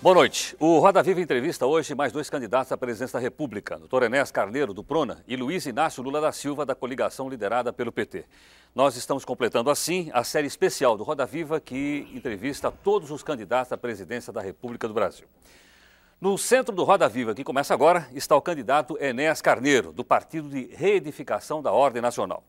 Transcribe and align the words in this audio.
Boa 0.00 0.14
noite. 0.14 0.54
O 0.60 0.78
Roda 0.78 1.02
Viva 1.02 1.20
entrevista 1.20 1.66
hoje 1.66 1.92
mais 1.92 2.12
dois 2.12 2.30
candidatos 2.30 2.70
à 2.70 2.76
presidência 2.76 3.18
da 3.18 3.20
República, 3.20 3.76
Dr. 3.80 4.04
Enéas 4.04 4.30
Carneiro, 4.30 4.72
do 4.72 4.84
PRONA, 4.84 5.24
e 5.26 5.34
Luiz 5.34 5.66
Inácio 5.66 6.04
Lula 6.04 6.20
da 6.20 6.30
Silva, 6.30 6.64
da 6.64 6.72
coligação 6.72 7.28
liderada 7.28 7.72
pelo 7.72 7.90
PT. 7.90 8.24
Nós 8.72 8.94
estamos 8.94 9.24
completando 9.24 9.70
assim 9.70 10.08
a 10.14 10.22
série 10.22 10.46
especial 10.46 10.96
do 10.96 11.02
Roda 11.02 11.26
Viva 11.26 11.58
que 11.58 12.08
entrevista 12.14 12.70
todos 12.70 13.10
os 13.10 13.24
candidatos 13.24 13.72
à 13.72 13.76
presidência 13.76 14.32
da 14.32 14.40
República 14.40 14.86
do 14.86 14.94
Brasil. 14.94 15.26
No 16.20 16.38
centro 16.38 16.72
do 16.72 16.84
Roda 16.84 17.08
Viva, 17.08 17.34
que 17.34 17.42
começa 17.42 17.74
agora, 17.74 18.08
está 18.12 18.36
o 18.36 18.40
candidato 18.40 18.96
Enéas 19.00 19.42
Carneiro, 19.42 19.92
do 19.92 20.04
Partido 20.04 20.48
de 20.48 20.72
Reedificação 20.76 21.60
da 21.60 21.72
Ordem 21.72 22.00
Nacional. 22.00 22.44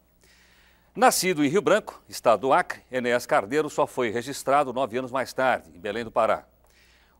Nascido 0.95 1.43
em 1.43 1.47
Rio 1.47 1.63
Branco, 1.63 1.99
estado 2.07 2.41
do 2.41 2.53
Acre, 2.53 2.81
Enéas 2.91 3.25
Carneiro 3.25 3.71
só 3.71 3.87
foi 3.87 4.11
registrado 4.11 4.71
nove 4.71 4.99
anos 4.99 5.11
mais 5.11 5.33
tarde, 5.33 5.71
em 5.73 5.79
Belém 5.79 6.03
do 6.03 6.11
Pará. 6.11 6.45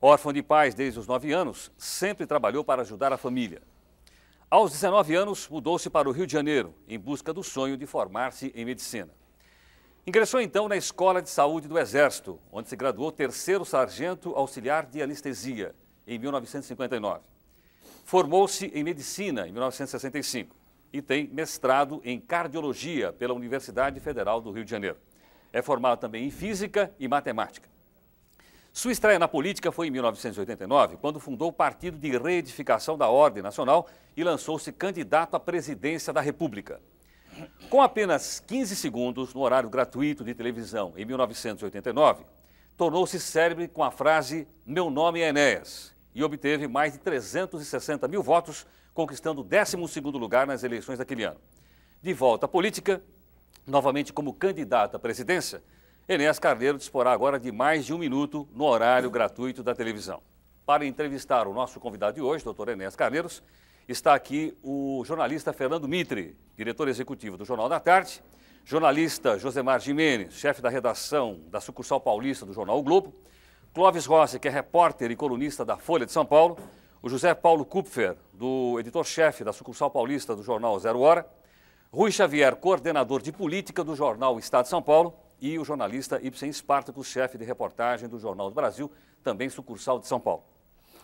Órfão 0.02 0.32
de 0.32 0.42
pais 0.42 0.74
desde 0.74 0.98
os 0.98 1.08
9 1.08 1.34
anos, 1.34 1.70
sempre 1.78 2.26
trabalhou 2.26 2.64
para 2.64 2.84
ajudar 2.84 3.12
a 3.12 3.18
família. 3.18 3.62
Aos 4.50 4.72
19 4.72 5.14
anos, 5.14 5.50
mudou-se 5.50 5.90
para 5.90 6.08
o 6.08 6.12
Rio 6.14 6.26
de 6.26 6.32
Janeiro, 6.32 6.74
em 6.88 6.98
busca 6.98 7.34
do 7.34 7.44
sonho 7.44 7.76
de 7.76 7.86
formar-se 7.86 8.52
em 8.56 8.64
medicina. 8.64 9.10
Ingressou 10.08 10.40
então 10.40 10.70
na 10.70 10.78
Escola 10.78 11.22
de 11.22 11.30
Saúde 11.30 11.68
do 11.68 11.78
Exército, 11.78 12.40
onde 12.50 12.70
se 12.70 12.76
graduou 12.78 13.12
terceiro 13.12 13.66
sargento 13.66 14.34
auxiliar 14.36 14.86
de 14.86 15.02
anestesia, 15.02 15.76
em 16.08 16.18
1959. 16.18 17.20
Formou-se 18.06 18.68
em 18.74 18.84
medicina 18.84 19.48
em 19.48 19.52
1965 19.52 20.56
e 20.94 21.02
tem 21.02 21.28
mestrado 21.28 22.02
em 22.06 22.20
cardiologia 22.20 23.12
pela 23.12 23.34
Universidade 23.34 24.00
Federal 24.00 24.40
do 24.40 24.50
Rio 24.50 24.64
de 24.64 24.72
Janeiro. 24.72 24.98
É 25.52 25.62
formado 25.62 26.00
também 26.00 26.26
em 26.26 26.32
física 26.32 26.92
e 26.98 27.08
matemática. 27.08 27.70
Sua 28.72 28.92
estreia 28.92 29.18
na 29.18 29.28
política 29.28 29.72
foi 29.72 29.88
em 29.88 29.92
1989, 29.92 30.98
quando 30.98 31.20
fundou 31.20 31.50
o 31.50 31.54
Partido 31.54 31.98
de 31.98 32.18
Reedificação 32.18 32.98
da 32.98 33.10
Ordem 33.10 33.42
Nacional 33.42 33.88
e 34.16 34.24
lançou-se 34.24 34.72
candidato 34.72 35.36
à 35.36 35.40
presidência 35.40 36.14
da 36.14 36.22
República. 36.22 36.80
Com 37.70 37.82
apenas 37.82 38.40
15 38.40 38.76
segundos 38.76 39.34
no 39.34 39.42
horário 39.42 39.70
gratuito 39.70 40.24
de 40.24 40.34
televisão 40.34 40.94
em 40.96 41.04
1989, 41.04 42.24
tornou-se 42.78 43.20
célebre 43.20 43.68
com 43.68 43.84
a 43.84 43.92
frase 43.92 44.48
Meu 44.66 44.90
nome 44.90 45.22
é 45.22 45.30
Enéas 45.30 45.94
e 46.14 46.24
obteve 46.24 46.68
mais 46.68 46.94
de 46.94 47.00
360 47.00 48.08
mil 48.08 48.22
votos, 48.22 48.68
conquistando 48.94 49.42
o 49.42 49.46
12º 49.46 50.18
lugar 50.18 50.46
nas 50.46 50.64
eleições 50.64 51.00
daquele 51.00 51.24
ano. 51.24 51.40
De 52.02 52.14
volta 52.14 52.46
à 52.46 52.50
política, 52.50 53.02
novamente 53.66 54.14
como 54.14 54.34
candidato 54.34 54.96
à 54.96 55.00
presidência, 55.00 55.62
Enéas 56.10 56.40
Carneiro 56.40 56.76
disporá 56.76 57.12
agora 57.12 57.40
de 57.40 57.52
mais 57.52 57.86
de 57.86 57.94
um 57.94 57.98
minuto 58.00 58.50
no 58.56 58.64
horário 58.64 59.12
gratuito 59.12 59.62
da 59.62 59.76
televisão. 59.76 60.24
Para 60.66 60.84
entrevistar 60.84 61.48
o 61.48 61.54
nosso 61.54 61.80
convidado 61.80 62.16
de 62.16 62.22
hoje, 62.22 62.44
doutor 62.44 62.70
Enéas 62.70 62.96
Carneiros, 62.96 63.44
está 63.88 64.16
aqui 64.16 64.58
o 64.64 65.04
jornalista 65.06 65.54
Fernando 65.54 65.88
Mitre, 65.88 66.36
diretor 66.58 66.88
executivo 66.88 67.38
do 67.38 67.46
Jornal 67.46 67.70
da 67.70 67.80
Tarde, 67.80 68.24
jornalista 68.66 69.38
Josemar 69.38 69.80
Jimenez, 69.80 70.34
chefe 70.34 70.64
da 70.64 70.70
redação 70.70 71.42
da 71.52 71.62
sucursal 71.62 72.02
paulista 72.02 72.44
do 72.44 72.54
Jornal 72.54 72.80
o 72.80 72.82
Globo, 72.82 73.14
Clóvis 73.72 74.08
Rossi, 74.08 74.40
que 74.40 74.48
é 74.48 74.52
repórter 74.52 75.12
e 75.12 75.16
colunista 75.16 75.64
da 75.64 75.78
Folha 75.78 76.08
de 76.08 76.12
São 76.12 76.26
Paulo, 76.26 76.58
o 77.04 77.08
José 77.08 77.36
Paulo 77.36 77.64
Kupfer, 77.64 78.18
do 78.34 78.80
editor-chefe 78.80 79.44
da 79.44 79.54
sucursal 79.54 79.92
paulista 79.92 80.36
do 80.36 80.42
Jornal 80.42 80.80
Zero 80.80 81.02
Hora, 81.02 81.24
Rui 81.92 82.12
Xavier, 82.12 82.56
coordenador 82.56 83.22
de 83.22 83.32
política 83.32 83.84
do 83.84 83.96
Jornal 83.96 84.40
Estado 84.40 84.64
de 84.64 84.70
São 84.70 84.82
Paulo, 84.82 85.14
e 85.42 85.58
o 85.58 85.66
jornalista 85.66 86.20
Ibsen 86.22 86.52
Spartacus, 86.52 87.08
chefe 87.08 87.38
de 87.38 87.46
reportagem 87.46 88.10
do 88.10 88.20
Jornal 88.20 88.50
do 88.50 88.56
Brasil, 88.56 88.92
também 89.24 89.50
sucursal 89.50 90.00
de 90.00 90.08
São 90.08 90.20
Paulo. 90.20 90.44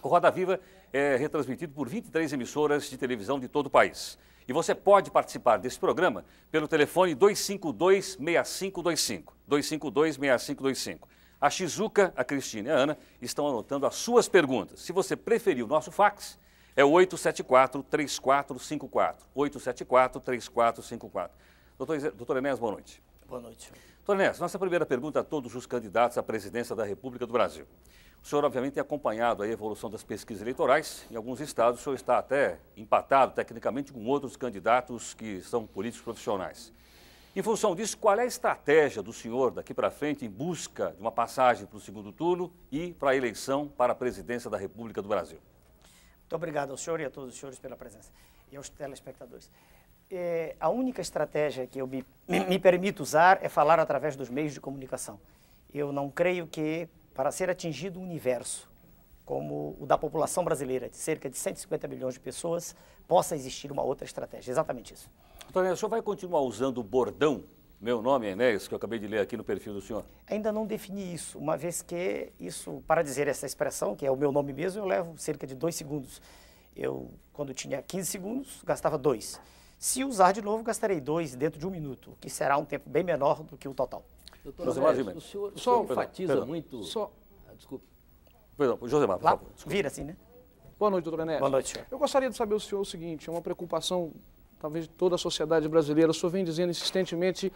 O 0.02 0.08
Roda 0.08 0.30
Viva 0.30 0.60
é 0.94 1.16
retransmitido 1.16 1.74
por 1.74 1.90
23 1.90 2.32
emissoras 2.34 2.88
de 2.90 2.98
televisão 2.98 3.40
de 3.40 3.48
todo 3.48 3.68
o 3.68 3.70
país. 3.70 4.18
E 4.48 4.54
você 4.54 4.76
pode 4.76 5.10
participar 5.10 5.58
desse 5.58 5.80
programa 5.80 6.24
pelo 6.52 6.68
telefone 6.68 7.16
252-6525. 7.16 9.34
252-6525. 9.50 11.00
A 11.42 11.50
Shizuka, 11.50 12.14
a 12.16 12.24
Cristina 12.24 12.70
e 12.70 12.72
a 12.72 12.76
Ana 12.76 12.96
estão 13.22 13.48
anotando 13.48 13.88
as 13.88 13.96
suas 13.96 14.30
perguntas. 14.30 14.82
Se 14.82 14.92
você 14.92 15.16
preferir 15.16 15.66
o 15.66 15.68
nosso 15.68 15.92
fax, 15.92 16.38
é 16.76 16.86
o 16.86 16.92
874-3454. 16.92 19.16
874-3454. 19.36 21.32
Doutor, 21.78 22.00
doutor 22.12 22.38
Enéas, 22.38 22.60
boa 22.60 22.74
noite. 22.74 23.02
Boa 23.28 23.42
noite. 23.42 23.72
Doutor 24.06 24.22
Enéas, 24.22 24.40
nossa 24.40 24.60
primeira 24.60 24.86
pergunta 24.86 25.22
a 25.22 25.24
todos 25.24 25.56
os 25.56 25.66
candidatos 25.66 26.16
à 26.16 26.22
presidência 26.22 26.76
da 26.76 26.86
República 26.86 27.26
do 27.26 27.34
Brasil. 27.34 27.66
O 28.24 28.28
senhor, 28.28 28.46
obviamente, 28.46 28.74
tem 28.74 28.82
acompanhado 28.82 29.42
a 29.42 29.48
evolução 29.48 29.90
das 29.90 30.04
pesquisas 30.04 30.44
eleitorais. 30.44 31.08
Em 31.10 31.16
alguns 31.16 31.40
estados, 31.40 31.80
o 31.80 31.84
senhor 31.84 31.96
está 31.96 32.20
até 32.20 32.60
empatado, 32.78 33.34
tecnicamente, 33.34 33.92
com 33.92 34.06
outros 34.06 34.38
candidatos 34.38 35.16
que 35.16 35.42
são 35.42 35.66
políticos 35.66 36.04
profissionais. 36.04 36.72
Em 37.36 37.42
função 37.42 37.74
disso, 37.76 37.98
qual 37.98 38.20
é 38.20 38.22
a 38.22 38.26
estratégia 38.28 39.02
do 39.02 39.12
senhor 39.12 39.50
daqui 39.50 39.74
para 39.74 39.90
frente 39.90 40.24
em 40.24 40.30
busca 40.30 40.92
de 40.92 41.02
uma 41.02 41.12
passagem 41.12 41.66
para 41.66 41.78
o 41.78 41.82
segundo 41.82 42.12
turno 42.12 42.54
e 42.72 42.94
para 42.94 43.10
a 43.10 43.16
eleição 43.16 43.68
para 43.68 43.94
a 43.94 43.96
presidência 43.96 44.52
da 44.52 44.58
República 44.58 45.02
do 45.02 45.10
Brasil? 45.10 45.40
Muito 46.20 46.36
obrigado 46.36 46.70
ao 46.70 46.78
senhor 46.78 47.00
e 47.00 47.06
a 47.06 47.10
todos 47.10 47.34
os 47.34 47.40
senhores 47.40 47.58
pela 47.58 47.76
presença 47.76 48.12
e 48.52 48.56
aos 48.56 48.70
telespectadores. 48.70 49.50
É, 50.12 50.56
a 50.60 50.70
única 50.70 51.02
estratégia 51.02 51.66
que 51.66 51.80
eu 51.80 51.88
me, 51.88 52.06
me 52.28 52.60
permito 52.60 53.02
usar 53.02 53.40
é 53.42 53.50
falar 53.50 53.80
através 53.80 54.16
dos 54.16 54.30
meios 54.30 54.54
de 54.54 54.62
comunicação. 54.62 55.20
Eu 55.74 55.92
não 55.92 56.10
creio 56.10 56.48
que, 56.48 56.88
para 57.14 57.32
ser 57.32 57.50
atingido 57.50 58.00
um 58.00 58.04
universo 58.04 58.70
como 59.26 59.76
o 59.80 59.86
da 59.88 59.98
população 59.98 60.44
brasileira, 60.44 60.88
de 60.88 60.98
cerca 60.98 61.28
de 61.28 61.36
150 61.36 61.88
milhões 61.88 62.14
de 62.14 62.20
pessoas, 62.20 62.76
possa 63.08 63.36
existir 63.36 63.72
uma 63.72 63.82
outra 63.82 64.06
estratégia. 64.06 64.52
Exatamente 64.52 64.94
isso. 64.94 65.10
Antônio, 65.50 65.74
o 65.74 65.78
senhor 65.78 65.90
vai 65.90 66.02
continuar 66.02 66.42
usando 66.42 66.78
o 66.78 66.84
bordão 66.84 67.44
meu 67.80 68.02
nome 68.02 68.26
é 68.26 68.32
Enéas, 68.32 68.68
que 68.68 68.74
eu 68.74 68.78
acabei 68.78 68.98
de 68.98 69.08
ler 69.08 69.20
aqui 69.20 69.36
no 69.36 69.44
perfil 69.44 69.74
do 69.74 69.82
senhor. 69.82 70.04
Ainda 70.28 70.52
não 70.52 70.66
defini 70.66 71.14
isso, 71.14 71.38
uma 71.38 71.58
vez 71.58 71.82
que 71.82 72.32
isso, 72.40 72.82
para 72.88 73.04
dizer 73.04 73.28
essa 73.28 73.46
expressão, 73.46 73.96
que 73.96 74.06
é 74.06 74.10
o 74.10 74.16
meu 74.16 74.32
nome 74.32 74.54
mesmo, 74.54 74.82
eu 74.82 74.86
levo 74.86 75.18
cerca 75.18 75.46
de 75.46 75.54
dois 75.54 75.76
segundos. 75.76 76.22
Eu, 76.76 77.12
quando 77.34 77.54
tinha 77.54 77.82
15 77.82 78.10
segundos, 78.10 78.64
gastava 78.66 78.98
dois. 78.98 79.40
Se 79.86 80.04
usar 80.04 80.32
de 80.32 80.42
novo, 80.42 80.64
gastarei 80.64 81.00
dois 81.00 81.36
dentro 81.36 81.60
de 81.60 81.68
um 81.68 81.70
minuto, 81.70 82.10
o 82.10 82.16
que 82.16 82.28
será 82.28 82.58
um 82.58 82.66
tempo 82.66 82.90
bem 82.90 83.04
menor 83.04 83.44
do 83.44 83.56
que 83.56 83.68
o 83.68 83.74
total. 83.76 84.04
Doutor 84.44 84.70
André, 84.70 85.14
o 85.14 85.22
senhor, 85.22 85.54
o 85.54 85.60
senhor 85.60 85.84
enfatiza 85.84 86.34
perdão, 86.34 86.48
muito... 86.48 86.84
Só... 86.84 87.12
Ah, 87.48 87.54
desculpe. 87.56 87.86
Perdão, 88.58 88.80
Josemar, 88.88 89.20
por 89.20 89.26
Lá, 89.26 89.32
favor. 89.38 89.48
Desculpa. 89.54 89.76
Vira 89.76 89.88
assim, 89.88 90.04
né? 90.04 90.18
Boa 90.80 90.90
noite, 90.90 91.04
doutor 91.04 91.22
Enéas. 91.22 91.40
Boa 91.40 91.52
noite, 91.52 91.70
senhor. 91.70 91.86
Eu 91.92 92.00
gostaria 92.00 92.28
de 92.28 92.36
saber 92.36 92.56
o 92.56 92.60
senhor 92.60 92.82
o 92.82 92.86
seguinte, 92.86 93.30
é 93.30 93.32
uma 93.32 93.44
preocupação, 93.44 94.12
talvez, 94.60 94.86
de 94.86 94.90
toda 94.90 95.14
a 95.14 95.18
sociedade 95.20 95.70
brasileira. 95.70 96.10
O 96.10 96.16
senhor 96.16 96.32
vem 96.32 96.44
dizendo 96.44 96.72
insistentemente 96.72 97.54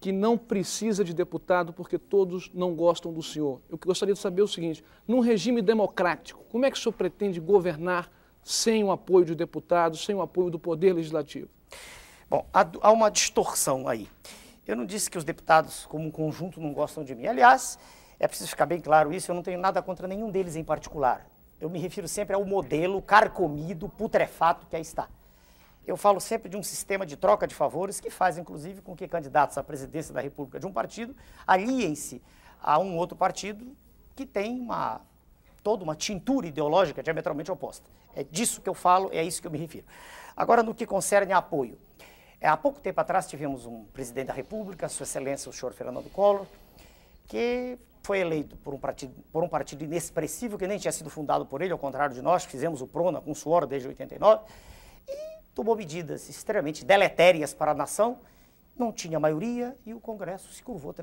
que 0.00 0.10
não 0.10 0.36
precisa 0.36 1.04
de 1.04 1.14
deputado 1.14 1.72
porque 1.72 2.00
todos 2.00 2.50
não 2.52 2.74
gostam 2.74 3.12
do 3.12 3.22
senhor. 3.22 3.60
Eu 3.70 3.78
gostaria 3.78 4.14
de 4.14 4.20
saber 4.20 4.42
o 4.42 4.48
seguinte, 4.48 4.82
num 5.06 5.20
regime 5.20 5.62
democrático, 5.62 6.42
como 6.50 6.66
é 6.66 6.70
que 6.70 6.76
o 6.76 6.80
senhor 6.80 6.94
pretende 6.94 7.38
governar 7.38 8.10
sem 8.42 8.82
o 8.82 8.90
apoio 8.90 9.24
de 9.24 9.36
deputados, 9.36 10.04
sem 10.04 10.16
o 10.16 10.20
apoio 10.20 10.50
do 10.50 10.58
Poder 10.58 10.94
Legislativo? 10.94 11.59
Bom, 12.28 12.46
há 12.52 12.92
uma 12.92 13.10
distorção 13.10 13.88
aí. 13.88 14.08
Eu 14.66 14.76
não 14.76 14.86
disse 14.86 15.10
que 15.10 15.18
os 15.18 15.24
deputados, 15.24 15.84
como 15.86 16.06
um 16.06 16.10
conjunto, 16.10 16.60
não 16.60 16.72
gostam 16.72 17.02
de 17.02 17.14
mim. 17.14 17.26
Aliás, 17.26 17.78
é 18.20 18.28
preciso 18.28 18.50
ficar 18.50 18.66
bem 18.66 18.80
claro 18.80 19.12
isso, 19.12 19.30
eu 19.30 19.34
não 19.34 19.42
tenho 19.42 19.58
nada 19.58 19.82
contra 19.82 20.06
nenhum 20.06 20.30
deles 20.30 20.54
em 20.54 20.62
particular. 20.62 21.26
Eu 21.60 21.68
me 21.68 21.78
refiro 21.78 22.06
sempre 22.06 22.34
ao 22.34 22.44
modelo 22.44 23.02
carcomido, 23.02 23.88
putrefato 23.88 24.66
que 24.66 24.76
aí 24.76 24.82
está. 24.82 25.08
Eu 25.86 25.96
falo 25.96 26.20
sempre 26.20 26.48
de 26.48 26.56
um 26.56 26.62
sistema 26.62 27.04
de 27.04 27.16
troca 27.16 27.46
de 27.46 27.54
favores 27.54 27.98
que 27.98 28.10
faz, 28.10 28.38
inclusive, 28.38 28.80
com 28.80 28.94
que 28.94 29.08
candidatos 29.08 29.58
à 29.58 29.62
presidência 29.62 30.14
da 30.14 30.20
República 30.20 30.60
de 30.60 30.66
um 30.66 30.72
partido 30.72 31.16
aliem-se 31.46 32.22
a 32.62 32.78
um 32.78 32.96
outro 32.96 33.16
partido 33.16 33.74
que 34.14 34.24
tem 34.24 34.60
uma, 34.60 35.00
toda 35.62 35.82
uma 35.82 35.96
tintura 35.96 36.46
ideológica 36.46 37.02
diametralmente 37.02 37.50
oposta. 37.50 37.88
É 38.14 38.22
disso 38.22 38.60
que 38.60 38.68
eu 38.68 38.74
falo, 38.74 39.08
é 39.12 39.20
a 39.20 39.22
isso 39.22 39.40
que 39.40 39.46
eu 39.46 39.50
me 39.50 39.58
refiro. 39.58 39.86
Agora, 40.36 40.62
no 40.62 40.74
que 40.74 40.86
concerne 40.86 41.32
apoio. 41.32 41.78
É, 42.40 42.48
há 42.48 42.56
pouco 42.56 42.80
tempo 42.80 43.00
atrás 43.00 43.26
tivemos 43.28 43.66
um 43.66 43.84
presidente 43.86 44.28
da 44.28 44.32
República, 44.32 44.88
Sua 44.88 45.04
Excelência 45.04 45.50
o 45.50 45.52
senhor 45.52 45.72
Fernando 45.74 46.10
Collor, 46.10 46.46
que 47.28 47.78
foi 48.02 48.20
eleito 48.20 48.56
por 48.56 48.72
um, 48.72 48.78
partido, 48.78 49.14
por 49.30 49.44
um 49.44 49.48
partido 49.48 49.84
inexpressivo 49.84 50.56
que 50.56 50.66
nem 50.66 50.78
tinha 50.78 50.90
sido 50.90 51.10
fundado 51.10 51.44
por 51.44 51.60
ele, 51.60 51.72
ao 51.72 51.78
contrário 51.78 52.14
de 52.14 52.22
nós, 52.22 52.44
fizemos 52.44 52.80
o 52.80 52.86
PRONA 52.86 53.20
com 53.20 53.34
suor 53.34 53.66
desde 53.66 53.88
89, 53.88 54.42
e 55.06 55.12
tomou 55.54 55.76
medidas 55.76 56.28
extremamente 56.28 56.84
deletérias 56.84 57.52
para 57.52 57.72
a 57.72 57.74
nação, 57.74 58.18
não 58.74 58.90
tinha 58.90 59.20
maioria 59.20 59.76
e 59.84 59.92
o 59.92 60.00
Congresso 60.00 60.50
se 60.52 60.62
curvou 60.62 60.94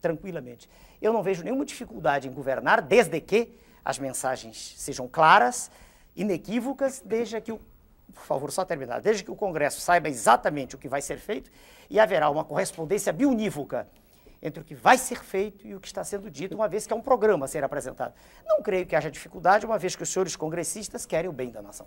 tranquilamente. 0.00 0.68
Eu 1.00 1.12
não 1.12 1.22
vejo 1.22 1.42
nenhuma 1.42 1.64
dificuldade 1.64 2.28
em 2.28 2.32
governar, 2.32 2.82
desde 2.82 3.18
que 3.20 3.58
as 3.82 3.98
mensagens 3.98 4.74
sejam 4.76 5.08
claras, 5.08 5.70
inequívocas, 6.14 7.02
desde 7.04 7.40
que 7.40 7.50
o 7.50 7.60
por 8.12 8.24
favor, 8.24 8.50
só 8.52 8.64
terminar. 8.64 9.00
Desde 9.00 9.24
que 9.24 9.30
o 9.30 9.36
Congresso 9.36 9.80
saiba 9.80 10.08
exatamente 10.08 10.76
o 10.76 10.78
que 10.78 10.88
vai 10.88 11.02
ser 11.02 11.18
feito 11.18 11.50
e 11.90 11.98
haverá 11.98 12.30
uma 12.30 12.44
correspondência 12.44 13.12
biunívoca 13.12 13.88
entre 14.42 14.60
o 14.60 14.64
que 14.64 14.74
vai 14.74 14.98
ser 14.98 15.22
feito 15.22 15.66
e 15.66 15.74
o 15.74 15.80
que 15.80 15.86
está 15.86 16.02
sendo 16.02 16.28
dito, 16.28 16.54
uma 16.54 16.68
vez 16.68 16.86
que 16.86 16.92
é 16.92 16.96
um 16.96 17.00
programa 17.00 17.44
a 17.44 17.48
ser 17.48 17.62
apresentado. 17.62 18.12
Não 18.44 18.60
creio 18.60 18.84
que 18.84 18.96
haja 18.96 19.10
dificuldade, 19.10 19.64
uma 19.64 19.78
vez 19.78 19.94
que 19.94 20.02
os 20.02 20.08
senhores 20.08 20.34
congressistas 20.34 21.06
querem 21.06 21.30
o 21.30 21.32
bem 21.32 21.50
da 21.50 21.62
nação. 21.62 21.86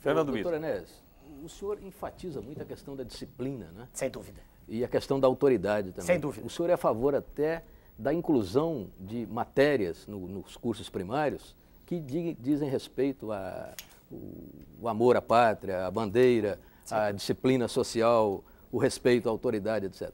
Fernando 0.00 0.32
Doutor 0.32 0.54
Enéas, 0.54 1.02
o 1.42 1.48
senhor 1.48 1.78
enfatiza 1.82 2.40
muito 2.40 2.60
a 2.60 2.64
questão 2.64 2.96
da 2.96 3.04
disciplina, 3.04 3.70
né? 3.74 3.88
Sem 3.92 4.10
dúvida. 4.10 4.40
E 4.66 4.84
a 4.84 4.88
questão 4.88 5.20
da 5.20 5.28
autoridade 5.28 5.92
também. 5.92 6.06
Sem 6.06 6.18
dúvida. 6.18 6.46
O 6.46 6.50
senhor 6.50 6.68
é 6.70 6.72
a 6.72 6.78
favor 6.78 7.14
até 7.14 7.62
da 7.96 8.12
inclusão 8.12 8.88
de 8.98 9.26
matérias 9.26 10.06
no, 10.06 10.26
nos 10.26 10.56
cursos 10.56 10.90
primários 10.90 11.54
que 11.86 12.00
dizem 12.00 12.68
respeito 12.68 13.30
ao 13.30 13.74
o 14.10 14.88
amor 14.88 15.16
à 15.16 15.22
pátria, 15.22 15.86
à 15.86 15.90
bandeira, 15.90 16.58
Sim. 16.84 16.94
à 16.94 17.12
disciplina 17.12 17.68
social, 17.68 18.44
o 18.70 18.78
respeito 18.78 19.28
à 19.28 19.32
autoridade, 19.32 19.86
etc. 19.86 20.10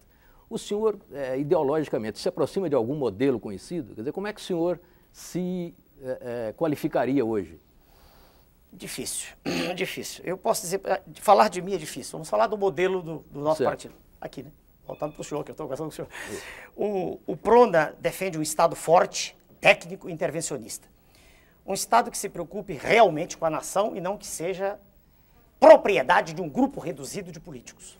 O 0.48 0.58
senhor, 0.58 0.98
é, 1.12 1.38
ideologicamente, 1.38 2.18
se 2.18 2.28
aproxima 2.28 2.68
de 2.68 2.74
algum 2.74 2.94
modelo 2.94 3.38
conhecido? 3.38 3.94
Quer 3.94 4.02
dizer, 4.02 4.12
como 4.12 4.26
é 4.26 4.32
que 4.32 4.40
o 4.40 4.44
senhor 4.44 4.80
se 5.12 5.74
é, 6.02 6.48
é, 6.48 6.52
qualificaria 6.52 7.24
hoje? 7.24 7.58
Difícil, 8.72 9.28
difícil. 9.74 10.24
Eu 10.24 10.36
posso 10.36 10.62
dizer, 10.62 10.80
falar 11.14 11.48
de 11.48 11.60
mim 11.62 11.74
é 11.74 11.78
difícil. 11.78 12.12
Vamos 12.12 12.28
falar 12.28 12.46
do 12.46 12.58
modelo 12.58 13.02
do, 13.02 13.18
do 13.30 13.40
nosso 13.40 13.58
certo. 13.58 13.70
partido. 13.70 13.94
Aqui, 14.20 14.42
né? 14.42 14.50
Voltando 14.86 15.12
para 15.12 15.20
o 15.20 15.24
senhor, 15.24 15.44
que 15.44 15.50
eu 15.50 15.52
estou 15.52 15.66
conversando 15.66 15.86
com 15.86 15.92
o 15.92 15.94
senhor. 15.94 16.08
O, 16.76 17.20
o 17.26 17.36
PRONA 17.36 17.94
defende 18.00 18.36
um 18.36 18.42
Estado 18.42 18.74
forte, 18.74 19.36
técnico 19.60 20.08
e 20.10 20.12
intervencionista. 20.12 20.88
Um 21.70 21.74
Estado 21.74 22.10
que 22.10 22.18
se 22.18 22.28
preocupe 22.28 22.72
realmente 22.72 23.38
com 23.38 23.46
a 23.46 23.50
nação 23.50 23.94
e 23.94 24.00
não 24.00 24.18
que 24.18 24.26
seja 24.26 24.76
propriedade 25.60 26.34
de 26.34 26.42
um 26.42 26.48
grupo 26.48 26.80
reduzido 26.80 27.30
de 27.30 27.38
políticos. 27.38 27.96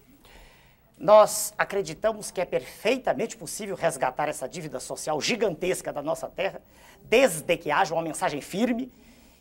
Nós 0.99 1.55
acreditamos 1.57 2.33
que 2.33 2.41
é 2.41 2.45
perfeitamente 2.45 3.37
possível 3.37 3.77
resgatar 3.77 4.29
essa 4.29 4.49
dívida 4.49 4.81
social 4.81 5.21
gigantesca 5.21 5.93
da 5.93 6.03
nossa 6.03 6.27
terra, 6.27 6.61
desde 7.05 7.57
que 7.57 7.71
haja 7.71 7.95
uma 7.95 8.03
mensagem 8.03 8.41
firme 8.41 8.93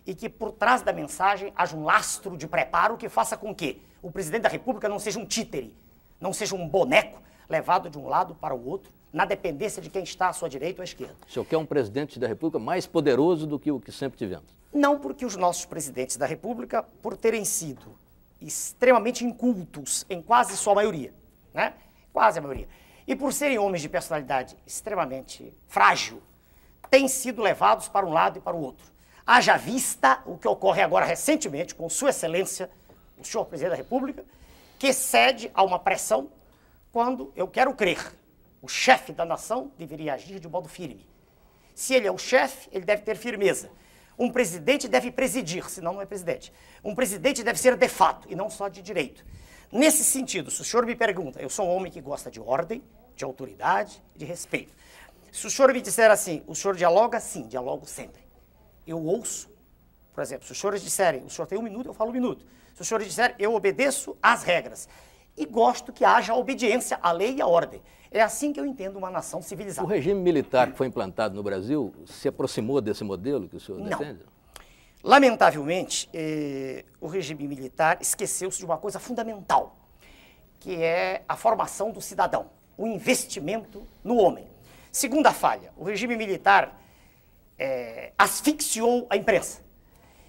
e 0.05 0.13
que 0.13 0.29
por 0.29 0.51
trás 0.51 0.83
da 0.83 0.93
mensagem 0.93 1.51
haja 1.55 1.75
um 1.75 1.83
lastro 1.83 2.37
de 2.37 2.47
preparo 2.47 2.97
que 2.97 3.09
faça 3.09 3.35
com 3.35 3.55
que 3.55 3.81
o 3.99 4.11
presidente 4.11 4.43
da 4.43 4.49
República 4.49 4.87
não 4.87 4.99
seja 4.99 5.17
um 5.17 5.25
títere, 5.25 5.75
não 6.21 6.33
seja 6.33 6.53
um 6.53 6.67
boneco 6.67 7.19
levado 7.49 7.89
de 7.89 7.97
um 7.97 8.07
lado 8.07 8.35
para 8.35 8.53
o 8.53 8.63
outro, 8.63 8.91
na 9.11 9.25
dependência 9.25 9.81
de 9.81 9.89
quem 9.89 10.03
está 10.03 10.29
à 10.29 10.33
sua 10.33 10.49
direita 10.49 10.81
ou 10.81 10.83
à 10.83 10.85
esquerda. 10.85 11.15
O 11.27 11.31
senhor 11.31 11.45
quer 11.45 11.57
um 11.57 11.65
presidente 11.65 12.19
da 12.19 12.27
República 12.27 12.59
mais 12.59 12.85
poderoso 12.85 13.47
do 13.47 13.59
que 13.59 13.71
o 13.71 13.79
que 13.79 13.91
sempre 13.91 14.17
tivemos? 14.17 14.45
Não, 14.73 14.99
porque 14.99 15.25
os 15.25 15.35
nossos 15.35 15.65
presidentes 15.65 16.15
da 16.15 16.25
República, 16.25 16.83
por 17.01 17.17
terem 17.17 17.43
sido 17.43 17.97
extremamente 18.39 19.25
incultos 19.25 20.05
em 20.09 20.21
quase 20.21 20.55
sua 20.55 20.75
maioria, 20.75 21.13
né? 21.53 21.73
quase 22.13 22.39
a 22.39 22.41
maioria. 22.41 22.67
E 23.07 23.15
por 23.15 23.33
serem 23.33 23.57
homens 23.57 23.81
de 23.81 23.89
personalidade 23.89 24.55
extremamente 24.65 25.51
frágil, 25.67 26.21
têm 26.89 27.07
sido 27.07 27.41
levados 27.41 27.87
para 27.87 28.05
um 28.05 28.13
lado 28.13 28.37
e 28.37 28.41
para 28.41 28.55
o 28.55 28.61
outro. 28.61 28.85
Haja 29.25 29.57
vista 29.57 30.21
o 30.25 30.37
que 30.37 30.47
ocorre 30.47 30.81
agora 30.81 31.05
recentemente 31.05 31.75
com 31.75 31.89
Sua 31.89 32.09
Excelência, 32.09 32.69
o 33.17 33.23
senhor 33.23 33.45
Presidente 33.45 33.71
da 33.71 33.77
República, 33.77 34.23
que 34.77 34.93
cede 34.93 35.51
a 35.53 35.63
uma 35.63 35.77
pressão 35.77 36.29
quando 36.91 37.31
eu 37.35 37.47
quero 37.47 37.73
crer. 37.73 37.99
O 38.61 38.67
chefe 38.67 39.11
da 39.13 39.25
nação 39.25 39.71
deveria 39.77 40.13
agir 40.13 40.39
de 40.39 40.47
modo 40.47 40.67
firme. 40.67 41.07
Se 41.73 41.93
ele 41.93 42.07
é 42.07 42.11
o 42.11 42.17
chefe, 42.17 42.67
ele 42.71 42.85
deve 42.85 43.03
ter 43.03 43.15
firmeza. 43.15 43.71
Um 44.17 44.29
presidente 44.29 44.87
deve 44.87 45.11
presidir, 45.11 45.69
senão 45.69 45.93
não 45.93 46.01
é 46.01 46.05
presidente. 46.05 46.51
Um 46.83 46.93
presidente 46.93 47.41
deve 47.41 47.57
ser 47.57 47.77
de 47.77 47.87
fato 47.87 48.27
e 48.29 48.35
não 48.35 48.49
só 48.49 48.67
de 48.67 48.81
direito. 48.81 49.25
Nesse 49.71 50.03
sentido, 50.03 50.51
se 50.51 50.61
o 50.61 50.65
senhor 50.65 50.85
me 50.85 50.95
pergunta, 50.95 51.41
eu 51.41 51.49
sou 51.49 51.65
um 51.65 51.69
homem 51.69 51.91
que 51.91 52.01
gosta 52.01 52.29
de 52.29 52.39
ordem, 52.39 52.83
de 53.15 53.23
autoridade, 53.23 54.03
de 54.15 54.25
respeito. 54.25 54.73
Se 55.31 55.47
o 55.47 55.49
senhor 55.49 55.71
me 55.71 55.79
disser 55.79 56.11
assim, 56.11 56.43
o 56.47 56.55
senhor 56.55 56.75
dialoga? 56.75 57.19
Sim, 57.19 57.47
dialogo 57.47 57.85
sempre. 57.85 58.21
Eu 58.85 59.01
ouço, 59.01 59.49
por 60.13 60.21
exemplo, 60.21 60.45
se 60.45 60.51
os 60.51 60.59
senhores 60.59 60.81
disserem, 60.81 61.23
o 61.23 61.29
senhor 61.29 61.47
tem 61.47 61.57
um 61.57 61.61
minuto, 61.61 61.87
eu 61.87 61.93
falo 61.93 62.09
um 62.09 62.13
minuto. 62.13 62.45
Se 62.73 62.81
os 62.81 62.87
senhores 62.87 63.07
disserem, 63.07 63.35
eu 63.39 63.53
obedeço 63.53 64.17
às 64.21 64.43
regras. 64.43 64.89
E 65.39 65.45
gosto 65.45 65.93
que 65.93 66.03
haja 66.03 66.35
obediência 66.35 66.99
à 67.01 67.13
lei 67.13 67.35
e 67.35 67.41
à 67.41 67.47
ordem. 67.47 67.81
É 68.11 68.21
assim 68.21 68.51
que 68.51 68.59
eu 68.59 68.65
entendo 68.65 68.97
uma 68.97 69.09
nação 69.09 69.41
civilizada. 69.41 69.87
O 69.87 69.89
regime 69.89 70.19
militar 70.19 70.69
que 70.69 70.77
foi 70.77 70.87
implantado 70.87 71.33
no 71.33 71.41
Brasil 71.41 71.93
se 72.05 72.27
aproximou 72.27 72.81
desse 72.81 73.05
modelo 73.05 73.47
que 73.47 73.55
o 73.55 73.59
senhor 73.59 73.79
Não. 73.79 73.87
defende? 73.87 74.19
Lamentavelmente, 75.01 76.09
eh, 76.13 76.83
o 76.99 77.07
regime 77.07 77.47
militar 77.47 77.99
esqueceu-se 78.01 78.57
de 78.57 78.65
uma 78.65 78.77
coisa 78.77 78.99
fundamental, 78.99 79.77
que 80.59 80.75
é 80.75 81.23
a 81.25 81.37
formação 81.37 81.89
do 81.89 82.01
cidadão, 82.01 82.47
o 82.77 82.85
investimento 82.85 83.87
no 84.03 84.17
homem. 84.17 84.45
Segunda 84.91 85.31
falha, 85.31 85.71
o 85.77 85.85
regime 85.85 86.17
militar 86.17 86.77
eh, 87.57 88.11
asfixiou 88.17 89.07
a 89.09 89.15
imprensa. 89.15 89.61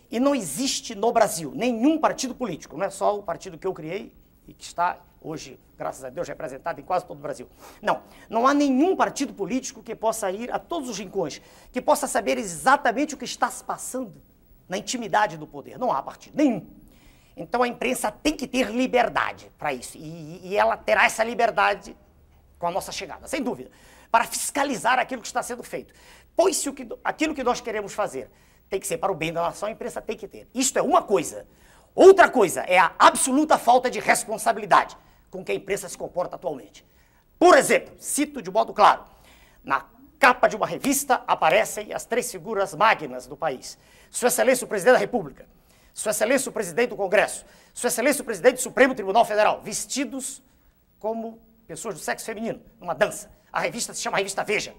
E 0.08 0.20
não 0.20 0.36
existe 0.36 0.94
no 0.94 1.10
Brasil 1.10 1.50
nenhum 1.52 1.98
partido 1.98 2.32
político, 2.32 2.76
não 2.76 2.84
é 2.84 2.90
só 2.90 3.18
o 3.18 3.24
partido 3.24 3.58
que 3.58 3.66
eu 3.66 3.74
criei 3.74 4.19
e 4.46 4.54
que 4.54 4.64
está 4.64 4.98
hoje, 5.20 5.58
graças 5.76 6.04
a 6.04 6.10
Deus, 6.10 6.26
representado 6.26 6.80
em 6.80 6.84
quase 6.84 7.04
todo 7.04 7.18
o 7.18 7.20
Brasil. 7.20 7.48
Não, 7.82 8.02
não 8.28 8.46
há 8.46 8.54
nenhum 8.54 8.96
partido 8.96 9.34
político 9.34 9.82
que 9.82 9.94
possa 9.94 10.30
ir 10.30 10.50
a 10.52 10.58
todos 10.58 10.88
os 10.88 10.98
rincões, 10.98 11.40
que 11.70 11.80
possa 11.80 12.06
saber 12.06 12.38
exatamente 12.38 13.14
o 13.14 13.18
que 13.18 13.24
está 13.24 13.50
se 13.50 13.62
passando 13.62 14.20
na 14.68 14.78
intimidade 14.78 15.36
do 15.36 15.46
poder. 15.46 15.78
Não 15.78 15.92
há 15.92 16.02
partido 16.02 16.36
nenhum. 16.36 16.66
Então 17.36 17.62
a 17.62 17.68
imprensa 17.68 18.10
tem 18.10 18.36
que 18.36 18.46
ter 18.46 18.70
liberdade 18.70 19.50
para 19.58 19.72
isso. 19.72 19.96
E, 19.96 20.48
e, 20.48 20.56
ela 20.56 20.76
terá 20.76 21.04
essa 21.04 21.24
liberdade 21.24 21.96
com 22.58 22.66
a 22.66 22.70
nossa 22.70 22.92
chegada, 22.92 23.26
sem 23.26 23.42
dúvida, 23.42 23.70
para 24.10 24.24
fiscalizar 24.24 24.98
aquilo 24.98 25.22
que 25.22 25.26
está 25.26 25.42
sendo 25.42 25.62
feito. 25.62 25.94
Pois 26.36 26.56
se 26.56 26.68
o 26.68 26.74
que, 26.74 26.86
aquilo 27.02 27.34
que 27.34 27.42
nós 27.42 27.60
queremos 27.60 27.92
fazer 27.92 28.30
tem 28.68 28.78
que 28.78 28.86
ser 28.86 28.98
para 28.98 29.10
o 29.10 29.14
bem 29.14 29.32
da 29.32 29.42
nação, 29.42 29.68
a 29.68 29.72
imprensa 29.72 30.00
tem 30.00 30.16
que 30.16 30.28
ter. 30.28 30.48
Isto 30.54 30.78
é 30.78 30.82
uma 30.82 31.02
coisa. 31.02 31.46
Outra 31.94 32.28
coisa 32.28 32.60
é 32.62 32.78
a 32.78 32.92
absoluta 32.98 33.58
falta 33.58 33.90
de 33.90 33.98
responsabilidade 33.98 34.96
com 35.30 35.44
que 35.44 35.52
a 35.52 35.54
imprensa 35.54 35.88
se 35.88 35.96
comporta 35.96 36.36
atualmente. 36.36 36.84
Por 37.38 37.56
exemplo, 37.56 37.94
cito 37.98 38.42
de 38.42 38.50
modo 38.50 38.72
claro, 38.72 39.04
na 39.64 39.86
capa 40.18 40.48
de 40.48 40.56
uma 40.56 40.66
revista 40.66 41.22
aparecem 41.26 41.92
as 41.94 42.04
três 42.04 42.30
figuras 42.30 42.74
magnas 42.74 43.26
do 43.26 43.36
país. 43.36 43.78
Sua 44.10 44.28
Excelência 44.28 44.64
o 44.64 44.68
Presidente 44.68 44.94
da 44.94 44.98
República, 44.98 45.48
Sua 45.94 46.10
Excelência 46.10 46.50
o 46.50 46.52
Presidente 46.52 46.90
do 46.90 46.96
Congresso, 46.96 47.46
Sua 47.72 47.88
Excelência 47.88 48.22
o 48.22 48.24
Presidente 48.24 48.56
do 48.56 48.60
Supremo 48.60 48.94
Tribunal 48.94 49.24
Federal, 49.24 49.60
vestidos 49.62 50.42
como 50.98 51.40
pessoas 51.66 51.94
do 51.94 52.00
sexo 52.00 52.26
feminino, 52.26 52.60
numa 52.78 52.94
dança. 52.94 53.30
A 53.52 53.60
revista 53.60 53.94
se 53.94 54.02
chama 54.02 54.18
Revista 54.18 54.44
Veja. 54.44 54.74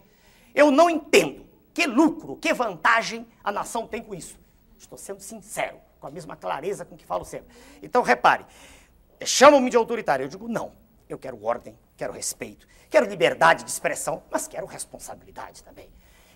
Eu 0.54 0.70
não 0.70 0.90
entendo 0.90 1.46
que 1.74 1.88
lucro, 1.88 2.36
que 2.36 2.54
vantagem 2.54 3.26
a 3.44 3.52
nação 3.52 3.88
tem 3.88 4.04
com 4.04 4.14
isso. 4.14 4.38
Estou 4.78 4.98
sendo 4.98 5.22
sincero, 5.22 5.80
com 6.02 6.08
a 6.08 6.12
mesma 6.12 6.36
clareza 6.36 6.84
com 6.84 6.98
que 6.98 7.06
falo 7.06 7.24
sempre. 7.24 7.56
Então, 7.82 8.02
repare, 8.02 8.44
chamam-me 9.24 9.70
de 9.70 9.78
autoritário. 9.78 10.26
Eu 10.26 10.28
digo, 10.28 10.50
não. 10.50 10.74
Eu 11.08 11.18
quero 11.18 11.42
ordem, 11.44 11.78
quero 11.96 12.12
respeito, 12.12 12.68
quero 12.90 13.06
liberdade 13.06 13.64
de 13.64 13.70
expressão, 13.70 14.24
mas 14.32 14.48
quero 14.48 14.66
responsabilidade 14.66 15.64
também. 15.64 15.90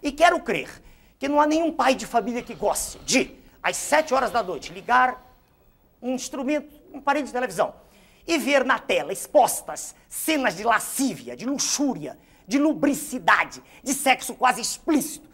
E 0.04 0.12
quero 0.12 0.40
crer 0.42 0.70
que 1.18 1.28
não 1.28 1.42
há 1.42 1.48
nenhum 1.48 1.72
pai 1.74 1.96
de 1.96 2.06
família 2.06 2.44
que 2.44 2.54
goste 2.54 3.00
de, 3.00 3.36
às 3.64 3.78
sete 3.78 4.14
horas 4.14 4.32
da 4.32 4.44
noite, 4.44 4.74
ligar 4.74 5.24
um 6.02 6.14
instrumento, 6.14 6.76
um 6.94 7.00
aparelho 7.00 7.26
de 7.26 7.32
televisão, 7.32 7.74
e 8.28 8.38
ver 8.38 8.66
na 8.66 8.78
tela 8.78 9.14
expostas 9.14 9.96
cenas 10.10 10.58
de 10.58 10.64
lascívia, 10.64 11.38
de 11.38 11.46
luxúria, 11.46 12.20
de 12.46 12.60
lubricidade, 12.60 13.64
de 13.82 13.94
sexo 13.94 14.36
quase 14.36 14.60
explícito, 14.62 15.28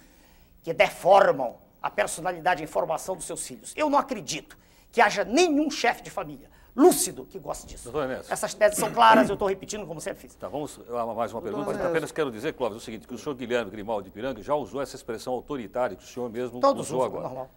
que 0.61 0.71
deformam 0.71 1.57
a 1.81 1.89
personalidade 1.89 2.61
e 2.61 2.63
a 2.63 2.65
informação 2.65 3.15
dos 3.15 3.25
seus 3.25 3.45
filhos. 3.45 3.73
Eu 3.75 3.89
não 3.89 3.97
acredito 3.97 4.57
que 4.91 5.01
haja 5.01 5.23
nenhum 5.23 5.69
chefe 5.71 6.03
de 6.03 6.09
família 6.09 6.49
lúcido 6.75 7.25
que 7.25 7.37
goste 7.39 7.67
disso. 7.67 7.91
Doutor 7.91 8.09
Essas 8.29 8.53
teses 8.53 8.77
são 8.77 8.91
claras, 8.93 9.29
eu 9.29 9.33
estou 9.33 9.47
repetindo 9.47 9.85
como 9.85 9.99
sempre 9.99 10.21
fiz. 10.21 10.35
Tá, 10.35 10.47
vamos 10.47 10.79
a 10.89 11.05
mais 11.13 11.33
uma 11.33 11.41
pergunta. 11.41 11.65
Doutor 11.65 11.87
Apenas 11.87 12.11
quero 12.11 12.31
dizer, 12.31 12.53
Clóvis, 12.53 12.77
o 12.77 12.79
seguinte, 12.79 13.07
que 13.07 13.13
o 13.13 13.17
senhor 13.17 13.35
Guilherme 13.35 13.69
Grimaldi 13.69 14.05
de 14.05 14.11
Piranga 14.11 14.41
já 14.41 14.55
usou 14.55 14.81
essa 14.81 14.95
expressão 14.95 15.33
autoritária 15.33 15.95
que 15.95 16.03
o 16.03 16.07
senhor 16.07 16.29
mesmo 16.29 16.59
Todos 16.59 16.87
usou 16.87 17.03
agora. 17.03 17.23
Normal. 17.23 17.49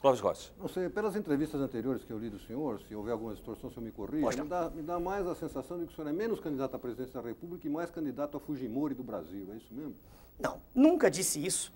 Clóvis 0.00 0.20
Rossi. 0.20 0.50
Não 0.58 0.66
sei, 0.66 0.88
pelas 0.88 1.14
entrevistas 1.14 1.60
anteriores 1.60 2.02
que 2.02 2.12
eu 2.12 2.18
li 2.18 2.28
do 2.28 2.40
senhor, 2.40 2.80
se 2.88 2.94
houver 2.94 3.12
alguma 3.12 3.34
distorção, 3.34 3.70
o 3.70 3.72
senhor 3.72 3.84
me 3.84 3.92
corrija, 3.92 4.42
me 4.42 4.48
dá, 4.48 4.68
me 4.68 4.82
dá 4.82 4.98
mais 4.98 5.24
a 5.28 5.34
sensação 5.36 5.78
de 5.78 5.86
que 5.86 5.92
o 5.92 5.94
senhor 5.94 6.08
é 6.08 6.12
menos 6.12 6.40
candidato 6.40 6.74
à 6.74 6.78
presidência 6.78 7.22
da 7.22 7.28
República 7.28 7.68
e 7.68 7.70
mais 7.70 7.88
candidato 7.88 8.36
a 8.36 8.40
Fujimori 8.40 8.96
do 8.96 9.04
Brasil, 9.04 9.46
é 9.52 9.56
isso 9.56 9.72
mesmo? 9.72 9.94
Não, 10.40 10.60
nunca 10.74 11.08
disse 11.08 11.44
isso. 11.44 11.72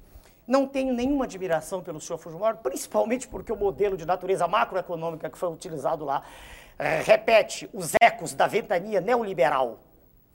Não 0.46 0.66
tenho 0.66 0.94
nenhuma 0.94 1.24
admiração 1.24 1.82
pelo 1.82 2.00
senhor 2.00 2.18
Fujimori, 2.18 2.58
principalmente 2.62 3.26
porque 3.26 3.52
o 3.52 3.56
modelo 3.56 3.96
de 3.96 4.06
natureza 4.06 4.46
macroeconômica 4.46 5.28
que 5.28 5.36
foi 5.36 5.48
utilizado 5.48 6.04
lá 6.04 6.22
é, 6.78 7.00
repete 7.00 7.68
os 7.72 7.92
ecos 8.00 8.34
da 8.34 8.46
ventania 8.46 9.00
neoliberal 9.00 9.80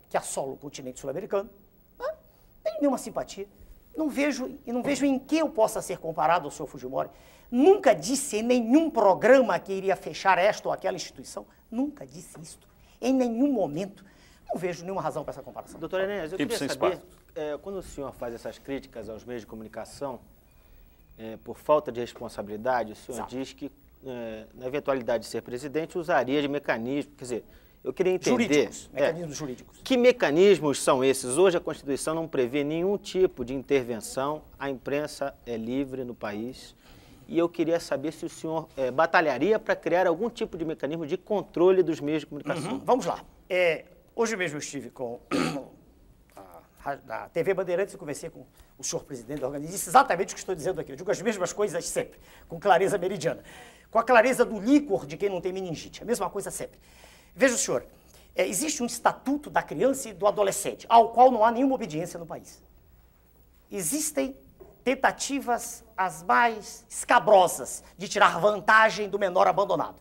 que 0.09 0.17
assola 0.17 0.51
o 0.51 0.57
continente 0.57 0.99
sul-americano, 0.99 1.49
não 1.97 2.13
tenho 2.61 2.81
nenhuma 2.81 2.97
simpatia. 2.97 3.47
Não 3.95 4.09
vejo, 4.09 4.57
e 4.65 4.71
não 4.71 4.83
vejo 4.83 5.05
em 5.05 5.17
que 5.17 5.37
eu 5.37 5.49
possa 5.49 5.81
ser 5.81 5.97
comparado 5.97 6.45
ao 6.45 6.51
senhor 6.51 6.67
Fujimori. 6.67 7.09
Nunca 7.49 7.93
disse 7.93 8.37
em 8.37 8.43
nenhum 8.43 8.89
programa 8.89 9.57
que 9.59 9.73
iria 9.73 9.95
fechar 9.95 10.37
esta 10.37 10.67
ou 10.67 10.73
aquela 10.73 10.95
instituição. 10.95 11.45
Nunca 11.69 12.05
disse 12.05 12.39
isto. 12.41 12.67
Em 13.01 13.13
nenhum 13.13 13.51
momento. 13.51 14.05
Não 14.53 14.59
vejo 14.59 14.83
nenhuma 14.83 15.01
razão 15.01 15.23
para 15.23 15.31
essa 15.31 15.41
comparação. 15.41 15.79
Doutor 15.79 16.01
Enéas, 16.01 16.31
eu 16.31 16.37
Tempo 16.37 16.53
queria 16.53 16.69
saber, 16.69 16.99
é, 17.35 17.57
quando 17.61 17.77
o 17.77 17.81
senhor 17.81 18.11
faz 18.13 18.33
essas 18.33 18.59
críticas 18.59 19.09
aos 19.09 19.23
meios 19.23 19.43
de 19.43 19.47
comunicação, 19.47 20.19
é, 21.17 21.37
por 21.43 21.57
falta 21.57 21.91
de 21.91 21.99
responsabilidade, 21.99 22.91
o 22.91 22.95
senhor 22.95 23.19
Exato. 23.19 23.35
diz 23.35 23.53
que, 23.53 23.71
é, 24.05 24.45
na 24.53 24.67
eventualidade 24.67 25.23
de 25.23 25.29
ser 25.29 25.41
presidente, 25.41 25.97
usaria 25.97 26.41
de 26.41 26.47
mecanismo. 26.49 27.13
Quer 27.17 27.23
dizer, 27.23 27.43
eu 27.83 27.93
queria 27.93 28.13
entender. 28.13 28.31
Jurídicos, 28.31 28.89
é, 28.93 29.01
mecanismos 29.01 29.37
jurídicos. 29.37 29.81
que 29.83 29.97
mecanismos 29.97 30.81
são 30.81 31.03
esses? 31.03 31.37
Hoje 31.37 31.57
a 31.57 31.59
Constituição 31.61 32.13
não 32.13 32.27
prevê 32.27 32.63
nenhum 32.63 32.97
tipo 32.97 33.45
de 33.45 33.53
intervenção, 33.53 34.41
a 34.59 34.69
imprensa 34.69 35.33
é 35.45 35.55
livre 35.55 36.03
no 36.03 36.13
país. 36.13 36.75
E 37.27 37.37
eu 37.37 37.47
queria 37.47 37.79
saber 37.79 38.11
se 38.11 38.25
o 38.25 38.29
senhor 38.29 38.67
eh, 38.75 38.91
batalharia 38.91 39.57
para 39.57 39.73
criar 39.73 40.05
algum 40.05 40.29
tipo 40.29 40.57
de 40.57 40.65
mecanismo 40.65 41.07
de 41.07 41.15
controle 41.15 41.81
dos 41.81 42.01
meios 42.01 42.23
de 42.23 42.25
comunicação. 42.25 42.73
Uhum, 42.73 42.79
Vamos 42.79 43.05
lá. 43.05 43.23
É, 43.49 43.85
hoje 44.21 44.35
mesmo 44.35 44.59
estive 44.59 44.91
com 44.91 45.19
a, 46.85 47.27
TV 47.29 47.53
Bandeirantes 47.55 47.95
e 47.95 47.97
conversei 47.97 48.29
com 48.29 48.45
o 48.77 48.83
senhor 48.83 49.03
presidente 49.03 49.41
da 49.41 49.47
organização. 49.47 49.75
Disse 49.75 49.89
exatamente 49.89 50.33
o 50.33 50.35
que 50.35 50.39
estou 50.39 50.53
dizendo 50.53 50.79
aqui. 50.79 50.91
Eu 50.91 50.95
digo 50.95 51.09
as 51.09 51.21
mesmas 51.21 51.51
coisas 51.51 51.83
sempre, 51.87 52.19
com 52.47 52.59
clareza 52.59 52.97
meridiana. 52.97 53.43
Com 53.89 53.97
a 53.97 54.03
clareza 54.03 54.45
do 54.45 54.59
líquor 54.59 55.05
de 55.07 55.17
quem 55.17 55.27
não 55.27 55.41
tem 55.41 55.51
meningite. 55.51 56.03
A 56.03 56.05
mesma 56.05 56.29
coisa 56.29 56.51
sempre. 56.51 56.79
Veja 57.35 57.57
senhor, 57.57 57.83
é, 58.35 58.47
existe 58.47 58.83
um 58.83 58.85
estatuto 58.85 59.49
da 59.49 59.63
criança 59.63 60.09
e 60.09 60.13
do 60.13 60.27
adolescente, 60.27 60.85
ao 60.87 61.09
qual 61.09 61.31
não 61.31 61.43
há 61.43 61.51
nenhuma 61.51 61.75
obediência 61.75 62.19
no 62.19 62.25
país. 62.25 62.61
Existem 63.71 64.35
tentativas 64.83 65.83
as 65.97 66.23
mais 66.23 66.85
escabrosas 66.87 67.83
de 67.97 68.07
tirar 68.07 68.39
vantagem 68.39 69.09
do 69.09 69.17
menor 69.17 69.47
abandonado. 69.47 69.99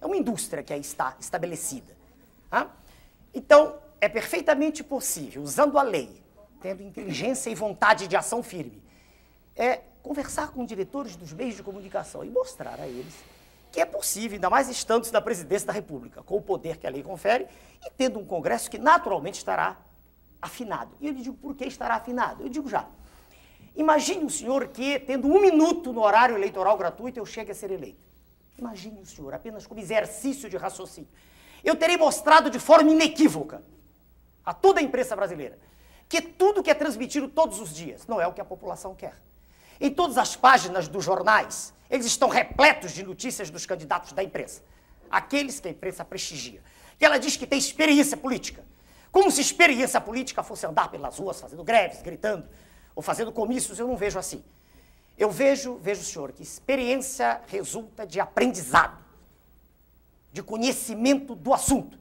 É 0.00 0.06
uma 0.06 0.16
indústria 0.16 0.62
que 0.62 0.72
aí 0.72 0.80
está 0.80 1.16
estabelecida. 1.18 1.96
tá? 2.50 2.70
Então, 3.34 3.78
é 4.00 4.08
perfeitamente 4.08 4.84
possível, 4.84 5.42
usando 5.42 5.78
a 5.78 5.82
lei, 5.82 6.22
tendo 6.60 6.82
inteligência 6.82 7.50
e 7.50 7.54
vontade 7.54 8.06
de 8.06 8.16
ação 8.16 8.42
firme, 8.42 8.82
é 9.56 9.80
conversar 10.02 10.48
com 10.52 10.64
diretores 10.64 11.16
dos 11.16 11.32
meios 11.32 11.56
de 11.56 11.62
comunicação 11.62 12.24
e 12.24 12.30
mostrar 12.30 12.78
a 12.80 12.86
eles 12.86 13.14
que 13.72 13.80
é 13.80 13.84
possível, 13.84 14.36
ainda 14.36 14.48
mais 14.48 14.68
estando 14.68 15.10
na 15.10 15.20
presidência 15.20 15.66
da 15.66 15.72
República, 15.72 16.22
com 16.22 16.36
o 16.36 16.40
poder 16.40 16.76
que 16.76 16.86
a 16.86 16.90
lei 16.90 17.02
confere 17.02 17.48
e 17.84 17.90
tendo 17.90 18.20
um 18.20 18.24
Congresso 18.24 18.70
que 18.70 18.78
naturalmente 18.78 19.38
estará 19.38 19.76
afinado. 20.40 20.92
E 21.00 21.08
eu 21.08 21.12
lhe 21.12 21.20
digo 21.22 21.36
por 21.36 21.56
que 21.56 21.64
estará 21.64 21.96
afinado? 21.96 22.44
Eu 22.44 22.48
digo 22.48 22.68
já. 22.68 22.86
Imagine 23.74 24.24
o 24.24 24.30
senhor 24.30 24.68
que, 24.68 25.00
tendo 25.00 25.26
um 25.26 25.40
minuto 25.40 25.92
no 25.92 26.02
horário 26.02 26.36
eleitoral 26.36 26.78
gratuito, 26.78 27.18
eu 27.18 27.26
chegue 27.26 27.50
a 27.50 27.54
ser 27.54 27.72
eleito. 27.72 28.06
Imagine 28.56 29.00
o 29.00 29.06
senhor, 29.06 29.34
apenas 29.34 29.66
como 29.66 29.80
exercício 29.80 30.48
de 30.48 30.56
raciocínio. 30.56 31.10
Eu 31.64 31.74
terei 31.76 31.96
mostrado 31.96 32.50
de 32.50 32.58
forma 32.58 32.90
inequívoca 32.90 33.62
a 34.44 34.52
toda 34.52 34.80
a 34.80 34.82
imprensa 34.82 35.16
brasileira 35.16 35.58
que 36.08 36.20
tudo 36.20 36.62
que 36.62 36.70
é 36.70 36.74
transmitido 36.74 37.28
todos 37.28 37.60
os 37.60 37.74
dias 37.74 38.06
não 38.06 38.20
é 38.20 38.26
o 38.26 38.32
que 38.32 38.40
a 38.40 38.44
população 38.44 38.94
quer. 38.94 39.14
Em 39.80 39.90
todas 39.90 40.16
as 40.16 40.36
páginas 40.36 40.86
dos 40.86 41.04
jornais, 41.04 41.74
eles 41.90 42.06
estão 42.06 42.28
repletos 42.28 42.92
de 42.92 43.02
notícias 43.02 43.50
dos 43.50 43.66
candidatos 43.66 44.12
da 44.12 44.22
imprensa, 44.22 44.62
aqueles 45.10 45.58
que 45.58 45.68
a 45.68 45.70
imprensa 45.70 46.04
prestigia. 46.04 46.62
E 47.00 47.04
ela 47.04 47.18
diz 47.18 47.36
que 47.36 47.46
tem 47.46 47.58
experiência 47.58 48.16
política. 48.16 48.64
Como 49.10 49.30
se 49.30 49.40
experiência 49.40 50.00
política 50.00 50.42
fosse 50.42 50.66
andar 50.66 50.90
pelas 50.90 51.18
ruas 51.18 51.40
fazendo 51.40 51.64
greves, 51.64 52.02
gritando 52.02 52.48
ou 52.94 53.02
fazendo 53.02 53.32
comícios, 53.32 53.78
eu 53.78 53.88
não 53.88 53.96
vejo 53.96 54.18
assim. 54.18 54.44
Eu 55.16 55.30
vejo, 55.30 55.76
vejo, 55.76 56.02
senhor, 56.02 56.32
que 56.32 56.42
experiência 56.42 57.40
resulta 57.46 58.06
de 58.06 58.20
aprendizado, 58.20 59.03
de 60.34 60.42
conhecimento 60.42 61.36
do 61.36 61.54
assunto. 61.54 61.96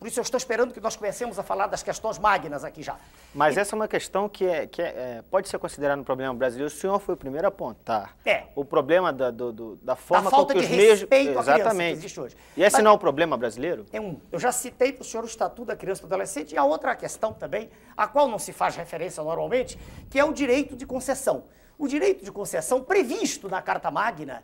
Por 0.00 0.06
isso 0.08 0.18
eu 0.18 0.22
estou 0.22 0.36
esperando 0.38 0.72
que 0.74 0.80
nós 0.80 0.96
comecemos 0.96 1.38
a 1.38 1.42
falar 1.44 1.68
das 1.68 1.80
questões 1.82 2.18
magnas 2.18 2.64
aqui 2.64 2.82
já. 2.82 2.96
Mas 3.34 3.56
essa 3.56 3.74
é 3.74 3.76
uma 3.76 3.86
questão 3.88 4.28
que, 4.28 4.44
é, 4.44 4.66
que 4.66 4.80
é, 4.82 4.86
é, 4.86 5.24
pode 5.30 5.48
ser 5.48 5.58
considerada 5.60 6.00
um 6.00 6.04
problema 6.04 6.32
brasileiro. 6.34 6.72
O 6.72 6.76
senhor 6.76 6.98
foi 7.00 7.14
o 7.14 7.16
primeiro 7.16 7.46
a 7.46 7.48
apontar. 7.48 8.16
É. 8.24 8.44
O 8.56 8.64
problema 8.64 9.12
da, 9.12 9.30
do- 9.30 9.52
do- 9.52 9.76
da 9.76 9.94
forma 9.96 10.28
falta 10.30 10.54
com 10.54 10.60
que 10.60 10.66
de 10.66 10.72
os 10.72 10.76
meios... 10.76 11.00
respeito 11.00 11.30
à 11.30 11.32
criança 11.42 11.52
que 11.54 11.60
Exatamente. 11.60 11.98
existe 11.98 12.20
hoje. 12.20 12.36
E 12.56 12.62
esse 12.64 12.74
Mas- 12.76 12.84
não 12.84 12.90
é 12.92 12.94
o 12.94 12.98
problema 12.98 13.36
brasileiro? 13.36 13.86
É 13.92 14.00
um. 14.00 14.20
Eu 14.32 14.38
já 14.40 14.50
citei 14.50 14.92
para 14.92 15.02
o 15.02 15.04
senhor 15.04 15.22
o 15.22 15.26
Estatuto 15.26 15.64
da 15.66 15.76
Criança 15.76 16.00
e 16.00 16.02
do 16.02 16.06
Adolescente 16.06 16.52
e 16.54 16.58
a 16.58 16.64
outra 16.64 16.94
questão 16.96 17.32
também, 17.32 17.68
a 17.96 18.06
qual 18.08 18.26
não 18.28 18.38
se 18.40 18.52
faz 18.52 18.74
referência 18.76 19.22
normalmente, 19.22 19.78
que 20.10 20.18
é 20.18 20.24
o 20.24 20.32
direito 20.32 20.74
de 20.76 20.84
concessão. 20.86 21.44
O 21.76 21.86
direito 21.88 22.24
de 22.24 22.30
concessão 22.32 22.82
previsto 22.82 23.48
na 23.48 23.62
Carta 23.62 23.88
Magna, 23.90 24.42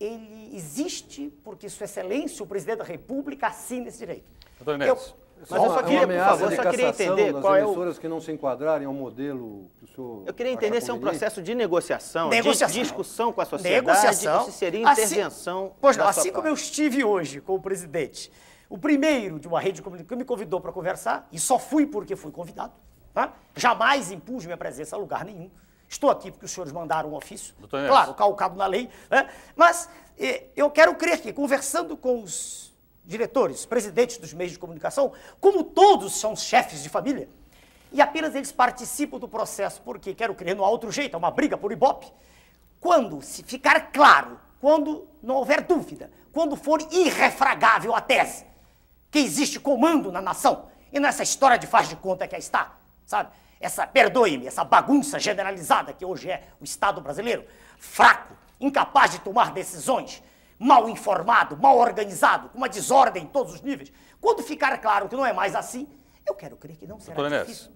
ele 0.00 0.50
existe 0.54 1.32
porque 1.42 1.68
Sua 1.68 1.84
Excelência, 1.84 2.42
o 2.42 2.46
Presidente 2.46 2.78
da 2.78 2.84
República, 2.84 3.48
assina 3.48 3.88
esse 3.88 3.98
direito. 3.98 4.24
Doutor 4.58 4.74
Inês. 4.76 5.14
Mas 5.36 5.50
eu 5.50 5.56
só 5.58 5.72
uma 5.72 5.82
queria, 5.82 6.06
por 6.06 6.16
favor, 6.16 6.48
de 6.48 6.56
só 6.56 6.70
queria 6.70 6.88
entender 6.88 7.32
qual 7.40 7.56
é 7.56 7.64
o... 7.64 7.66
emissoras 7.68 7.98
que 7.98 8.08
não 8.08 8.20
se 8.20 8.32
enquadrarem 8.32 8.86
ao 8.86 8.94
modelo 8.94 9.66
que 9.78 9.84
o 9.84 9.88
senhor 9.88 10.22
Eu 10.26 10.32
queria 10.32 10.52
entender 10.52 10.80
se 10.80 10.90
é 10.90 10.94
um 10.94 10.98
processo 11.00 11.42
de 11.42 11.54
negociação, 11.54 12.30
de 12.30 12.36
Negociação. 12.36 12.80
discussão 12.82 13.32
com 13.32 13.40
a 13.40 13.44
sociedade, 13.44 13.84
Negociação. 13.84 14.38
ou 14.40 14.44
se 14.46 14.52
seria 14.52 14.88
Assim- 14.88 15.02
intervenção 15.02 15.72
pois 15.80 15.96
não, 15.96 16.06
assim 16.08 16.30
como 16.30 16.46
eu 16.46 16.52
parte. 16.54 16.64
estive 16.64 17.04
hoje 17.04 17.40
com 17.40 17.56
o 17.56 17.60
presidente, 17.60 18.32
o 18.70 18.78
primeiro 18.78 19.38
de 19.38 19.46
uma 19.46 19.60
rede 19.60 19.76
de 19.76 19.82
comunicação 19.82 20.08
que 20.16 20.16
me 20.16 20.24
convidou 20.24 20.60
para 20.60 20.72
conversar, 20.72 21.28
e 21.30 21.38
só 21.38 21.58
fui 21.58 21.84
porque 21.84 22.16
fui 22.16 22.30
convidado, 22.30 22.72
tá? 23.12 23.34
jamais 23.54 24.10
impus 24.10 24.46
minha 24.46 24.56
presença 24.56 24.96
a 24.96 24.98
lugar 24.98 25.24
nenhum. 25.26 25.50
Estou 25.94 26.10
aqui 26.10 26.32
porque 26.32 26.44
os 26.44 26.50
senhores 26.50 26.72
mandaram 26.72 27.10
um 27.10 27.14
ofício, 27.14 27.54
Doutor 27.56 27.86
claro, 27.86 28.14
calcado 28.14 28.56
na 28.56 28.66
lei, 28.66 28.90
né? 29.08 29.30
mas 29.54 29.88
eh, 30.18 30.46
eu 30.56 30.68
quero 30.68 30.92
crer 30.96 31.20
que, 31.20 31.32
conversando 31.32 31.96
com 31.96 32.20
os 32.20 32.74
diretores, 33.04 33.64
presidentes 33.64 34.18
dos 34.18 34.34
meios 34.34 34.50
de 34.50 34.58
comunicação, 34.58 35.12
como 35.40 35.62
todos 35.62 36.16
são 36.16 36.34
chefes 36.34 36.82
de 36.82 36.88
família, 36.88 37.28
e 37.92 38.02
apenas 38.02 38.34
eles 38.34 38.50
participam 38.50 39.20
do 39.20 39.28
processo, 39.28 39.80
porque 39.82 40.16
quero 40.16 40.34
crer, 40.34 40.56
não 40.56 40.64
há 40.64 40.68
outro 40.68 40.90
jeito, 40.90 41.14
é 41.14 41.16
uma 41.16 41.30
briga 41.30 41.56
por 41.56 41.70
ibope. 41.70 42.12
Quando 42.80 43.22
se 43.22 43.44
ficar 43.44 43.92
claro, 43.92 44.40
quando 44.60 45.06
não 45.22 45.36
houver 45.36 45.62
dúvida, 45.62 46.10
quando 46.32 46.56
for 46.56 46.80
irrefragável 46.90 47.94
a 47.94 48.00
tese 48.00 48.44
que 49.12 49.20
existe 49.20 49.60
comando 49.60 50.10
na 50.10 50.20
nação, 50.20 50.66
e 50.92 50.98
nessa 50.98 51.22
história 51.22 51.56
de 51.56 51.68
faz 51.68 51.88
de 51.88 51.94
conta 51.94 52.26
que 52.26 52.34
aí 52.34 52.40
está, 52.40 52.72
sabe? 53.06 53.30
Essa, 53.60 53.86
perdoe-me, 53.86 54.46
essa 54.46 54.64
bagunça 54.64 55.18
generalizada 55.18 55.92
que 55.92 56.04
hoje 56.04 56.30
é 56.30 56.48
o 56.60 56.64
Estado 56.64 57.00
brasileiro, 57.00 57.44
fraco, 57.78 58.34
incapaz 58.60 59.12
de 59.12 59.20
tomar 59.20 59.52
decisões, 59.52 60.22
mal 60.58 60.88
informado, 60.88 61.56
mal 61.56 61.78
organizado, 61.78 62.48
com 62.50 62.58
uma 62.58 62.68
desordem 62.68 63.24
em 63.24 63.26
todos 63.26 63.54
os 63.54 63.60
níveis. 63.62 63.92
Quando 64.20 64.42
ficar 64.42 64.76
claro 64.78 65.08
que 65.08 65.16
não 65.16 65.24
é 65.24 65.32
mais 65.32 65.54
assim, 65.54 65.88
eu 66.26 66.34
quero 66.34 66.56
crer 66.56 66.76
que 66.76 66.86
não 66.86 66.98
será 67.00 67.16
Doutor 67.16 67.40
difícil. 67.44 67.70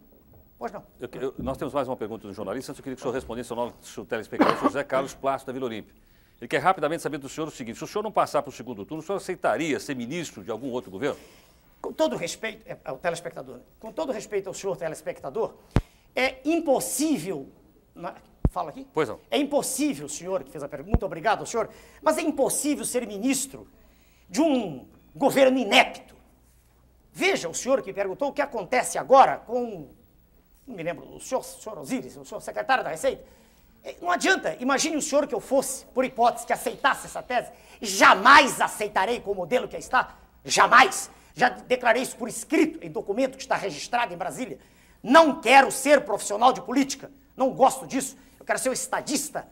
Pois 0.58 0.72
não. 0.72 0.82
Eu- 0.98 1.08
eu- 1.20 1.34
nós 1.38 1.56
temos 1.56 1.72
mais 1.72 1.86
uma 1.86 1.96
pergunta 1.96 2.26
do 2.26 2.34
jornalista, 2.34 2.72
antes 2.72 2.80
eu 2.80 2.82
queria 2.82 2.96
que 2.96 3.00
o 3.00 3.02
senhor 3.02 3.14
respondesse 3.14 3.52
ao 3.52 3.56
nosso 3.56 4.04
telespectador 4.04 4.58
José 4.60 4.82
Carlos 4.82 5.14
Plácio, 5.14 5.46
da 5.46 5.52
Vila 5.52 5.66
Olímpia. 5.66 5.94
Ele 6.40 6.48
quer 6.48 6.58
rapidamente 6.58 7.02
saber 7.02 7.18
do 7.18 7.28
senhor 7.28 7.46
o 7.48 7.50
seguinte, 7.50 7.78
se 7.78 7.84
o 7.84 7.86
senhor 7.86 8.02
não 8.02 8.12
passar 8.12 8.42
para 8.42 8.50
o 8.50 8.52
segundo 8.52 8.84
turno, 8.84 9.02
o 9.02 9.06
senhor 9.06 9.16
aceitaria 9.16 9.78
ser 9.80 9.94
ministro 9.94 10.42
de 10.42 10.50
algum 10.50 10.70
outro 10.70 10.90
governo? 10.90 11.18
Com 11.80 11.92
todo 11.92 12.16
respeito 12.16 12.64
é, 12.70 12.76
ao 12.84 12.98
telespectador, 12.98 13.56
né? 13.58 13.62
com 13.78 13.92
todo 13.92 14.12
respeito 14.12 14.48
ao 14.48 14.54
senhor 14.54 14.76
telespectador, 14.76 15.54
é 16.14 16.36
impossível. 16.44 17.48
na- 17.94 18.14
Fala 18.50 18.70
aqui? 18.70 18.86
Pois 18.94 19.08
não. 19.08 19.20
É 19.30 19.36
impossível, 19.38 20.08
senhor 20.08 20.42
que 20.42 20.50
fez 20.50 20.64
a 20.64 20.68
pergunta, 20.68 20.90
muito 20.90 21.04
obrigado 21.06 21.40
ao 21.40 21.46
senhor, 21.46 21.68
mas 22.02 22.16
é 22.16 22.22
impossível 22.22 22.84
ser 22.84 23.06
ministro 23.06 23.68
de 24.28 24.40
um 24.40 24.88
governo 25.14 25.58
inepto. 25.58 26.16
Veja 27.12 27.48
o 27.48 27.54
senhor 27.54 27.82
que 27.82 27.92
perguntou 27.92 28.28
o 28.28 28.32
que 28.32 28.40
acontece 28.40 28.96
agora 28.98 29.36
com. 29.38 29.88
Não 30.66 30.74
me 30.76 30.82
lembro, 30.82 31.04
o 31.14 31.20
senhor, 31.20 31.40
o 31.40 31.44
senhor 31.44 31.78
Osiris, 31.78 32.16
o 32.16 32.24
senhor 32.24 32.40
secretário 32.40 32.82
da 32.84 32.90
Receita. 32.90 33.22
É, 33.84 33.96
Não 34.00 34.10
adianta, 34.10 34.56
imagine 34.60 34.96
o 34.96 35.02
senhor 35.02 35.26
que 35.26 35.34
eu 35.34 35.40
fosse, 35.40 35.84
por 35.86 36.04
hipótese, 36.04 36.46
que 36.46 36.52
aceitasse 36.52 37.06
essa 37.06 37.22
tese. 37.22 37.50
Jamais 37.82 38.60
aceitarei 38.60 39.20
com 39.20 39.32
o 39.32 39.34
modelo 39.34 39.68
que 39.68 39.76
está. 39.76 40.16
Jamais. 40.44 41.10
Já 41.38 41.50
declarei 41.50 42.02
isso 42.02 42.16
por 42.16 42.28
escrito, 42.28 42.84
em 42.84 42.90
documento 42.90 43.36
que 43.36 43.42
está 43.42 43.54
registrado 43.54 44.12
em 44.12 44.16
Brasília. 44.16 44.58
Não 45.00 45.40
quero 45.40 45.70
ser 45.70 46.00
profissional 46.00 46.52
de 46.52 46.60
política. 46.60 47.12
Não 47.36 47.50
gosto 47.50 47.86
disso. 47.86 48.16
Eu 48.40 48.44
quero 48.44 48.58
ser 48.58 48.70
um 48.70 48.72
estadista. 48.72 49.46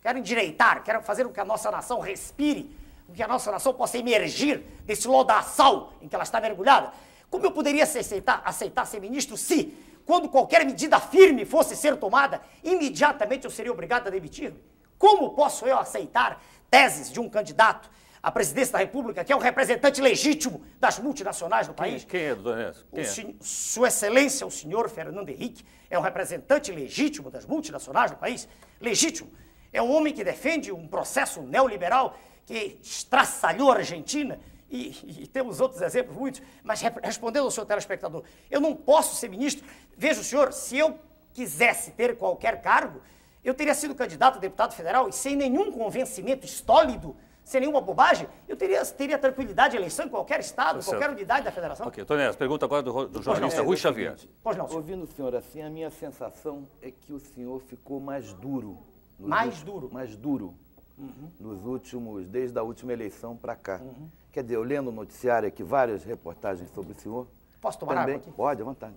Quero 0.00 0.18
endireitar, 0.18 0.84
quero 0.84 1.02
fazer 1.02 1.24
com 1.24 1.32
que 1.32 1.40
a 1.40 1.44
nossa 1.44 1.72
nação 1.72 1.98
respire, 1.98 2.70
com 3.04 3.12
que 3.12 3.20
a 3.20 3.26
nossa 3.26 3.50
nação 3.50 3.74
possa 3.74 3.98
emergir 3.98 4.58
desse 4.84 5.08
lodaçal 5.08 5.92
em 6.00 6.06
que 6.06 6.14
ela 6.14 6.22
está 6.22 6.40
mergulhada. 6.40 6.92
Como 7.28 7.44
eu 7.44 7.50
poderia 7.50 7.82
aceitar, 7.82 8.40
aceitar 8.44 8.84
ser 8.84 9.00
ministro 9.00 9.36
se, 9.36 9.76
quando 10.06 10.28
qualquer 10.28 10.64
medida 10.64 11.00
firme 11.00 11.44
fosse 11.44 11.74
ser 11.74 11.96
tomada, 11.96 12.40
imediatamente 12.62 13.44
eu 13.44 13.50
seria 13.50 13.72
obrigado 13.72 14.06
a 14.06 14.10
demitir-me? 14.10 14.62
Como 14.96 15.30
posso 15.30 15.66
eu 15.66 15.76
aceitar 15.78 16.40
teses 16.70 17.10
de 17.10 17.18
um 17.18 17.28
candidato 17.28 17.90
à 18.22 18.30
presidência 18.30 18.72
da 18.74 18.78
República, 18.78 19.24
que 19.24 19.32
é 19.32 19.36
um 19.36 19.40
representante 19.40 20.00
legítimo 20.00 20.62
das 20.78 20.98
multinacionais 20.98 21.66
no 21.66 21.74
Quem, 21.74 21.84
país? 21.84 22.04
quem 22.04 22.20
é, 22.20 22.34
doutor 22.34 22.60
Inês? 22.60 22.84
Quem 22.90 23.00
O 23.00 23.32
é? 23.32 23.34
Sua 23.40 23.88
Excelência, 23.88 24.46
o 24.46 24.50
senhor 24.50 24.88
Fernando 24.88 25.28
Henrique, 25.28 25.64
é 25.90 25.98
um 25.98 26.02
representante 26.02 26.70
legítimo 26.70 27.30
das 27.30 27.44
multinacionais 27.44 28.12
do 28.12 28.16
país? 28.16 28.48
Legítimo. 28.80 29.32
É 29.72 29.82
um 29.82 29.90
homem 29.90 30.12
que 30.12 30.22
defende 30.22 30.70
um 30.70 30.86
processo 30.86 31.42
neoliberal 31.42 32.16
que 32.46 32.78
estraçalhou 32.82 33.72
a 33.72 33.76
Argentina 33.76 34.38
e, 34.70 35.22
e, 35.22 35.26
temos 35.26 35.60
outros 35.60 35.82
exemplos, 35.82 36.16
muitos, 36.16 36.40
mas 36.62 36.80
respondendo 36.80 37.44
ao 37.44 37.50
seu 37.50 37.66
telespectador, 37.66 38.22
eu 38.50 38.58
não 38.58 38.74
posso 38.74 39.16
ser 39.16 39.28
ministro. 39.28 39.66
Veja 39.98 40.20
o 40.20 40.24
senhor, 40.24 40.52
se 40.52 40.78
eu 40.78 40.98
quisesse 41.34 41.90
ter 41.90 42.16
qualquer 42.16 42.62
cargo, 42.62 43.02
eu 43.44 43.52
teria 43.52 43.74
sido 43.74 43.94
candidato 43.94 44.38
a 44.38 44.40
deputado 44.40 44.72
federal 44.74 45.08
e 45.08 45.12
sem 45.12 45.36
nenhum 45.36 45.70
convencimento 45.70 46.46
estólido, 46.46 47.14
sem 47.44 47.60
nenhuma 47.60 47.80
bobagem, 47.80 48.28
eu 48.48 48.56
teria, 48.56 48.84
teria 48.86 49.18
tranquilidade 49.18 49.72
de 49.72 49.76
eleição 49.76 50.06
em 50.06 50.08
qualquer 50.08 50.40
estado, 50.40 50.80
em 50.80 50.82
qualquer 50.82 51.10
unidade 51.10 51.44
da 51.44 51.50
federação. 51.50 51.86
Ok, 51.86 52.04
Tonés, 52.04 52.36
pergunta 52.36 52.64
agora 52.64 52.82
do, 52.82 53.08
do 53.08 53.22
jornalista 53.22 53.60
é, 53.60 53.64
Rui 53.64 53.76
Xavier. 53.76 54.16
Pois 54.42 54.56
não, 54.56 54.66
Ouvindo 54.70 55.04
o 55.04 55.06
senhor 55.06 55.34
assim, 55.34 55.62
a 55.62 55.70
minha 55.70 55.90
sensação 55.90 56.66
é 56.80 56.90
que 56.90 57.12
o 57.12 57.18
senhor 57.18 57.60
ficou 57.60 58.00
mais 58.00 58.32
duro. 58.34 58.78
Mais 59.18 59.58
últimos, 59.58 59.64
duro? 59.64 59.90
Mais 59.92 60.16
duro. 60.16 60.54
Uhum. 60.98 61.30
Nos 61.40 61.64
últimos, 61.64 62.28
desde 62.28 62.58
a 62.58 62.62
última 62.62 62.92
eleição 62.92 63.36
para 63.36 63.56
cá. 63.56 63.80
Uhum. 63.82 64.08
Quer 64.32 64.42
dizer, 64.42 64.56
eu 64.56 64.62
lendo 64.62 64.88
o 64.88 64.92
noticiário 64.92 65.48
aqui, 65.48 65.62
várias 65.62 66.04
reportagens 66.04 66.70
sobre 66.70 66.92
o 66.92 66.94
senhor. 66.94 67.26
Posso 67.60 67.78
tomar 67.78 67.94
também, 67.94 68.14
água 68.16 68.26
aqui? 68.26 68.36
Pode, 68.36 68.62
à 68.62 68.64
vontade. 68.64 68.94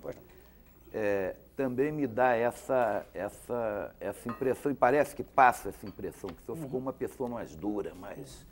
É, 0.98 1.36
também 1.54 1.92
me 1.92 2.06
dá 2.06 2.34
essa, 2.34 3.04
essa, 3.12 3.94
essa 4.00 4.28
impressão, 4.30 4.72
e 4.72 4.74
parece 4.74 5.14
que 5.14 5.22
passa 5.22 5.68
essa 5.68 5.86
impressão, 5.86 6.30
que 6.30 6.40
o 6.40 6.44
senhor 6.46 6.56
uhum. 6.56 6.64
ficou 6.64 6.80
uma 6.80 6.92
pessoa 6.92 7.28
mais 7.28 7.54
dura, 7.54 7.92
mas 8.00 8.46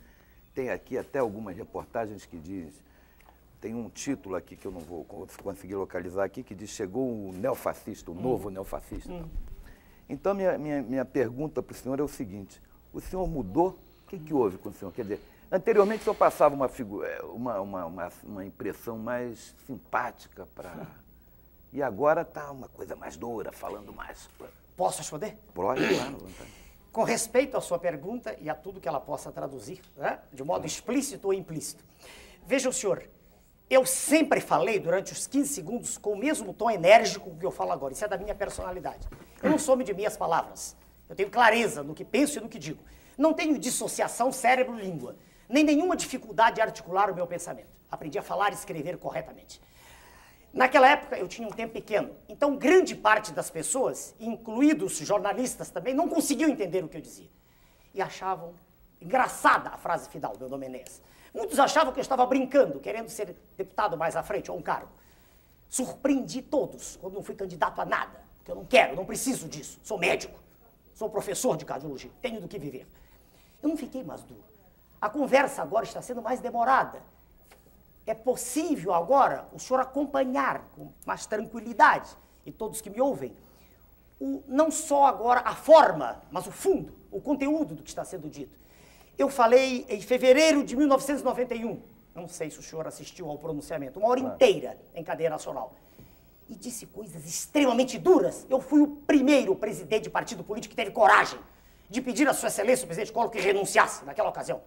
tem 0.53 0.69
aqui 0.69 0.95
até 0.95 1.17
algumas 1.17 1.57
reportagens 1.57 2.23
que 2.23 2.37
diz, 2.37 2.71
tem 3.59 3.73
um 3.73 3.89
título 3.89 4.35
aqui 4.35 4.55
que 4.55 4.67
eu 4.67 4.71
não 4.71 4.81
vou 4.81 5.03
conseguir 5.41 5.73
localizar 5.73 6.23
aqui, 6.23 6.43
que 6.43 6.53
diz, 6.53 6.69
chegou 6.69 7.29
o 7.29 7.33
neofascista, 7.33 8.11
o 8.11 8.13
uhum. 8.13 8.21
novo 8.21 8.51
neofascista. 8.51 9.11
Uhum. 9.11 9.27
Então, 10.07 10.35
minha, 10.35 10.55
minha, 10.55 10.83
minha 10.83 11.05
pergunta 11.05 11.63
para 11.63 11.73
o 11.73 11.75
senhor 11.75 11.99
é 11.99 12.03
o 12.03 12.07
seguinte, 12.07 12.61
o 12.93 13.01
senhor 13.01 13.27
mudou? 13.27 13.79
O 14.03 14.07
que, 14.07 14.19
que 14.19 14.35
houve 14.35 14.59
com 14.59 14.69
o 14.69 14.73
senhor? 14.73 14.91
Quer 14.91 15.01
dizer, 15.01 15.19
Anteriormente, 15.51 16.01
o 16.01 16.03
senhor 16.03 16.15
passava 16.15 16.55
uma, 16.55 16.67
figura, 16.67 17.07
é, 17.07 17.21
uma, 17.23 17.59
uma, 17.61 17.85
uma, 17.85 18.11
uma 18.23 18.45
impressão 18.45 18.97
mais 18.97 19.55
simpática 19.65 20.47
para. 20.55 20.87
E 21.75 21.83
agora 21.83 22.21
está 22.21 22.49
uma 22.49 22.69
coisa 22.69 22.95
mais 22.95 23.17
dura, 23.17 23.51
falando 23.51 23.91
mais. 23.91 24.29
Posso 24.77 24.99
responder? 24.99 25.37
Pode, 25.53 25.85
claro, 25.85 26.25
Com 26.89 27.03
respeito 27.03 27.57
à 27.57 27.59
sua 27.59 27.77
pergunta 27.77 28.33
e 28.39 28.49
a 28.49 28.55
tudo 28.55 28.79
que 28.79 28.87
ela 28.87 29.01
possa 29.01 29.29
traduzir, 29.29 29.81
né? 29.97 30.19
de 30.31 30.41
modo 30.41 30.65
explícito 30.65 31.27
ou 31.27 31.33
implícito. 31.33 31.83
Veja 32.47 32.69
o 32.69 32.71
senhor, 32.73 33.03
eu 33.69 33.85
sempre 33.85 34.39
falei 34.39 34.79
durante 34.79 35.11
os 35.11 35.27
15 35.27 35.53
segundos 35.53 35.97
com 35.97 36.13
o 36.13 36.17
mesmo 36.17 36.53
tom 36.53 36.71
enérgico 36.71 37.35
que 37.35 37.45
eu 37.45 37.51
falo 37.51 37.73
agora. 37.73 37.91
Isso 37.91 38.05
é 38.05 38.07
da 38.07 38.17
minha 38.17 38.33
personalidade. 38.33 39.05
Eu 39.43 39.49
não 39.49 39.59
sou 39.59 39.75
de 39.75 39.93
minhas 39.93 40.15
palavras. 40.15 40.77
Eu 41.09 41.15
tenho 41.15 41.29
clareza 41.29 41.83
no 41.83 41.93
que 41.93 42.05
penso 42.05 42.39
e 42.39 42.41
no 42.41 42.47
que 42.47 42.57
digo. 42.57 42.81
Não 43.17 43.33
tenho 43.33 43.59
dissociação 43.59 44.31
cérebro-língua 44.31 45.17
nem 45.49 45.63
nenhuma 45.63 45.97
dificuldade 45.97 46.55
de 46.55 46.61
articular 46.61 47.11
o 47.11 47.15
meu 47.15 47.27
pensamento. 47.27 47.67
Aprendi 47.91 48.17
a 48.17 48.23
falar 48.23 48.51
e 48.51 48.55
escrever 48.55 48.97
corretamente. 48.97 49.61
Naquela 50.55 50.87
época 50.87 51.17
eu 51.17 51.27
tinha 51.27 51.45
um 51.45 51.51
tempo 51.51 51.73
pequeno, 51.73 52.15
então 52.29 52.55
grande 52.55 52.95
parte 52.95 53.33
das 53.33 53.49
pessoas, 53.49 54.15
incluídos 54.17 54.97
jornalistas 54.99 55.69
também, 55.69 55.93
não 55.93 56.07
conseguiam 56.07 56.49
entender 56.49 56.81
o 56.81 56.87
que 56.87 56.95
eu 56.95 57.01
dizia. 57.01 57.29
E 57.93 58.01
achavam 58.01 58.53
engraçada 59.01 59.69
a 59.71 59.77
frase 59.77 60.07
final 60.07 60.37
do 60.37 60.47
Domenez. 60.47 61.01
Muitos 61.33 61.59
achavam 61.59 61.91
que 61.91 61.99
eu 61.99 62.01
estava 62.01 62.25
brincando, 62.25 62.79
querendo 62.79 63.09
ser 63.09 63.35
deputado 63.57 63.97
mais 63.97 64.15
à 64.15 64.23
frente 64.23 64.49
ou 64.49 64.57
um 64.57 64.61
cargo. 64.61 64.87
Surpreendi 65.69 66.41
todos 66.41 66.95
quando 67.01 67.15
não 67.15 67.21
fui 67.21 67.35
candidato 67.35 67.81
a 67.81 67.85
nada, 67.85 68.17
porque 68.37 68.49
eu 68.49 68.55
não 68.55 68.63
quero, 68.63 68.95
não 68.95 69.05
preciso 69.05 69.49
disso. 69.49 69.77
Sou 69.83 69.97
médico, 69.97 70.39
sou 70.93 71.09
professor 71.09 71.57
de 71.57 71.65
cardiologia, 71.65 72.11
tenho 72.21 72.39
do 72.39 72.47
que 72.47 72.57
viver. 72.57 72.87
Eu 73.61 73.67
não 73.67 73.75
fiquei 73.75 74.05
mais 74.05 74.21
duro. 74.23 74.45
A 75.01 75.09
conversa 75.09 75.61
agora 75.61 75.83
está 75.83 76.01
sendo 76.01 76.21
mais 76.21 76.39
demorada. 76.39 77.03
É 78.07 78.13
possível 78.13 78.93
agora 78.93 79.47
o 79.51 79.59
senhor 79.59 79.79
acompanhar 79.79 80.61
com 80.75 80.91
mais 81.05 81.25
tranquilidade, 81.25 82.15
e 82.45 82.51
todos 82.51 82.79
que 82.79 82.89
me 82.89 83.01
ouvem, 83.01 83.33
o, 84.19 84.43
não 84.47 84.69
só 84.69 85.05
agora 85.05 85.41
a 85.41 85.55
forma, 85.55 86.21
mas 86.31 86.45
o 86.45 86.51
fundo, 86.51 86.93
o 87.11 87.19
conteúdo 87.19 87.73
do 87.73 87.81
que 87.81 87.89
está 87.89 88.05
sendo 88.05 88.29
dito. 88.29 88.55
Eu 89.17 89.29
falei 89.29 89.85
em 89.89 89.99
fevereiro 90.01 90.63
de 90.63 90.75
1991, 90.75 91.81
não 92.13 92.27
sei 92.27 92.51
se 92.51 92.59
o 92.59 92.63
senhor 92.63 92.85
assistiu 92.87 93.29
ao 93.29 93.39
pronunciamento, 93.39 93.99
uma 93.99 94.09
hora 94.09 94.19
inteira 94.19 94.77
em 94.93 95.03
cadeia 95.03 95.29
nacional. 95.29 95.73
E 96.47 96.55
disse 96.55 96.85
coisas 96.85 97.25
extremamente 97.25 97.97
duras. 97.97 98.45
Eu 98.47 98.61
fui 98.61 98.79
o 98.81 98.87
primeiro 98.87 99.55
presidente 99.55 100.03
de 100.03 100.09
partido 100.11 100.43
político 100.43 100.71
que 100.71 100.75
teve 100.75 100.91
coragem 100.91 101.39
de 101.89 102.01
pedir 102.01 102.27
a 102.29 102.33
Sua 102.35 102.49
Excelência, 102.49 102.83
o 102.83 102.87
presidente 102.87 103.11
Collor, 103.11 103.31
que 103.31 103.39
renunciasse 103.39 104.05
naquela 104.05 104.29
ocasião 104.29 104.61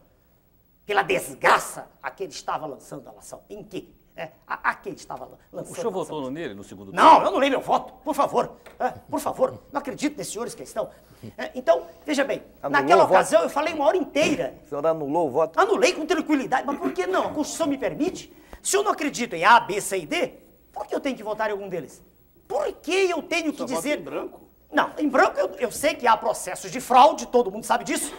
pela 0.88 1.02
desgraça 1.02 1.86
a 2.02 2.10
que 2.10 2.22
ele 2.22 2.32
estava 2.32 2.64
lançando 2.64 3.06
a 3.06 3.18
ação. 3.18 3.42
Em 3.50 3.62
que? 3.62 3.94
É, 4.16 4.30
a, 4.46 4.70
a 4.70 4.74
que 4.74 4.88
ele 4.88 4.96
estava 4.96 5.28
lançando. 5.52 5.70
O 5.70 5.74
senhor 5.74 5.92
votou 5.92 6.30
nele 6.30 6.54
no 6.54 6.64
segundo 6.64 6.86
turno? 6.86 7.00
Não, 7.00 7.22
eu 7.22 7.30
não 7.30 7.38
leio 7.38 7.52
meu 7.52 7.60
voto, 7.60 7.92
por 8.02 8.14
favor. 8.14 8.56
É, 8.80 8.88
por 8.88 9.20
favor, 9.20 9.62
não 9.70 9.78
acredito 9.80 10.16
nesses 10.16 10.32
senhores 10.32 10.54
que 10.54 10.62
estão. 10.62 10.88
É, 11.36 11.50
então, 11.54 11.82
veja 12.06 12.24
bem, 12.24 12.42
anulou 12.62 12.80
naquela 12.82 13.04
ocasião 13.04 13.42
eu 13.42 13.50
falei 13.50 13.74
uma 13.74 13.84
hora 13.84 13.98
inteira. 13.98 14.58
O 14.64 14.68
senhor 14.70 14.86
anulou 14.86 15.28
o 15.28 15.30
voto? 15.30 15.60
Anulei 15.60 15.92
com 15.92 16.06
tranquilidade, 16.06 16.66
mas 16.66 16.78
por 16.78 16.90
que 16.90 17.06
não? 17.06 17.26
A 17.26 17.32
Constituição 17.32 17.66
me 17.66 17.76
permite. 17.76 18.32
Se 18.62 18.74
eu 18.74 18.82
não 18.82 18.90
acredito 18.90 19.34
em 19.34 19.44
A, 19.44 19.60
B, 19.60 19.82
C 19.82 19.98
e 19.98 20.06
D, 20.06 20.32
por 20.72 20.86
que 20.86 20.94
eu 20.94 21.00
tenho 21.00 21.14
que 21.14 21.22
votar 21.22 21.50
em 21.50 21.52
algum 21.52 21.68
deles? 21.68 22.02
Por 22.48 22.72
que 22.72 23.10
eu 23.10 23.22
tenho 23.22 23.52
que 23.52 23.62
dizer. 23.66 24.00
em 24.00 24.02
branco? 24.02 24.40
Não, 24.72 24.90
em 24.96 25.06
branco 25.06 25.38
eu, 25.38 25.50
eu 25.58 25.70
sei 25.70 25.94
que 25.94 26.06
há 26.06 26.16
processos 26.16 26.70
de 26.72 26.80
fraude, 26.80 27.26
todo 27.26 27.52
mundo 27.52 27.64
sabe 27.64 27.84
disso. 27.84 28.10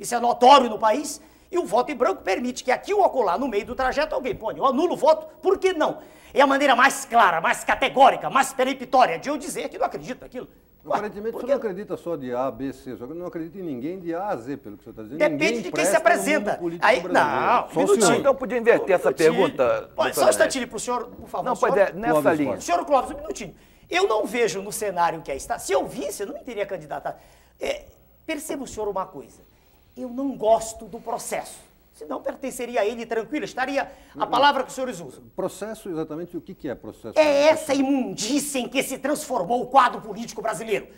Isso 0.00 0.14
é 0.14 0.18
notório 0.18 0.70
no 0.70 0.78
país. 0.78 1.20
E 1.54 1.58
o 1.58 1.64
voto 1.64 1.92
em 1.92 1.94
branco 1.94 2.20
permite 2.20 2.64
que 2.64 2.72
aqui 2.72 2.92
ou 2.92 3.04
acolá, 3.04 3.38
no 3.38 3.46
meio 3.46 3.64
do 3.64 3.76
trajeto, 3.76 4.12
alguém 4.12 4.34
põe, 4.34 4.58
eu 4.58 4.66
anulo 4.66 4.94
o 4.94 4.96
voto, 4.96 5.28
por 5.40 5.56
que 5.56 5.72
não? 5.72 5.98
É 6.32 6.40
a 6.40 6.46
maneira 6.48 6.74
mais 6.74 7.04
clara, 7.04 7.40
mais 7.40 7.62
categórica, 7.62 8.28
mais 8.28 8.52
peremptória 8.52 9.20
de 9.20 9.28
eu 9.28 9.38
dizer 9.38 9.68
que 9.68 9.78
não 9.78 9.86
acredito 9.86 10.20
naquilo. 10.20 10.48
Aparentemente, 10.84 11.36
você 11.36 11.46
não 11.46 11.54
acredita 11.54 11.96
só 11.96 12.16
de 12.16 12.34
A, 12.34 12.50
B, 12.50 12.72
C, 12.72 12.96
você 12.96 13.14
não 13.14 13.26
acredita 13.26 13.56
em 13.56 13.62
ninguém 13.62 14.00
de 14.00 14.12
A 14.12 14.30
a 14.30 14.36
Z, 14.36 14.56
pelo 14.56 14.76
que 14.76 14.82
você 14.82 14.90
está 14.90 15.02
dizendo. 15.04 15.18
Depende 15.18 15.44
ninguém 15.44 15.62
de 15.62 15.70
quem 15.70 15.84
se 15.84 15.94
apresenta. 15.94 16.60
Aí, 16.80 17.02
não, 17.04 17.70
só 17.70 17.80
um 17.80 17.82
minutinho. 17.84 18.16
Então, 18.16 18.34
podia 18.34 18.58
inverter 18.58 18.96
essa 18.96 19.12
pergunta. 19.12 19.90
Pode, 19.94 20.16
só 20.16 20.26
um 20.26 20.28
instantinho 20.28 20.66
para 20.66 20.76
o 20.76 20.80
senhor, 20.80 21.06
por 21.06 21.28
favor. 21.28 21.44
Não, 21.44 21.56
pois 21.56 21.76
é, 21.76 21.92
nessa 21.92 22.20
Clóvis, 22.20 22.38
linha. 22.40 22.60
Senhor 22.60 22.84
Clóvis, 22.84 23.10
um 23.12 23.20
minutinho. 23.20 23.54
Eu 23.88 24.08
não 24.08 24.26
vejo 24.26 24.60
no 24.60 24.72
cenário 24.72 25.22
que 25.22 25.30
aí 25.30 25.36
está. 25.36 25.56
Se 25.56 25.72
eu 25.72 25.86
visse, 25.86 26.24
eu 26.24 26.26
não 26.26 26.34
me 26.34 26.40
teria 26.40 26.66
candidatado. 26.66 27.16
É, 27.60 27.84
perceba 28.26 28.64
o 28.64 28.66
senhor 28.66 28.88
uma 28.88 29.06
coisa. 29.06 29.53
Eu 29.96 30.08
não 30.08 30.36
gosto 30.36 30.86
do 30.86 31.00
processo. 31.00 31.58
Senão 31.94 32.20
pertenceria 32.20 32.80
a 32.80 32.84
ele 32.84 33.06
tranquilo, 33.06 33.44
estaria 33.44 33.90
a 34.18 34.26
palavra 34.26 34.64
que 34.64 34.68
os 34.68 34.74
senhores 34.74 34.98
usam. 34.98 35.22
Processo, 35.36 35.88
exatamente 35.88 36.36
o 36.36 36.40
que 36.40 36.68
é 36.68 36.74
processo? 36.74 37.16
É 37.16 37.46
essa 37.46 37.72
imundícia 37.72 38.58
em 38.58 38.68
que 38.68 38.82
se 38.82 38.98
transformou 38.98 39.62
o 39.62 39.66
quadro 39.66 40.00
político 40.00 40.42
brasileiro. 40.42 40.88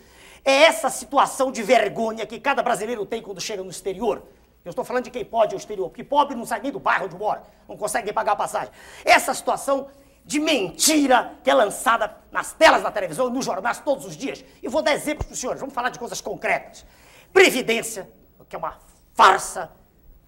É 0.42 0.62
essa 0.62 0.88
situação 0.88 1.52
de 1.52 1.62
vergonha 1.62 2.24
que 2.24 2.40
cada 2.40 2.62
brasileiro 2.62 3.04
tem 3.04 3.20
quando 3.20 3.40
chega 3.42 3.62
no 3.62 3.68
exterior. 3.68 4.22
Eu 4.64 4.70
estou 4.70 4.84
falando 4.84 5.04
de 5.04 5.10
quem 5.10 5.24
pode 5.24 5.54
ao 5.54 5.58
exterior, 5.58 5.90
porque 5.90 6.02
pobre 6.02 6.34
não 6.34 6.46
sai 6.46 6.60
nem 6.60 6.72
do 6.72 6.80
bairro 6.80 7.04
onde 7.04 7.16
mora, 7.16 7.42
não 7.68 7.76
consegue 7.76 8.06
nem 8.06 8.14
pagar 8.14 8.32
a 8.32 8.36
passagem. 8.36 8.72
Essa 9.04 9.34
situação 9.34 9.88
de 10.24 10.40
mentira 10.40 11.34
que 11.44 11.50
é 11.50 11.54
lançada 11.54 12.16
nas 12.32 12.52
telas 12.52 12.82
da 12.82 12.90
televisão, 12.90 13.28
nos 13.28 13.44
jornais 13.44 13.78
todos 13.80 14.06
os 14.06 14.16
dias. 14.16 14.42
E 14.62 14.68
vou 14.68 14.80
dar 14.82 14.94
exemplos 14.94 15.26
para 15.26 15.34
os 15.34 15.38
senhores, 15.38 15.60
vamos 15.60 15.74
falar 15.74 15.90
de 15.90 15.98
coisas 15.98 16.20
concretas. 16.22 16.86
Previdência, 17.32 18.08
que 18.48 18.56
é 18.56 18.58
uma 18.58 18.78
farsa 19.16 19.72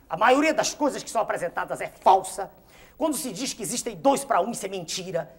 a 0.09 0.17
maioria 0.17 0.55
das 0.55 0.73
coisas 0.73 1.03
que 1.03 1.11
são 1.11 1.21
apresentadas 1.21 1.81
é 1.81 1.87
falsa. 1.87 2.51
Quando 2.97 3.17
se 3.17 3.31
diz 3.31 3.53
que 3.53 3.63
existem 3.63 3.95
dois 3.95 4.25
para 4.25 4.41
um, 4.41 4.51
isso 4.51 4.65
é 4.65 4.69
mentira. 4.69 5.31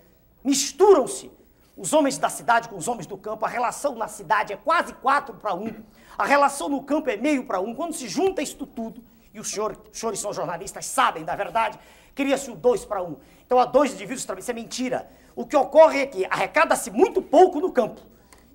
Misturam-se 0.43 1.31
os 1.75 1.91
homens 1.91 2.17
da 2.17 2.29
cidade 2.29 2.69
com 2.69 2.77
os 2.77 2.88
homens 2.88 3.07
do 3.07 3.17
campo. 3.17 3.45
A 3.45 3.49
relação 3.49 3.95
na 3.95 4.07
cidade 4.07 4.53
é 4.53 4.57
quase 4.57 4.93
quatro 4.93 5.33
para 5.33 5.55
um. 5.55 5.73
A 6.17 6.25
relação 6.25 6.69
no 6.69 6.83
campo 6.83 7.09
é 7.09 7.17
meio 7.17 7.45
para 7.45 7.59
um. 7.59 7.73
Quando 7.73 7.93
se 7.93 8.07
junta 8.07 8.43
isso 8.43 8.65
tudo, 8.67 9.03
e 9.33 9.39
os 9.39 9.49
senhores, 9.49 9.77
os 9.91 9.99
senhores 9.99 10.19
são 10.19 10.31
jornalistas, 10.31 10.85
sabem 10.85 11.25
da 11.25 11.35
verdade, 11.35 11.79
cria-se 12.13 12.51
o 12.51 12.55
dois 12.55 12.85
para 12.85 13.01
um. 13.01 13.17
Então 13.45 13.59
há 13.59 13.65
dois 13.65 13.91
indivíduos 13.93 14.25
também, 14.25 14.41
isso 14.41 14.51
é 14.51 14.53
mentira. 14.53 15.09
O 15.35 15.45
que 15.45 15.55
ocorre 15.55 16.01
é 16.01 16.05
que 16.05 16.25
arrecada-se 16.25 16.91
muito 16.91 17.21
pouco 17.21 17.59
no 17.59 17.71
campo. 17.71 18.01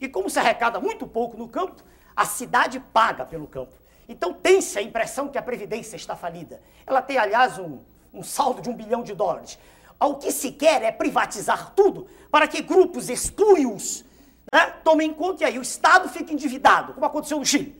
E 0.01 0.09
como 0.09 0.31
se 0.31 0.39
arrecada 0.39 0.79
muito 0.79 1.07
pouco 1.07 1.37
no 1.37 1.49
campo, 1.49 1.83
a 2.15 2.25
cidade 2.25 2.79
paga 2.79 3.25
pelo 3.25 3.49
campo. 3.49 3.73
Então 4.09 4.33
tem-se 4.33 4.79
a 4.79 4.83
impressão 4.83 5.29
que 5.29 5.39
a 5.39 5.43
Previdência 5.43 5.97
está 5.97 6.15
falida. 6.15 6.61
Ela 6.87 7.01
tem, 7.01 7.19
aliás, 7.19 7.59
um, 7.59 7.79
um 8.13 8.23
saldo 8.23 8.61
de 8.61 8.69
um 8.69 8.75
bilhão 8.75 9.03
de 9.03 9.15
dólares. 9.15 9.59
O 10.01 10.15
que 10.17 10.31
se 10.31 10.53
quer 10.53 10.83
é 10.83 10.93
privatizar 10.93 11.73
tudo 11.75 12.07
para 12.31 12.47
que 12.47 12.61
grupos 12.61 13.09
espúrios 13.09 14.05
né, 14.53 14.67
tomem 14.85 15.13
conta 15.15 15.45
e 15.45 15.47
aí 15.47 15.59
o 15.59 15.63
Estado 15.63 16.09
fica 16.09 16.33
endividado, 16.33 16.93
como 16.93 17.07
aconteceu 17.07 17.39
no 17.39 17.47
Chile. 17.47 17.75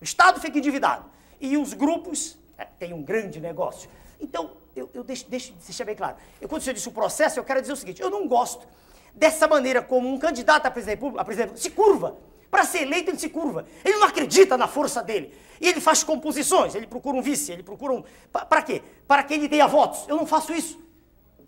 O 0.00 0.04
Estado 0.04 0.40
fica 0.40 0.58
endividado 0.58 1.04
e 1.40 1.56
os 1.56 1.74
grupos 1.74 2.38
é, 2.56 2.64
têm 2.64 2.92
um 2.92 3.02
grande 3.02 3.40
negócio. 3.40 3.90
Então, 4.20 4.52
eu, 4.74 4.88
eu 4.94 5.04
deixo, 5.04 5.26
deixo 5.28 5.84
bem 5.84 5.94
claro. 5.94 6.16
Eu, 6.40 6.48
quando 6.48 6.62
você 6.62 6.72
disse 6.72 6.88
o 6.88 6.92
processo, 6.92 7.38
eu 7.38 7.44
quero 7.44 7.60
dizer 7.60 7.72
o 7.72 7.76
seguinte: 7.76 8.00
eu 8.00 8.10
não 8.10 8.26
gosto 8.26 8.66
dessa 9.14 9.46
maneira 9.46 9.82
como 9.82 10.08
um 10.08 10.18
candidato 10.18 10.66
a 10.66 10.70
presidente 10.70 11.02
a 11.16 11.24
presidente, 11.24 11.60
se 11.60 11.70
curva 11.70 12.16
Para 12.50 12.64
ser 12.64 12.82
eleito, 12.82 13.10
ele 13.10 13.18
se 13.18 13.28
curva. 13.28 13.66
Ele 13.84 13.96
não 13.96 14.06
acredita 14.06 14.56
na 14.56 14.66
força 14.66 15.02
dele. 15.02 15.34
E 15.60 15.68
ele 15.68 15.80
faz 15.80 16.02
composições, 16.02 16.74
ele 16.74 16.86
procura 16.86 17.16
um 17.16 17.22
vice, 17.22 17.52
ele 17.52 17.62
procura 17.62 17.92
um. 17.92 18.04
Para 18.32 18.62
quê? 18.62 18.82
Para 19.06 19.22
que 19.22 19.34
ele 19.34 19.48
tenha 19.48 19.66
votos. 19.66 20.06
Eu 20.08 20.16
não 20.16 20.26
faço 20.26 20.52
isso. 20.52 20.80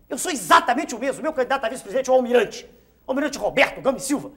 Eu 0.08 0.18
sou 0.18 0.30
exatamente 0.30 0.94
o 0.94 0.98
mesmo. 0.98 1.22
Meu 1.22 1.32
candidato 1.32 1.64
a 1.64 1.68
vice-presidente 1.68 2.10
é 2.10 2.12
o 2.12 2.16
Almirante. 2.16 2.68
Almirante 3.06 3.38
Roberto 3.38 3.80
Gami 3.80 4.00
Silva. 4.00 4.32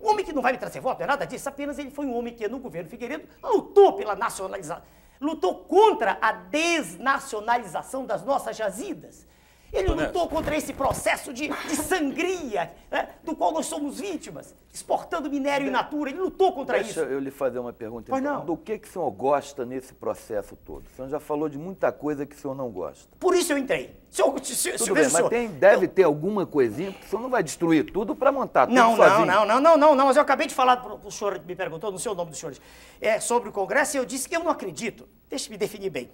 Um 0.00 0.10
homem 0.10 0.24
que 0.24 0.32
não 0.32 0.42
vai 0.42 0.52
me 0.52 0.58
trazer 0.58 0.80
voto, 0.80 1.02
é 1.02 1.06
nada 1.06 1.26
disso. 1.26 1.48
Apenas 1.48 1.78
ele 1.78 1.90
foi 1.90 2.06
um 2.06 2.16
homem 2.16 2.34
que, 2.34 2.46
no 2.48 2.58
governo 2.58 2.88
Figueiredo, 2.88 3.28
lutou 3.42 3.94
pela 3.94 4.14
nacionalização, 4.14 4.82
lutou 5.20 5.56
contra 5.64 6.18
a 6.20 6.30
desnacionalização 6.30 8.06
das 8.06 8.24
nossas 8.24 8.56
jazidas. 8.56 9.26
Ele 9.72 9.88
lutou 9.88 10.28
contra 10.28 10.56
esse 10.56 10.72
processo 10.72 11.32
de, 11.32 11.48
de 11.48 11.76
sangria, 11.76 12.72
né, 12.90 13.08
do 13.22 13.36
qual 13.36 13.52
nós 13.52 13.66
somos 13.66 14.00
vítimas, 14.00 14.54
exportando 14.72 15.28
minério 15.28 15.66
in 15.66 15.70
natura. 15.70 16.10
Ele 16.10 16.20
lutou 16.20 16.52
contra 16.52 16.76
Deixa 16.78 16.90
isso. 16.90 17.00
eu 17.00 17.18
lhe 17.18 17.30
fazer 17.30 17.58
uma 17.58 17.72
pergunta. 17.72 18.06
Pois 18.08 18.22
então. 18.22 18.38
não. 18.38 18.46
Do 18.46 18.56
que, 18.56 18.78
que 18.78 18.88
o 18.88 18.90
senhor 18.90 19.10
gosta 19.10 19.66
nesse 19.66 19.92
processo 19.92 20.56
todo? 20.64 20.84
O 20.92 20.96
senhor 20.96 21.08
já 21.08 21.20
falou 21.20 21.48
de 21.48 21.58
muita 21.58 21.92
coisa 21.92 22.24
que 22.24 22.34
o 22.34 22.38
senhor 22.38 22.54
não 22.54 22.70
gosta. 22.70 23.08
Por 23.20 23.34
isso 23.34 23.52
eu 23.52 23.58
entrei. 23.58 23.94
Se 24.10 24.22
eu, 24.22 24.34
se, 24.42 24.54
se, 24.54 24.72
Tudo 24.72 24.94
bem, 24.94 25.06
o 25.06 25.10
senhor, 25.10 25.22
mas 25.24 25.30
tem, 25.30 25.48
deve 25.48 25.86
ter 25.86 26.04
alguma 26.04 26.46
coisinha, 26.46 26.90
porque 26.90 27.06
o 27.06 27.10
senhor 27.10 27.20
não 27.22 27.28
vai 27.28 27.42
destruir 27.42 27.92
tudo 27.92 28.14
para 28.16 28.32
montar 28.32 28.66
tudo 28.66 28.74
Não, 28.74 28.96
não, 28.96 29.04
sozinho. 29.04 29.26
não, 29.26 29.44
não, 29.44 29.60
não, 29.60 29.76
não, 29.76 29.94
não, 29.94 30.06
mas 30.06 30.16
eu 30.16 30.22
acabei 30.22 30.46
de 30.46 30.54
falar 30.54 30.78
para 30.78 30.94
o 30.94 31.10
senhor, 31.10 31.38
me 31.44 31.54
perguntou, 31.54 31.90
não 31.90 31.98
sei 31.98 32.10
o 32.10 32.14
nome 32.14 32.30
dos 32.30 32.40
senhores, 32.40 32.60
é, 33.02 33.20
sobre 33.20 33.50
o 33.50 33.52
Congresso 33.52 33.96
e 33.96 33.98
eu 33.98 34.06
disse 34.06 34.26
que 34.26 34.34
eu 34.34 34.42
não 34.42 34.50
acredito. 34.50 35.06
Deixa 35.28 35.48
eu 35.48 35.50
me 35.50 35.58
definir 35.58 35.90
bem. 35.90 36.10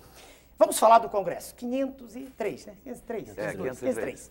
Vamos 0.59 0.79
falar 0.79 0.99
do 0.99 1.09
Congresso. 1.09 1.55
503, 1.55 2.67
né? 2.67 2.75
503. 2.85 3.39
É, 3.39 3.53
503. 3.53 4.31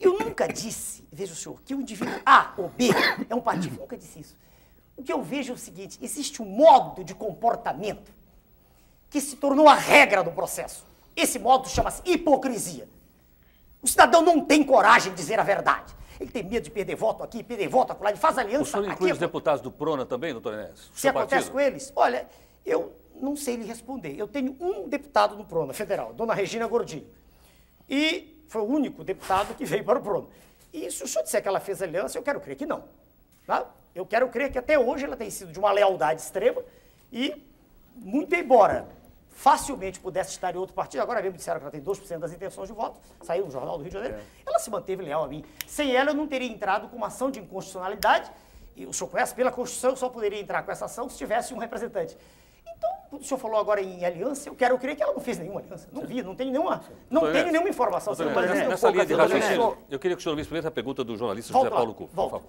Eu 0.00 0.18
nunca 0.18 0.46
disse, 0.48 1.06
veja 1.12 1.32
o 1.32 1.36
senhor, 1.36 1.60
que 1.62 1.74
o 1.74 1.80
indivíduo 1.80 2.14
A 2.24 2.54
ou 2.56 2.68
B 2.68 2.88
é 3.28 3.34
um 3.34 3.40
partido. 3.40 3.78
Nunca 3.78 3.96
disse 3.96 4.20
isso. 4.20 4.36
O 4.96 5.02
que 5.02 5.12
eu 5.12 5.22
vejo 5.22 5.52
é 5.52 5.54
o 5.54 5.58
seguinte: 5.58 5.98
existe 6.00 6.40
um 6.40 6.46
modo 6.46 7.04
de 7.04 7.14
comportamento 7.14 8.10
que 9.10 9.20
se 9.20 9.36
tornou 9.36 9.68
a 9.68 9.74
regra 9.74 10.22
do 10.24 10.30
processo. 10.30 10.84
Esse 11.14 11.38
modo 11.38 11.68
chama-se 11.68 12.00
hipocrisia. 12.04 12.88
O 13.82 13.88
cidadão 13.88 14.22
não 14.22 14.42
tem 14.44 14.62
coragem 14.64 15.10
de 15.12 15.16
dizer 15.18 15.38
a 15.38 15.42
verdade. 15.42 15.94
Ele 16.18 16.30
tem 16.30 16.42
medo 16.44 16.62
de 16.62 16.70
perder 16.70 16.94
voto 16.94 17.22
aqui, 17.22 17.42
perder 17.42 17.68
voto 17.68 17.92
acolá, 17.92 18.10
ele 18.10 18.18
faz 18.18 18.36
O 18.36 18.40
aliança 18.40 18.70
senhor 18.70 18.84
inclui 18.84 19.10
aqui. 19.10 19.12
os 19.14 19.18
deputados 19.18 19.60
do 19.60 19.72
Prona 19.72 20.06
também, 20.06 20.32
doutor 20.32 20.54
Enéas? 20.54 20.88
O 20.88 20.98
Se 20.98 21.08
acontece 21.08 21.50
partido? 21.50 21.52
com 21.52 21.60
eles, 21.60 21.92
olha, 21.96 22.28
eu 22.64 22.92
não 23.20 23.36
sei 23.36 23.56
lhe 23.56 23.64
responder. 23.64 24.18
Eu 24.18 24.28
tenho 24.28 24.56
um 24.60 24.88
deputado 24.88 25.36
no 25.36 25.44
Prona 25.44 25.72
Federal, 25.72 26.12
dona 26.12 26.34
Regina 26.34 26.66
Gordinho. 26.66 27.06
E 27.88 28.42
foi 28.48 28.62
o 28.62 28.66
único 28.66 29.04
deputado 29.04 29.54
que 29.54 29.64
veio 29.64 29.84
para 29.84 29.98
o 29.98 30.02
Prona. 30.02 30.26
E 30.72 30.90
se 30.90 31.02
o 31.04 31.08
senhor 31.08 31.22
disser 31.24 31.42
que 31.42 31.48
ela 31.48 31.60
fez 31.60 31.82
aliança, 31.82 32.18
eu 32.18 32.22
quero 32.22 32.40
crer 32.40 32.56
que 32.56 32.66
não. 32.66 32.84
Tá? 33.46 33.66
Eu 33.94 34.06
quero 34.06 34.28
crer 34.28 34.50
que 34.50 34.58
até 34.58 34.78
hoje 34.78 35.04
ela 35.04 35.16
tem 35.16 35.30
sido 35.30 35.52
de 35.52 35.58
uma 35.58 35.70
lealdade 35.70 36.22
extrema 36.22 36.62
e, 37.12 37.34
muito 37.96 38.34
embora 38.34 38.88
facilmente 39.34 39.98
pudesse 39.98 40.30
estar 40.30 40.54
em 40.54 40.58
outro 40.58 40.74
partido, 40.74 41.00
agora 41.00 41.20
mesmo 41.22 41.36
disseram 41.36 41.58
que 41.58 41.64
ela 41.64 41.70
tem 41.70 41.82
2% 41.82 42.18
das 42.18 42.32
intenções 42.32 42.68
de 42.68 42.74
voto, 42.74 43.00
saiu 43.22 43.46
no 43.46 43.50
Jornal 43.50 43.76
do 43.76 43.82
Rio 43.82 43.90
de 43.90 43.98
Janeiro, 43.98 44.18
ela 44.46 44.58
se 44.58 44.70
manteve 44.70 45.02
leal 45.02 45.24
a 45.24 45.28
mim. 45.28 45.44
Sem 45.66 45.94
ela, 45.96 46.10
eu 46.10 46.14
não 46.14 46.26
teria 46.26 46.48
entrado 46.48 46.88
com 46.88 46.96
uma 46.96 47.06
ação 47.08 47.30
de 47.30 47.40
inconstitucionalidade, 47.40 48.30
e 48.76 48.86
o 48.86 48.92
senhor 48.92 49.10
conhece, 49.10 49.34
pela 49.34 49.50
Constituição, 49.50 49.90
eu 49.90 49.96
só 49.96 50.08
poderia 50.08 50.40
entrar 50.40 50.62
com 50.62 50.70
essa 50.70 50.84
ação 50.84 51.08
se 51.08 51.16
tivesse 51.18 51.52
um 51.52 51.58
representante. 51.58 52.16
Então, 53.06 53.18
o 53.20 53.22
senhor 53.24 53.38
falou 53.38 53.58
agora 53.60 53.80
em 53.82 54.04
aliança, 54.04 54.48
eu 54.48 54.54
quero 54.54 54.78
crer 54.78 54.96
que 54.96 55.02
ela 55.02 55.12
não 55.12 55.20
fez 55.20 55.38
nenhuma 55.38 55.60
aliança. 55.60 55.88
Não 55.92 56.02
vi, 56.06 56.22
não 56.22 56.34
tem 56.34 56.50
nenhuma, 56.50 56.82
não 57.10 57.20
Doutor 57.22 57.32
tenho 57.32 57.42
Enéas, 57.42 57.52
nenhuma 57.52 57.68
informação. 57.68 58.14
doutor 58.14 58.30
Enéas, 58.32 58.46
presidente. 58.46 58.68
nessa, 58.70 58.90
linha 58.90 59.06
de 59.06 59.14
raciocínio, 59.14 59.78
eu 59.90 59.98
queria 59.98 60.16
que 60.16 60.20
o 60.20 60.22
senhor 60.22 60.32
ouvisse 60.32 60.48
primeiro 60.48 60.66
a 60.68 60.70
pergunta 60.70 61.04
do 61.04 61.16
jornalista 61.16 61.52
Volta 61.52 61.68
José 61.68 61.76
Paulo 61.76 61.94
Cuco. 61.94 62.08
por 62.10 62.16
volta. 62.16 62.30
favor. 62.36 62.48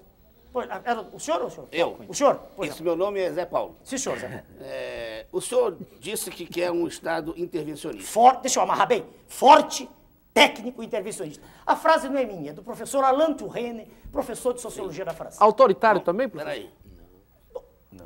Pois, 0.54 0.70
era 0.86 1.02
o 1.02 1.20
senhor 1.20 1.42
ou 1.42 1.48
o 1.48 1.52
senhor? 1.52 1.68
Eu. 1.72 1.98
O 2.08 2.14
senhor? 2.14 2.40
Pois 2.56 2.70
Isso, 2.70 2.84
não. 2.84 2.96
meu 2.96 3.06
nome 3.06 3.20
é 3.20 3.32
Zé 3.32 3.44
Paulo. 3.46 3.76
Sim, 3.84 3.98
senhor, 3.98 4.20
Zé. 4.20 4.44
É, 4.62 5.26
o 5.32 5.42
senhor 5.42 5.76
disse 6.00 6.30
que 6.30 6.46
quer 6.46 6.72
um 6.72 6.88
Estado 6.88 7.34
intervencionista. 7.36 8.12
For- 8.12 8.38
deixa 8.38 8.60
eu 8.60 8.64
amarrar 8.64 8.88
bem. 8.88 9.04
Forte, 9.28 9.90
técnico, 10.34 10.84
intervencionista. 10.84 11.44
A 11.66 11.76
frase 11.76 12.08
não 12.08 12.18
é 12.20 12.26
minha, 12.26 12.52
é 12.52 12.54
do 12.54 12.62
professor 12.64 13.04
Alain 13.04 13.34
Touraine, 13.34 13.88
professor 14.12 14.54
de 14.54 14.62
Sociologia 14.62 15.04
da 15.04 15.14
França. 15.14 15.44
Autoritário 15.44 16.02
também? 16.02 16.30
professor? 16.30 16.54
Peraí. 16.54 16.70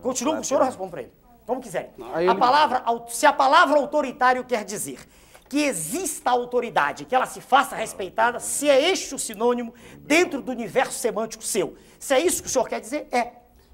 Continua 0.01 0.35
com 0.35 0.41
o 0.41 0.43
senhor 0.43 0.59
ou 0.59 0.63
eu 0.65 0.69
respondo 0.69 0.91
para 0.91 1.01
ele? 1.01 1.11
Como 1.47 1.61
quiserem. 1.61 1.91
A 2.29 2.35
palavra, 2.35 2.83
se 3.07 3.25
a 3.25 3.31
palavra 3.31 3.79
autoritário 3.79 4.43
quer 4.43 4.65
dizer 4.65 4.99
que 5.47 5.61
exista 5.61 6.29
autoridade, 6.29 7.05
que 7.05 7.15
ela 7.15 7.25
se 7.25 7.39
faça 7.39 7.73
respeitada, 7.73 8.37
se 8.37 8.69
é 8.69 8.91
este 8.91 9.15
o 9.15 9.19
sinônimo 9.19 9.73
dentro 9.99 10.41
do 10.41 10.51
universo 10.51 10.99
semântico 10.99 11.41
seu. 11.41 11.77
Se 11.97 12.13
é 12.13 12.19
isso 12.19 12.43
que 12.43 12.49
o 12.49 12.51
senhor 12.51 12.67
quer 12.67 12.81
dizer, 12.81 13.07
é. 13.13 13.31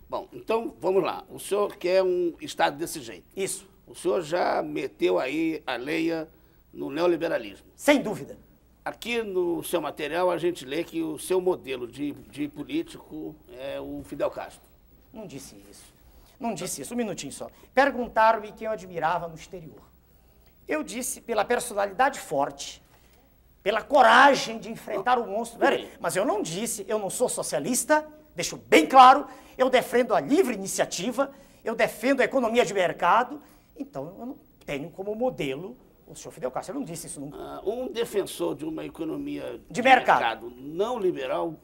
Bom, 0.07 0.27
então 0.31 0.75
vamos 0.79 1.03
lá. 1.03 1.23
O 1.27 1.39
senhor 1.39 1.75
quer 1.75 2.03
um 2.03 2.36
Estado 2.39 2.77
desse 2.77 3.01
jeito. 3.01 3.25
Isso. 3.36 3.67
O 3.88 3.95
senhor 3.95 4.21
já 4.21 4.62
meteu 4.62 5.17
aí 5.17 5.63
a 5.65 5.75
leia 5.75 6.29
no 6.71 6.91
neoliberalismo. 6.91 7.65
Sem 7.75 8.03
dúvida. 8.03 8.38
Aqui 8.86 9.23
no 9.23 9.63
seu 9.63 9.81
material 9.81 10.29
a 10.29 10.38
gente 10.38 10.63
lê 10.63 10.83
que 10.83 11.01
o 11.01 11.17
seu 11.17 11.41
modelo 11.41 11.88
de, 11.88 12.12
de 12.12 12.47
político 12.47 13.36
é 13.57 13.81
o 13.81 14.03
Fidel 14.03 14.29
Castro. 14.29 14.62
Não 15.12 15.25
disse 15.25 15.55
isso. 15.71 15.92
Não 16.43 16.53
disse 16.53 16.82
isso. 16.82 16.93
Um 16.93 16.97
minutinho 16.97 17.32
só. 17.32 17.49
Perguntaram-me 17.73 18.51
quem 18.51 18.65
eu 18.67 18.73
admirava 18.73 19.29
no 19.29 19.36
exterior. 19.36 19.82
Eu 20.67 20.84
disse 20.84 21.21
pela 21.21 21.45
personalidade 21.45 22.19
forte, 22.19 22.84
pela 23.63 23.82
coragem 23.82 24.60
de 24.60 24.69
enfrentar 24.69 25.17
o 25.17 25.25
monstro. 25.25 25.58
Peraí, 25.58 25.89
mas 26.01 26.17
eu 26.17 26.25
não 26.25 26.41
disse, 26.41 26.86
eu 26.88 26.99
não 26.99 27.10
sou 27.10 27.29
socialista, 27.29 28.06
deixo 28.36 28.58
bem 28.58 28.86
claro, 28.86 29.25
eu 29.58 29.69
defendo 29.69 30.13
a 30.13 30.19
livre 30.19 30.53
iniciativa, 30.53 31.32
eu 31.63 31.75
defendo 31.75 32.19
a 32.19 32.25
economia 32.25 32.65
de 32.65 32.73
mercado, 32.73 33.41
então 33.77 34.13
eu 34.19 34.25
não 34.25 34.38
tenho 34.65 34.89
como 34.89 35.15
modelo 35.15 35.77
o 36.06 36.13
senhor 36.13 36.32
Fidel 36.34 36.51
Castro. 36.51 36.75
Eu 36.75 36.79
não 36.79 36.86
disse 36.86 37.08
isso 37.08 37.21
nunca. 37.21 37.38
Ah, 37.38 37.62
um 37.65 37.88
defensor 37.88 38.53
de 38.56 38.65
uma 38.65 38.84
economia 38.86 39.62
De 39.69 39.82
mercado. 39.82 40.51
não 40.58 40.99
liberal, 40.99 41.56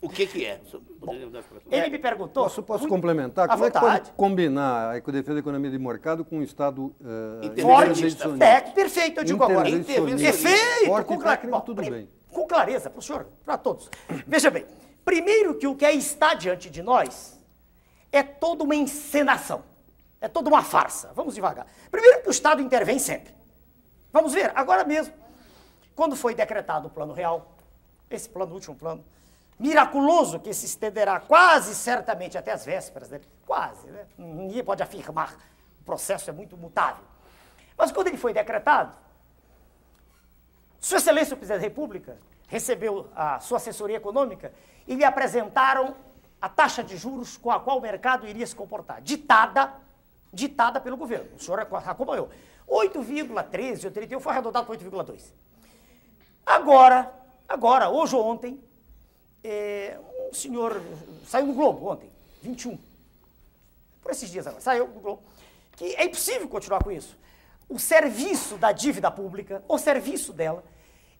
o 0.00 0.08
que 0.08 0.26
que 0.26 0.44
é? 0.44 0.60
O 1.00 1.12
explicação? 1.12 1.60
Ele 1.70 1.90
me 1.90 1.98
perguntou. 1.98 2.44
Posso, 2.44 2.62
posso 2.62 2.80
muito- 2.80 2.94
complementar? 2.94 3.48
Como 3.48 3.64
é 3.64 3.70
que 3.70 3.78
vontade. 3.78 4.04
pode 4.04 4.16
combinar 4.16 4.96
a 4.96 4.98
defesa 5.00 5.34
da 5.34 5.40
economia 5.40 5.70
de 5.70 5.78
mercado 5.78 6.24
com 6.24 6.38
um 6.38 6.42
Estado 6.42 6.94
uh, 7.00 7.60
Forte? 7.60 8.06
É, 8.40 8.60
perfeito, 8.60 9.20
eu 9.20 9.24
digo 9.24 9.42
agora. 9.42 9.70
Perfeito, 9.70 10.86
Forte 10.86 11.06
com, 11.06 11.50
Bom, 11.50 11.60
tudo 11.60 11.82
bem. 11.82 12.08
com 12.30 12.46
clareza, 12.46 12.90
para 12.90 12.98
o 12.98 13.02
senhor, 13.02 13.26
para 13.44 13.56
todos. 13.56 13.90
Veja 14.26 14.50
bem, 14.50 14.64
primeiro 15.04 15.54
que 15.56 15.66
o 15.66 15.74
que 15.74 15.84
aí 15.84 15.98
está 15.98 16.34
diante 16.34 16.70
de 16.70 16.82
nós 16.82 17.38
é 18.10 18.22
toda 18.22 18.62
uma 18.64 18.74
encenação, 18.74 19.62
é 20.20 20.28
toda 20.28 20.48
uma 20.48 20.62
farsa. 20.62 21.12
Vamos 21.14 21.34
devagar. 21.34 21.66
Primeiro 21.90 22.22
que 22.22 22.28
o 22.28 22.30
Estado 22.30 22.60
intervém 22.60 22.98
sempre. 22.98 23.32
Vamos 24.12 24.34
ver, 24.34 24.52
agora 24.54 24.84
mesmo, 24.84 25.14
quando 25.94 26.14
foi 26.14 26.34
decretado 26.34 26.88
o 26.88 26.90
Plano 26.90 27.14
Real, 27.14 27.56
esse 28.10 28.28
plano, 28.28 28.52
o 28.52 28.54
último 28.54 28.76
plano, 28.76 29.02
miraculoso 29.62 30.40
que 30.40 30.52
se 30.52 30.66
estenderá 30.66 31.20
quase 31.20 31.72
certamente 31.72 32.36
até 32.36 32.50
as 32.50 32.64
vésperas 32.64 33.08
dele, 33.08 33.24
quase, 33.46 33.86
né? 33.86 34.06
Ninguém 34.18 34.64
pode 34.64 34.82
afirmar, 34.82 35.36
o 35.80 35.84
processo 35.84 36.28
é 36.28 36.32
muito 36.32 36.56
mutável. 36.56 37.04
Mas 37.78 37.92
quando 37.92 38.08
ele 38.08 38.16
foi 38.16 38.32
decretado, 38.32 38.92
sua 40.80 40.98
Excelência 40.98 41.34
o 41.34 41.36
Presidente 41.36 41.60
da 41.60 41.68
República 41.68 42.18
recebeu 42.48 43.08
a 43.14 43.38
sua 43.38 43.58
assessoria 43.58 43.98
econômica 43.98 44.52
e 44.84 44.96
lhe 44.96 45.04
apresentaram 45.04 45.94
a 46.40 46.48
taxa 46.48 46.82
de 46.82 46.96
juros 46.96 47.36
com 47.36 47.52
a 47.52 47.60
qual 47.60 47.78
o 47.78 47.80
mercado 47.80 48.26
iria 48.26 48.44
se 48.44 48.56
comportar, 48.56 49.00
ditada, 49.00 49.72
ditada 50.32 50.80
pelo 50.80 50.96
governo. 50.96 51.36
O 51.36 51.40
senhor 51.40 51.60
acompanhou. 51.60 52.28
8,13 52.68 53.84
ou 53.84 53.90
31 53.92 54.18
foi 54.18 54.32
arredondado 54.32 54.66
para 54.66 54.76
8,2. 54.76 55.32
Agora, 56.44 57.12
agora, 57.48 57.88
hoje 57.88 58.16
ou 58.16 58.26
ontem, 58.26 58.60
é, 59.44 59.98
um 60.30 60.34
senhor 60.34 60.80
saiu 61.26 61.46
no 61.46 61.54
Globo 61.54 61.88
ontem, 61.88 62.10
21, 62.42 62.78
por 64.02 64.12
esses 64.12 64.30
dias 64.30 64.46
agora, 64.46 64.62
saiu 64.62 64.88
no 64.88 65.00
Globo, 65.00 65.22
que 65.76 65.94
é 65.94 66.04
impossível 66.04 66.48
continuar 66.48 66.82
com 66.82 66.90
isso. 66.90 67.16
O 67.68 67.78
serviço 67.78 68.56
da 68.56 68.72
dívida 68.72 69.10
pública, 69.10 69.62
o 69.68 69.78
serviço 69.78 70.32
dela, 70.32 70.62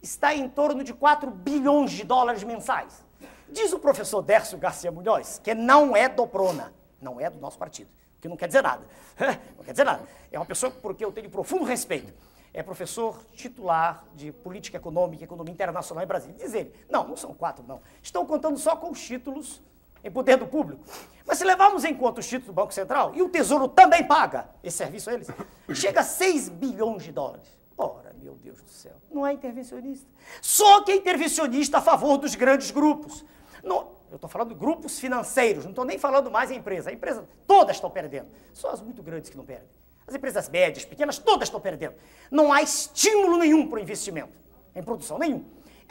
está 0.02 0.35
em 0.35 0.48
torno 0.48 0.82
de 0.82 0.92
4 0.92 1.30
bilhões 1.30 1.92
de 1.92 2.04
dólares 2.04 2.42
mensais. 2.42 3.04
Diz 3.48 3.72
o 3.72 3.78
professor 3.78 4.22
Dércio 4.22 4.58
Garcia 4.58 4.90
Munhoz, 4.90 5.40
que 5.42 5.54
não 5.54 5.96
é 5.96 6.08
do 6.08 6.26
Prona, 6.26 6.72
não 7.00 7.20
é 7.20 7.30
do 7.30 7.38
nosso 7.38 7.58
partido, 7.58 7.90
que 8.20 8.28
não 8.28 8.37
quer 8.37 8.46
dizer 8.46 8.62
nada. 8.62 8.82
Não 9.56 9.64
quer 9.64 9.72
dizer 9.72 9.85
nada. 9.85 10.02
É 10.30 10.38
uma 10.38 10.46
pessoa 10.46 10.72
porque 10.72 11.04
eu 11.04 11.12
tenho 11.12 11.28
profundo 11.28 11.64
respeito. 11.64 12.12
É 12.54 12.62
professor 12.62 13.18
titular 13.34 14.04
de 14.14 14.30
política 14.30 14.76
econômica 14.76 15.22
e 15.22 15.24
economia 15.24 15.52
internacional 15.52 16.04
em 16.04 16.06
Brasília. 16.06 16.36
Diz 16.38 16.52
ele, 16.52 16.74
não, 16.90 17.08
não 17.08 17.16
são 17.16 17.32
quatro, 17.32 17.64
não. 17.66 17.80
Estão 18.02 18.26
contando 18.26 18.58
só 18.58 18.76
com 18.76 18.90
os 18.90 19.00
títulos 19.00 19.62
em 20.04 20.10
poder 20.10 20.36
do 20.36 20.46
público. 20.46 20.84
Mas 21.26 21.38
se 21.38 21.44
levarmos 21.44 21.84
em 21.84 21.94
conta 21.94 22.20
os 22.20 22.26
títulos 22.26 22.48
do 22.48 22.52
Banco 22.52 22.74
Central, 22.74 23.12
e 23.14 23.22
o 23.22 23.28
Tesouro 23.28 23.68
também 23.68 24.04
paga 24.04 24.48
esse 24.62 24.76
serviço 24.78 25.08
a 25.08 25.14
eles, 25.14 25.28
chega 25.74 26.00
a 26.00 26.04
6 26.04 26.48
bilhões 26.50 27.04
de 27.04 27.12
dólares. 27.12 27.46
Ora, 27.78 28.12
meu 28.20 28.34
Deus 28.34 28.60
do 28.60 28.68
céu, 28.68 28.92
não 29.10 29.26
é 29.26 29.32
intervencionista. 29.32 30.06
Só 30.40 30.82
que 30.82 30.92
é 30.92 30.96
intervencionista 30.96 31.78
a 31.78 31.80
favor 31.80 32.18
dos 32.18 32.34
grandes 32.34 32.70
grupos. 32.70 33.24
Não, 33.62 33.92
eu 34.10 34.16
estou 34.16 34.28
falando 34.28 34.48
de 34.48 34.54
grupos 34.54 34.98
financeiros, 34.98 35.64
não 35.64 35.70
estou 35.70 35.84
nem 35.84 35.98
falando 35.98 36.30
mais 36.30 36.50
em 36.50 36.56
empresa. 36.56 36.90
A 36.90 36.92
empresa, 36.92 37.26
todas 37.46 37.76
estão 37.76 37.90
perdendo. 37.90 38.28
Só 38.52 38.70
as 38.70 38.80
muito 38.80 39.02
grandes 39.02 39.30
que 39.30 39.36
não 39.36 39.44
perdem. 39.44 39.68
As 40.06 40.14
empresas 40.14 40.48
médias, 40.48 40.84
pequenas, 40.84 41.18
todas 41.18 41.48
estão 41.48 41.60
perdendo. 41.60 41.94
Não 42.30 42.52
há 42.52 42.62
estímulo 42.62 43.38
nenhum 43.38 43.66
para 43.66 43.78
o 43.78 43.82
investimento 43.82 44.32
em 44.74 44.82
produção, 44.82 45.18
nenhum. 45.18 45.44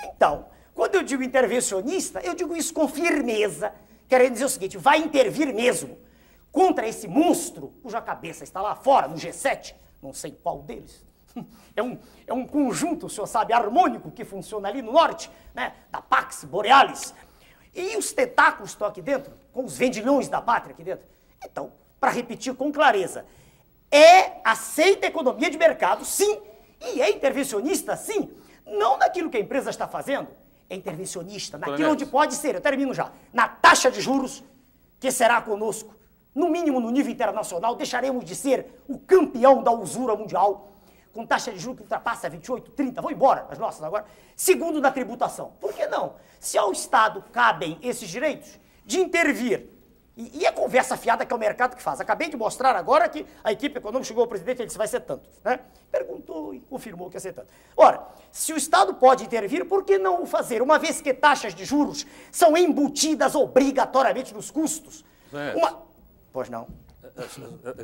Então, 0.04 0.46
quando 0.74 0.96
eu 0.96 1.04
digo 1.04 1.24
intervencionista, 1.24 2.20
eu 2.22 2.34
digo 2.34 2.56
isso 2.56 2.74
com 2.74 2.88
firmeza, 2.88 3.74
querendo 4.08 4.34
dizer 4.34 4.46
o 4.46 4.50
seguinte: 4.50 4.78
vai 4.78 5.00
intervir 5.00 5.54
mesmo 5.54 5.98
contra 6.52 6.88
esse 6.88 7.08
monstro 7.08 7.74
cuja 7.82 8.02
cabeça 8.02 8.44
está 8.44 8.62
lá 8.62 8.76
fora, 8.76 9.08
no 9.08 9.16
G7, 9.16 9.74
não 10.02 10.14
sei 10.14 10.32
qual 10.32 10.60
deles. 10.60 11.04
É 11.74 11.82
um, 11.82 11.98
é 12.28 12.34
um 12.34 12.46
conjunto, 12.46 13.06
o 13.06 13.10
senhor 13.10 13.26
sabe, 13.26 13.54
harmônico 13.54 14.12
que 14.12 14.26
funciona 14.26 14.68
ali 14.68 14.82
no 14.82 14.92
norte, 14.92 15.32
né, 15.54 15.74
da 15.90 16.02
Pax 16.02 16.44
Borealis. 16.44 17.14
E 17.74 17.96
os 17.96 18.12
tentáculos 18.12 18.72
estão 18.72 18.86
aqui 18.86 19.02
dentro, 19.02 19.32
com 19.54 19.64
os 19.64 19.78
vendilhões 19.78 20.28
da 20.28 20.42
pátria 20.42 20.74
aqui 20.74 20.84
dentro. 20.84 21.06
Então, 21.46 21.72
para 21.98 22.12
repetir 22.12 22.54
com 22.54 22.74
clareza, 22.74 23.26
é 23.92 24.40
aceita 24.44 25.06
a 25.06 25.10
economia 25.10 25.50
de 25.50 25.58
mercado, 25.58 26.06
sim, 26.06 26.40
e 26.80 27.02
é 27.02 27.12
intervencionista, 27.12 27.96
sim, 27.98 28.32
não 28.66 28.98
naquilo 28.98 29.30
que 29.30 29.38
a 29.38 29.40
empresa 29.40 29.70
está 29.70 29.88
fazendo, 29.88 30.30
é 30.70 30.76
intervencionista 30.76 31.58
naquilo 31.58 31.92
onde 31.92 32.06
pode 32.06 32.34
ser, 32.36 32.56
eu 32.56 32.62
termino 32.62 32.94
já, 32.94 33.12
na 33.34 33.48
taxa 33.48 33.92
de 33.92 34.00
juros 34.00 34.42
que 35.00 35.12
será 35.12 35.42
conosco, 35.42 35.94
no 36.34 36.50
mínimo 36.50 36.80
no 36.80 36.90
nível 36.90 37.12
internacional, 37.12 37.76
deixaremos 37.76 38.24
de 38.24 38.36
ser 38.36 38.66
o 38.88 38.98
campeão 38.98 39.62
da 39.62 39.72
usura 39.72 40.16
mundial, 40.16 40.72
com 41.12 41.26
taxa 41.26 41.52
de 41.52 41.60
juros 41.60 41.80
que 41.80 41.84
ultrapassa 41.84 42.30
28, 42.30 42.72
30, 42.72 43.02
vou 43.02 43.12
embora 43.12 43.46
as 43.50 43.60
nossas 43.60 43.84
agora. 43.84 44.06
Segundo, 44.34 44.80
na 44.80 44.92
tributação. 44.92 45.52
Por 45.60 45.74
que 45.74 45.86
não? 45.88 46.14
Se 46.40 46.58
ao 46.58 46.72
Estado 46.72 47.22
cabem 47.34 47.78
esses 47.82 48.08
direitos 48.08 48.58
de 48.86 49.02
intervir, 49.02 49.68
e, 50.16 50.40
e 50.40 50.46
a 50.46 50.52
conversa 50.52 50.98
fiada 50.98 51.26
que 51.26 51.34
é 51.34 51.36
o 51.36 51.40
mercado 51.40 51.76
que 51.76 51.82
faz. 51.82 52.02
Acabei 52.02 52.30
de 52.30 52.36
mostrar 52.38 52.76
agora 52.76 53.08
que 53.08 53.26
a 53.44 53.52
equipe 53.52 53.78
econômica 53.78 54.08
chegou 54.08 54.22
ao 54.24 54.28
presidente 54.28 54.62
e 54.62 54.66
disse 54.66 54.78
vai 54.78 54.88
ser 54.88 55.02
tanto. 55.02 55.30
Né? 55.44 55.60
Perguntou 55.92 56.54
e 56.54 56.60
confirmou 56.62 57.10
que 57.10 57.16
ia 57.16 57.20
ser 57.20 57.34
tanto. 57.34 57.48
Ora, 57.76 58.06
se 58.32 58.54
o 58.54 58.58
Estado 58.58 58.94
pode 58.94 59.24
intervir, 59.24 59.66
por 59.66 59.84
que 59.84 59.98
não 59.98 60.24
o 60.24 60.26
fazer? 60.26 60.62
Uma 60.62 60.78
vez 60.78 61.02
que 61.02 61.14
taxas 61.14 61.56
de 61.56 61.66
juros 61.66 62.06
são 62.32 62.56
embutidas 62.58 63.36
obrigatoriamente 63.36 64.34
nos 64.34 64.52
custos. 64.52 65.04
É. 65.34 65.56
Uma... 65.56 65.84
Pois 66.32 66.50
não. 66.50 66.68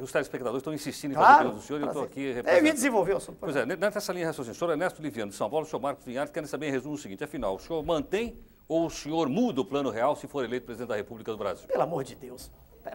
Os 0.02 0.12
telespectadores 0.12 0.60
estão 0.60 0.74
insistindo 0.74 1.12
em 1.12 1.16
Claro, 1.16 1.28
fazer 1.28 1.38
perguntas 1.44 1.62
do 1.64 1.68
senhor 1.68 1.80
e 1.80 1.84
eu 1.84 1.88
estou 1.88 2.04
aqui 2.04 2.20
É, 2.20 2.24
eu 2.24 2.28
ia 2.28 2.36
representando. 2.36 2.74
desenvolver 2.74 3.14
o 3.14 3.18
assunto. 3.18 3.38
Pois 3.40 3.56
é, 3.56 3.66
nessa 3.66 4.14
linha 4.14 4.28
raciocínio, 4.28 4.56
o 4.56 4.58
senhor 4.58 4.72
Ernesto 4.72 5.02
Liviano, 5.02 5.32
de 5.32 5.38
São 5.38 5.50
Paulo, 5.50 5.66
o 5.66 5.70
senhor 5.70 5.82
Marcos 5.82 6.06
Vinhares 6.06 6.32
querem 6.32 6.48
saber 6.48 6.68
em 6.68 6.72
resumo 6.72 6.96
o 6.96 6.98
seguinte, 6.98 7.24
afinal, 7.24 7.56
o 7.56 7.60
senhor 7.60 7.84
mantém 7.84 8.40
ou 8.68 8.88
o 8.88 8.90
senhor 8.90 9.30
muda 9.30 9.62
o 9.62 9.66
plano 9.66 9.90
real 9.90 10.16
se 10.16 10.28
for 10.28 10.44
eleito 10.44 10.66
presidente 10.66 10.90
da 10.90 10.96
República 10.96 11.32
do 11.32 11.38
Brasil? 11.38 11.68
Pelo 11.68 11.84
amor 11.84 12.04
de 12.04 12.16
Deus. 12.16 12.52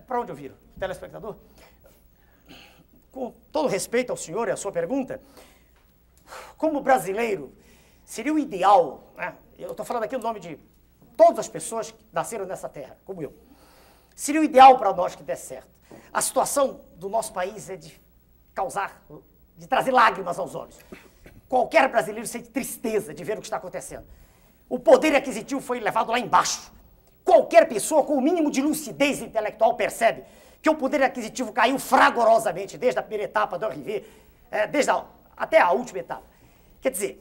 Para 0.07 0.21
onde 0.21 0.31
eu 0.31 0.37
viro? 0.37 0.55
Telespectador? 0.79 1.37
Com 3.11 3.35
todo 3.51 3.69
respeito 3.69 4.11
ao 4.11 4.17
senhor 4.17 4.49
e 4.49 4.51
à 4.51 4.57
sua 4.57 4.73
pergunta, 4.73 5.21
como 6.57 6.81
brasileiro, 6.81 7.53
seria 8.05 8.33
o 8.33 8.39
ideal, 8.39 9.13
né? 9.17 9.35
eu 9.59 9.71
estou 9.71 9.85
falando 9.85 10.05
aqui 10.05 10.17
no 10.17 10.23
nome 10.23 10.41
de 10.41 10.59
todas 11.17 11.41
as 11.41 11.49
pessoas 11.49 11.91
que 11.91 12.05
nasceram 12.13 12.47
nessa 12.47 12.69
terra, 12.69 12.99
como 13.05 13.23
eu, 13.23 13.35
seria 14.15 14.41
o 14.41 14.45
ideal 14.45 14.79
para 14.79 14.93
nós 14.93 15.15
que 15.15 15.23
desse 15.23 15.47
certo. 15.47 15.71
A 16.13 16.23
situação 16.23 16.81
do 16.97 17.09
nosso 17.09 17.33
país 17.33 17.69
é 17.69 17.77
de 17.77 18.01
causar, 18.55 19.05
de 19.57 19.67
trazer 19.67 19.91
lágrimas 19.91 20.39
aos 20.39 20.55
olhos. 20.55 20.79
Qualquer 21.49 21.89
brasileiro 21.89 22.27
sente 22.27 22.49
tristeza 22.49 23.13
de 23.13 23.23
ver 23.25 23.37
o 23.37 23.41
que 23.41 23.47
está 23.47 23.59
acontecendo. 23.59 24.07
O 24.73 24.79
poder 24.79 25.15
aquisitivo 25.15 25.61
foi 25.61 25.81
levado 25.81 26.11
lá 26.11 26.19
embaixo. 26.19 26.73
Qualquer 27.23 27.69
pessoa 27.69 28.05
com 28.05 28.15
o 28.15 28.23
mínimo 28.23 28.51
de 28.51 28.63
lucidez 28.63 29.21
intelectual 29.21 29.75
percebe 29.75 30.23
que 30.63 30.71
o 30.71 30.75
poder 30.75 31.03
aquisitivo 31.03 31.53
caiu 31.53 31.79
fragorosamente 31.79 32.79
desde 32.79 32.99
a 32.99 33.03
primeira 33.03 33.25
etapa 33.25 33.59
do 33.59 33.67
RV, 33.67 34.03
eh, 34.51 34.67
desde 34.69 34.91
a, 34.91 35.05
até 35.37 35.61
a 35.61 35.73
última 35.73 35.99
etapa. 35.99 36.23
Quer 36.81 36.89
dizer, 36.89 37.21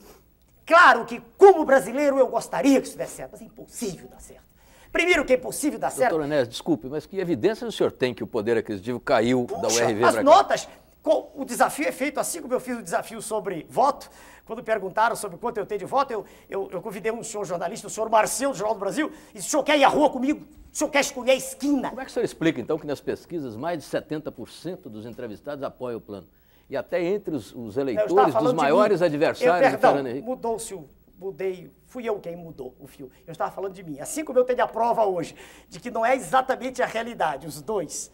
claro 0.66 1.04
que 1.04 1.22
como 1.38 1.66
brasileiro 1.66 2.18
eu 2.18 2.28
gostaria 2.28 2.80
que 2.80 2.88
isso 2.88 2.98
desse 2.98 3.16
certo, 3.16 3.32
mas 3.34 3.42
é 3.42 3.44
impossível 3.44 4.08
dar 4.08 4.22
certo. 4.22 4.46
Primeiro 4.90 5.26
que 5.26 5.34
é 5.34 5.36
impossível 5.36 5.78
dar 5.78 5.90
certo. 5.90 6.12
Doutor 6.12 6.24
Onés, 6.24 6.48
desculpe, 6.48 6.88
mas 6.88 7.06
que 7.06 7.20
evidência 7.20 7.68
o 7.68 7.72
senhor 7.72 7.92
tem 7.92 8.14
que 8.14 8.24
o 8.24 8.28
poder 8.28 8.60
aquisitivo 8.60 8.98
caiu 8.98 9.46
da 9.46 9.68
Puxa, 9.68 9.88
URV 9.88 10.04
as 10.06 10.14
para 10.14 10.24
notas, 10.24 10.70
o 11.04 11.44
desafio 11.44 11.86
é 11.86 11.92
feito 11.92 12.18
assim 12.18 12.42
como 12.42 12.54
eu 12.54 12.62
fiz 12.62 12.78
o 12.78 12.82
desafio 12.82 13.22
sobre 13.22 13.66
voto. 13.70 14.10
Quando 14.52 14.66
perguntaram 14.66 15.16
sobre 15.16 15.38
quanto 15.38 15.60
eu 15.60 15.66
tenho 15.66 15.80
de 15.80 15.86
voto, 15.86 16.12
eu, 16.12 16.26
eu, 16.50 16.70
eu 16.74 16.82
convidei 16.82 17.10
um 17.10 17.24
senhor 17.24 17.46
jornalista, 17.46 17.88
o 17.88 17.90
senhor 17.90 18.10
Marcelo, 18.10 18.52
do 18.52 18.58
Jornal 18.58 18.76
do 18.76 18.82
Brasil, 18.82 19.10
e 19.30 19.36
disse, 19.36 19.48
o 19.48 19.52
senhor 19.52 19.64
quer 19.64 19.78
ir 19.78 19.86
à 19.86 19.88
rua 19.88 20.10
comigo? 20.10 20.46
O 20.70 20.78
senhor 20.78 20.90
quer 20.90 21.00
escolher 21.00 21.32
a 21.32 21.36
esquina? 21.36 21.88
Como 21.88 22.02
é 22.02 22.04
que 22.04 22.12
o 22.12 22.14
senhor 22.14 22.26
explica, 22.26 22.60
então, 22.60 22.78
que 22.78 22.86
nas 22.86 23.00
pesquisas 23.00 23.56
mais 23.56 23.82
de 23.82 23.90
70% 23.90 24.90
dos 24.90 25.06
entrevistados 25.06 25.64
apoiam 25.64 26.00
o 26.00 26.02
plano? 26.02 26.28
E 26.70 26.76
até 26.76 27.02
entre 27.02 27.34
os, 27.34 27.56
os 27.56 27.78
eleitores 27.78 28.36
dos 28.36 28.52
maiores 28.52 29.02
adversários 29.02 29.56
eu, 29.56 29.70
do 29.70 29.72
perdão, 29.72 29.94
Fernando 29.94 30.08
Henrique. 30.08 30.28
mudou-se 30.28 30.74
o... 30.74 30.86
Mudei, 31.18 31.72
fui 31.86 32.04
eu 32.04 32.20
quem 32.20 32.36
mudou 32.36 32.76
o 32.78 32.88
fio. 32.88 33.10
Eu 33.26 33.32
estava 33.32 33.52
falando 33.52 33.74
de 33.74 33.84
mim. 33.84 34.02
Assim 34.02 34.26
como 34.26 34.38
eu 34.38 34.44
tenho 34.44 34.62
a 34.62 34.68
prova 34.68 35.06
hoje 35.06 35.34
de 35.70 35.80
que 35.80 35.90
não 35.90 36.06
é 36.06 36.14
exatamente 36.14 36.84
a 36.84 36.86
realidade, 36.86 37.48
os 37.48 37.62
dois, 37.62 38.12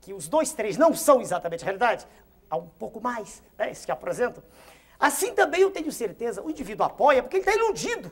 que 0.00 0.14
os 0.14 0.28
dois, 0.28 0.52
três 0.52 0.76
não 0.76 0.94
são 0.94 1.20
exatamente 1.20 1.62
a 1.62 1.64
realidade, 1.64 2.06
há 2.48 2.56
um 2.56 2.68
pouco 2.78 3.00
mais, 3.00 3.42
né, 3.58 3.72
esses 3.72 3.84
que 3.84 3.90
apresentam. 3.90 4.40
Assim 4.98 5.34
também 5.34 5.60
eu 5.62 5.70
tenho 5.70 5.90
certeza, 5.92 6.42
o 6.42 6.50
indivíduo 6.50 6.86
apoia 6.86 7.22
porque 7.22 7.36
ele 7.36 7.44
está 7.48 7.54
iludido. 7.56 8.10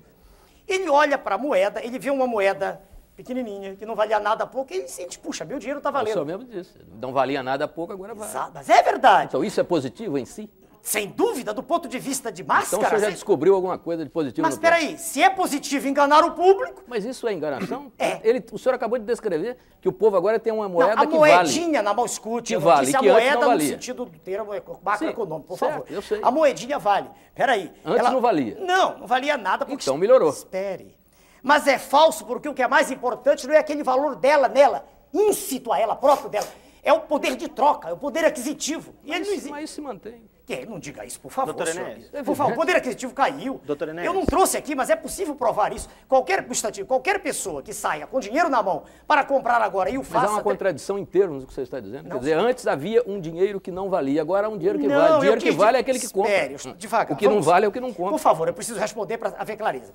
Ele 0.66 0.88
olha 0.88 1.18
para 1.18 1.34
a 1.34 1.38
moeda, 1.38 1.84
ele 1.84 1.98
vê 1.98 2.10
uma 2.10 2.26
moeda 2.26 2.80
pequenininha, 3.16 3.76
que 3.76 3.84
não 3.84 3.94
valia 3.94 4.18
nada 4.18 4.44
há 4.44 4.46
pouco, 4.46 4.72
e 4.72 4.76
ele 4.78 4.88
sente, 4.88 5.18
puxa, 5.18 5.44
meu 5.44 5.58
dinheiro 5.58 5.78
está 5.78 5.90
O 5.90 5.92
senhor 5.92 6.24
valendo. 6.24 6.26
mesmo 6.26 6.44
disse, 6.44 6.78
não 7.00 7.12
valia 7.12 7.42
nada 7.42 7.64
há 7.66 7.68
pouco, 7.68 7.92
agora 7.92 8.14
vale. 8.14 8.30
Exato, 8.30 8.52
Mas 8.54 8.68
é 8.68 8.82
verdade. 8.82 9.26
Então 9.26 9.44
isso 9.44 9.60
é 9.60 9.64
positivo 9.64 10.16
em 10.18 10.24
si? 10.24 10.48
Sem 10.84 11.06
dúvida, 11.10 11.54
do 11.54 11.62
ponto 11.62 11.88
de 11.88 11.96
vista 12.00 12.32
de 12.32 12.42
Então 12.42 12.56
o 12.56 12.58
máscara. 12.58 12.88
senhor 12.88 12.98
já 13.00 13.06
sem- 13.06 13.14
descobriu 13.14 13.54
alguma 13.54 13.78
coisa 13.78 14.02
de 14.02 14.10
positivo 14.10 14.44
Mas 14.44 14.54
espera 14.54 14.76
aí, 14.76 14.98
se 14.98 15.22
é 15.22 15.30
positivo 15.30 15.86
enganar 15.86 16.24
o 16.24 16.32
público, 16.32 16.82
Mas 16.88 17.04
isso 17.04 17.28
é 17.28 17.32
enganação? 17.32 17.92
É. 17.96 18.18
Ele, 18.28 18.44
o 18.50 18.58
senhor 18.58 18.74
acabou 18.74 18.98
de 18.98 19.04
descrever 19.04 19.56
que 19.80 19.88
o 19.88 19.92
povo 19.92 20.16
agora 20.16 20.40
tem 20.40 20.52
uma 20.52 20.64
não, 20.64 20.70
moeda 20.70 20.94
a 20.94 21.06
que 21.06 21.16
vale. 21.16 21.34
moedinha 21.36 21.82
na 21.82 21.94
mão 21.94 22.04
escute, 22.04 22.48
Que 22.48 22.56
eu 22.56 22.60
não 22.60 22.66
vale, 22.66 22.86
disse 22.86 22.96
a 22.96 23.00
que 23.00 23.08
antes 23.08 23.22
moeda 23.24 23.46
não 23.46 23.54
no 23.54 23.60
sentido 23.60 24.04
do 24.06 24.18
termo 24.18 24.50
macroeconômico, 24.82 25.48
por 25.48 25.58
certo, 25.58 25.72
favor. 25.72 25.86
eu 25.88 26.02
sei. 26.02 26.20
A 26.20 26.30
moedinha 26.32 26.78
vale. 26.80 27.08
Peraí. 27.32 27.72
Antes 27.84 28.10
não 28.10 28.20
valia. 28.20 28.56
Não, 28.60 28.98
não 28.98 29.06
valia 29.06 29.36
nada. 29.36 29.64
Porque... 29.64 29.84
Então 29.84 29.96
melhorou. 29.96 30.30
Espere. 30.30 30.96
Mas 31.44 31.68
é 31.68 31.78
falso 31.78 32.24
porque 32.24 32.48
o 32.48 32.54
que 32.54 32.62
é 32.62 32.66
mais 32.66 32.90
importante 32.90 33.46
não 33.46 33.54
é 33.54 33.58
aquele 33.58 33.84
valor 33.84 34.16
dela 34.16 34.48
nela, 34.48 34.84
íncito 35.14 35.72
a 35.72 35.78
ela, 35.78 35.94
próprio 35.94 36.28
dela. 36.28 36.46
É 36.82 36.92
o 36.92 37.00
poder 37.00 37.36
de 37.36 37.46
troca, 37.48 37.88
é 37.88 37.92
o 37.92 37.96
poder 37.96 38.24
aquisitivo. 38.24 38.92
E 39.04 39.10
ele 39.12 39.20
não 39.20 39.26
Mas, 39.26 39.28
existe. 39.36 39.50
mas 39.50 39.70
se 39.70 39.80
mantém. 39.80 40.31
Que? 40.46 40.66
Não 40.66 40.78
diga 40.78 41.04
isso, 41.04 41.20
por 41.20 41.30
favor, 41.30 41.54
Doutor. 41.54 41.68
Enéas. 41.76 42.10
Por 42.24 42.34
favor, 42.34 42.52
o 42.52 42.56
poder 42.56 42.74
aquisitivo 42.76 43.14
caiu. 43.14 43.60
Doutor 43.64 43.88
Enéas. 43.90 44.06
Eu 44.06 44.12
não 44.12 44.26
trouxe 44.26 44.56
aqui, 44.56 44.74
mas 44.74 44.90
é 44.90 44.96
possível 44.96 45.34
provar 45.36 45.72
isso. 45.72 45.88
Qualquer 46.08 46.42
substantivo, 46.44 46.86
qualquer 46.88 47.20
pessoa 47.20 47.62
que 47.62 47.72
saia 47.72 48.06
com 48.06 48.18
dinheiro 48.18 48.48
na 48.48 48.60
mão 48.62 48.82
para 49.06 49.24
comprar 49.24 49.62
agora 49.62 49.88
e 49.88 49.96
o 49.96 50.00
Mas 50.00 50.08
faça... 50.08 50.26
há 50.26 50.30
uma 50.30 50.42
contradição 50.42 50.98
em 50.98 51.04
termos 51.04 51.42
do 51.42 51.46
que 51.46 51.54
você 51.54 51.62
está 51.62 51.78
dizendo. 51.78 52.10
Quer 52.10 52.18
dizer, 52.18 52.38
antes 52.38 52.66
havia 52.66 53.02
um 53.06 53.20
dinheiro 53.20 53.60
que 53.60 53.70
não 53.70 53.88
valia, 53.88 54.20
agora 54.20 54.48
há 54.48 54.50
um 54.50 54.58
dinheiro 54.58 54.78
que 54.80 54.88
Não, 54.88 54.96
vale. 55.00 55.14
O 55.14 55.18
dinheiro 55.20 55.40
que 55.40 55.50
vale 55.52 55.76
é 55.76 55.80
aquele 55.80 56.00
que 56.00 56.08
compra. 56.10 56.32
Espere, 56.32 56.54
estou- 56.54 56.74
devagar. 56.74 57.12
O 57.12 57.16
que 57.16 57.24
não 57.24 57.32
vamos- 57.34 57.46
vale 57.46 57.66
é 57.66 57.68
o 57.68 57.72
que 57.72 57.80
não 57.80 57.92
compra. 57.92 58.10
Por 58.10 58.18
favor, 58.20 58.48
eu 58.48 58.54
preciso 58.54 58.80
responder 58.80 59.18
para 59.18 59.34
haver 59.38 59.56
clareza. 59.56 59.92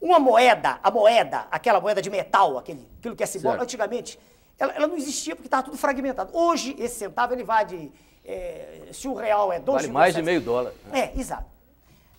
Uma 0.00 0.20
moeda, 0.20 0.78
a 0.80 0.90
moeda, 0.92 1.48
aquela 1.50 1.80
moeda 1.80 2.00
de 2.00 2.08
metal, 2.08 2.56
aquele, 2.56 2.86
aquilo 3.00 3.16
que 3.16 3.22
é 3.24 3.26
simbólico, 3.26 3.64
antigamente, 3.64 4.16
ela, 4.56 4.72
ela 4.74 4.86
não 4.86 4.96
existia 4.96 5.34
porque 5.34 5.48
estava 5.48 5.64
tudo 5.64 5.76
fragmentado. 5.76 6.30
Hoje, 6.32 6.76
esse 6.78 6.94
centavo, 7.00 7.32
ele 7.34 7.42
vai 7.42 7.64
de... 7.64 7.90
eh, 8.28 8.92
se 8.92 9.08
o 9.08 9.14
real 9.14 9.50
é 9.50 9.58
2,7... 9.58 9.64
Vale 9.72 9.88
mais 9.88 10.14
de 10.14 10.22
meio 10.22 10.40
dólar. 10.40 10.72
É, 10.92 11.18
exato. 11.18 11.46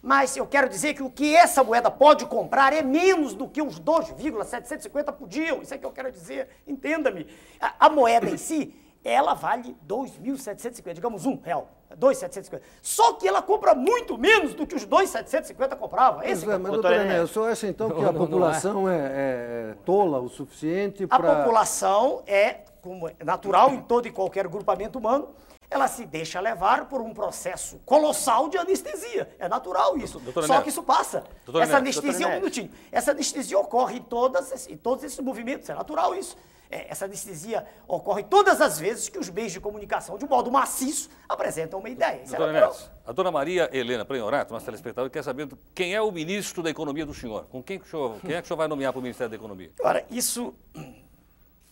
Mas 0.01 0.35
eu 0.35 0.47
quero 0.47 0.67
dizer 0.67 0.93
que 0.93 1.03
o 1.03 1.09
que 1.09 1.35
essa 1.35 1.63
moeda 1.63 1.91
pode 1.91 2.25
comprar 2.25 2.73
é 2.73 2.81
menos 2.81 3.33
do 3.33 3.47
que 3.47 3.61
os 3.61 3.77
2,750 3.77 5.11
podiam. 5.11 5.61
Isso 5.61 5.73
é 5.73 5.77
que 5.77 5.85
eu 5.85 5.91
quero 5.91 6.11
dizer. 6.11 6.47
Entenda-me. 6.65 7.27
A, 7.59 7.85
a 7.85 7.89
moeda 7.89 8.29
em 8.29 8.37
si, 8.37 8.73
ela 9.03 9.33
vale 9.33 9.75
2.750, 9.87 10.93
digamos 10.93 11.25
um 11.25 11.39
real. 11.39 11.69
2.750. 11.95 12.61
Só 12.81 13.13
que 13.13 13.27
ela 13.27 13.41
compra 13.41 13.75
muito 13.75 14.17
menos 14.17 14.53
do 14.53 14.65
que 14.65 14.75
os 14.75 14.87
2.750 14.87 15.75
compravam. 15.75 16.23
Esse 16.23 16.45
que 16.45 16.49
é 16.49 16.53
é, 16.53 16.57
o 16.57 16.59
mas, 16.59 16.71
doutor 16.71 16.93
Enéas, 16.93 17.29
o 17.29 17.33
senhor 17.33 17.51
acha 17.51 17.67
então 17.67 17.89
que 17.89 17.99
a 18.01 18.05
não, 18.05 18.13
não 18.13 18.19
população 18.19 18.89
é, 18.89 18.95
é 18.97 19.75
tola 19.85 20.19
o 20.19 20.29
suficiente 20.29 21.03
A 21.09 21.19
para... 21.19 21.35
população 21.43 22.23
é, 22.25 22.61
como 22.81 23.07
é 23.07 23.15
natural 23.23 23.71
em 23.73 23.81
todo 23.81 24.07
e 24.07 24.11
qualquer 24.11 24.47
grupamento 24.47 24.97
humano, 24.99 25.29
ela 25.69 25.87
se 25.87 26.05
deixa 26.05 26.39
levar 26.39 26.89
por 26.89 26.99
um 26.99 27.13
processo 27.13 27.79
colossal 27.85 28.49
de 28.49 28.57
anestesia. 28.57 29.29
É 29.37 29.47
natural 29.47 29.97
isso. 29.97 30.13
Doutor- 30.19 30.41
doutor 30.41 30.47
Só 30.47 30.61
que 30.61 30.69
isso 30.69 30.81
passa. 30.81 31.23
Doutor 31.45 31.61
Essa 31.61 31.77
anestesia, 31.77 32.25
um 32.25 32.29
Neto. 32.29 32.39
minutinho. 32.41 32.71
Essa 32.91 33.11
anestesia 33.11 33.59
ocorre 33.59 33.97
em, 33.97 34.01
todas, 34.01 34.67
em 34.67 34.75
todos 34.77 35.03
esses 35.03 35.19
movimentos. 35.19 35.69
É 35.69 35.75
natural 35.75 36.15
isso. 36.15 36.35
É, 36.71 36.91
essa 36.91 37.05
anestesia 37.05 37.65
ocorre 37.87 38.21
todas 38.23 38.61
as 38.61 38.79
vezes 38.79 39.09
que 39.09 39.17
os 39.17 39.27
meios 39.27 39.51
de 39.51 39.59
comunicação, 39.59 40.19
de 40.19 40.27
modo 40.27 40.51
maciço, 40.51 41.09
apresentam 41.27 41.79
uma 41.79 41.89
ideia. 41.89 42.21
Isso 42.23 42.35
é 42.35 42.37
Doutora 42.37 42.71
a 43.05 43.11
dona 43.11 43.31
Maria 43.31 43.67
Helena 43.73 44.05
Prenhorato, 44.05 44.53
nossa 44.53 44.65
telespectadora, 44.65 45.09
quer 45.09 45.23
saber 45.23 45.49
quem 45.73 45.95
é 45.95 46.01
o 46.01 46.11
ministro 46.11 46.61
da 46.61 46.69
Economia 46.69 47.07
do 47.07 47.13
senhor. 47.13 47.45
Com 47.45 47.63
quem, 47.63 47.79
que 47.79 47.85
o 47.87 47.89
senhor, 47.89 48.19
quem 48.21 48.35
é 48.35 48.37
que 48.39 48.45
o 48.45 48.47
senhor 48.47 48.57
vai 48.57 48.67
nomear 48.67 48.93
para 48.93 48.99
o 48.99 49.01
Ministério 49.01 49.31
da 49.31 49.35
Economia? 49.35 49.71
Ora, 49.81 50.05
isso 50.11 50.53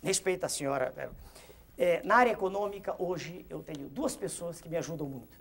respeita 0.01 0.45
a 0.45 0.49
senhora. 0.49 0.93
É, 1.77 2.01
na 2.03 2.15
área 2.15 2.31
econômica, 2.31 2.95
hoje, 2.97 3.45
eu 3.49 3.61
tenho 3.61 3.87
duas 3.89 4.15
pessoas 4.15 4.59
que 4.59 4.69
me 4.69 4.77
ajudam 4.77 5.07
muito. 5.07 5.37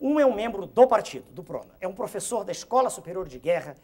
Um 0.00 0.18
é 0.20 0.26
um 0.26 0.34
membro 0.34 0.66
do 0.66 0.86
partido, 0.86 1.24
do 1.32 1.42
PRONA. 1.42 1.74
É 1.80 1.88
um 1.88 1.92
professor 1.92 2.44
da 2.44 2.52
Escola 2.52 2.88
Superior 2.90 3.28
de 3.28 3.38
Guerra, 3.38 3.74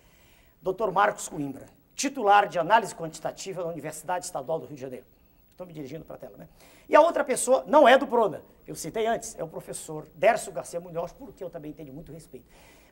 Dr. 0.62 0.90
Marcos 0.92 1.29
Coimbra, 1.29 1.66
titular 1.94 2.48
de 2.48 2.59
análise 2.59 2.94
quantitativa 2.94 3.62
da 3.62 3.68
Universidade 3.68 4.24
Estadual 4.24 4.61
do 4.61 4.66
Rio 4.66 4.77
de 4.77 4.83
Janeiro. 4.83 5.07
Estou 5.50 5.66
me 5.66 5.72
dirigindo 5.72 6.05
para 6.05 6.16
a 6.16 6.18
tela, 6.18 6.37
né? 6.37 6.48
E 6.88 6.94
a 6.94 7.00
outra 7.00 7.24
pessoa 7.24 7.64
não 7.66 7.87
é 7.87 7.96
do 7.96 8.07
PRONA, 8.07 8.42
eu 8.66 8.74
citei 8.74 9.07
antes, 9.07 9.38
é 9.38 9.44
o 9.44 9.48
professor 9.48 10.09
Dércio 10.14 10.50
Garcia 10.50 10.81
Munhoz, 10.81 11.12
porque 11.12 11.44
eu 11.44 11.50
também 11.50 11.72
tenho 11.72 11.92
muito 11.92 12.12
respeito. 12.12 12.46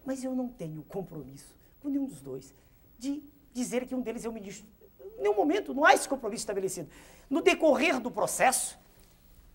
Mas 0.05 0.23
eu 0.23 0.35
não 0.35 0.49
tenho 0.49 0.83
compromisso 0.85 1.55
com 1.81 1.89
nenhum 1.89 2.07
dos 2.07 2.21
dois 2.21 2.55
de 2.99 3.23
dizer 3.53 3.87
que 3.87 3.95
um 3.95 4.01
deles 4.01 4.25
é 4.25 4.29
o 4.29 4.33
ministro. 4.33 4.67
Em 5.23 5.29
nenhum 5.29 5.37
momento, 5.37 5.73
não 5.73 5.85
há 5.85 5.95
esse 5.95 6.09
compromisso 6.09 6.43
estabelecido. 6.43 6.91
No 7.31 7.41
decorrer 7.41 8.01
do 8.01 8.11
processo, 8.11 8.77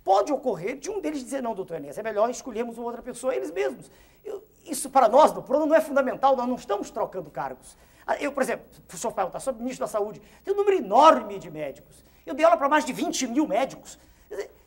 pode 0.02 0.32
ocorrer 0.32 0.78
de 0.78 0.90
um 0.90 1.02
deles 1.02 1.22
dizer, 1.22 1.44
não, 1.44 1.54
doutor 1.54 1.76
Enéas, 1.76 1.98
é 1.98 2.04
melhor 2.04 2.30
escolhermos 2.30 2.78
outra 2.78 3.02
pessoa, 3.02 3.36
eles 3.36 3.52
mesmos. 3.52 3.92
Eu- 4.24 4.42
isso 4.64 4.90
para 4.90 5.10
nós, 5.10 5.34
do 5.34 5.42
PRONA, 5.44 5.66
não 5.66 5.76
é 5.76 5.82
fundamental, 5.82 6.38
nós 6.38 6.48
não 6.48 6.56
estamos 6.56 6.90
trocando 6.90 7.30
cargos. 7.30 7.76
Ah, 8.06 8.16
Eu, 8.18 8.32
por 8.32 8.42
exemplo, 8.42 8.66
o 8.94 8.98
senhor 8.98 9.12
perguntar 9.12 9.42
sobre 9.42 9.60
o 9.60 9.64
ministro 9.64 9.86
da 9.86 9.92
Saúde, 9.92 10.22
tem 10.42 10.54
um 10.54 10.58
número 10.58 10.78
enorme 10.78 11.38
de 11.38 11.52
médicos. 11.52 12.02
Eu 12.26 12.34
dei 12.34 12.46
aula 12.46 12.56
para 12.56 12.70
mais 12.70 12.86
de 12.86 12.94
20 12.94 13.28
mil 13.28 13.46
médicos. 13.46 14.00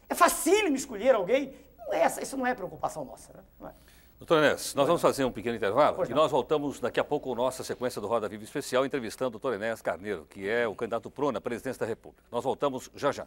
É 0.07 0.15
facílimo 0.15 0.77
escolher 0.77 1.15
alguém. 1.15 1.55
Não 1.79 1.95
é 1.95 2.07
isso 2.23 2.37
não 2.37 2.47
é 2.47 2.55
preocupação 2.55 3.07
nossa. 3.07 3.33
Né? 3.33 3.41
Não 3.59 3.69
é. 3.69 3.73
Doutor 4.21 4.37
Enéas, 4.37 4.75
nós 4.75 4.87
vamos 4.87 5.01
fazer 5.01 5.25
um 5.25 5.33
pequeno 5.33 5.57
intervalo 5.57 5.97
Pois 5.97 6.11
e 6.11 6.13
não. 6.13 6.21
nós 6.21 6.31
voltamos 6.31 6.79
daqui 6.79 7.01
a 7.01 7.05
pouco 7.05 7.31
com 7.31 7.35
nossa 7.35 7.65
sequência 7.65 8.03
do 8.03 8.07
Roda 8.07 8.29
Viva 8.29 8.45
Especial, 8.45 8.85
entrevistando 8.85 9.29
o 9.29 9.31
doutor 9.31 9.55
Enéas 9.55 9.81
Carneiro, 9.81 10.27
que 10.29 10.47
é 10.47 10.69
o 10.69 10.75
candidato 10.75 11.11
PRONA 11.11 11.39
à 11.39 11.41
presidência 11.41 11.81
da 11.81 11.87
República. 11.87 12.23
Nós 12.31 12.45
voltamos 12.45 12.91
já 12.95 13.11
já. 13.11 13.27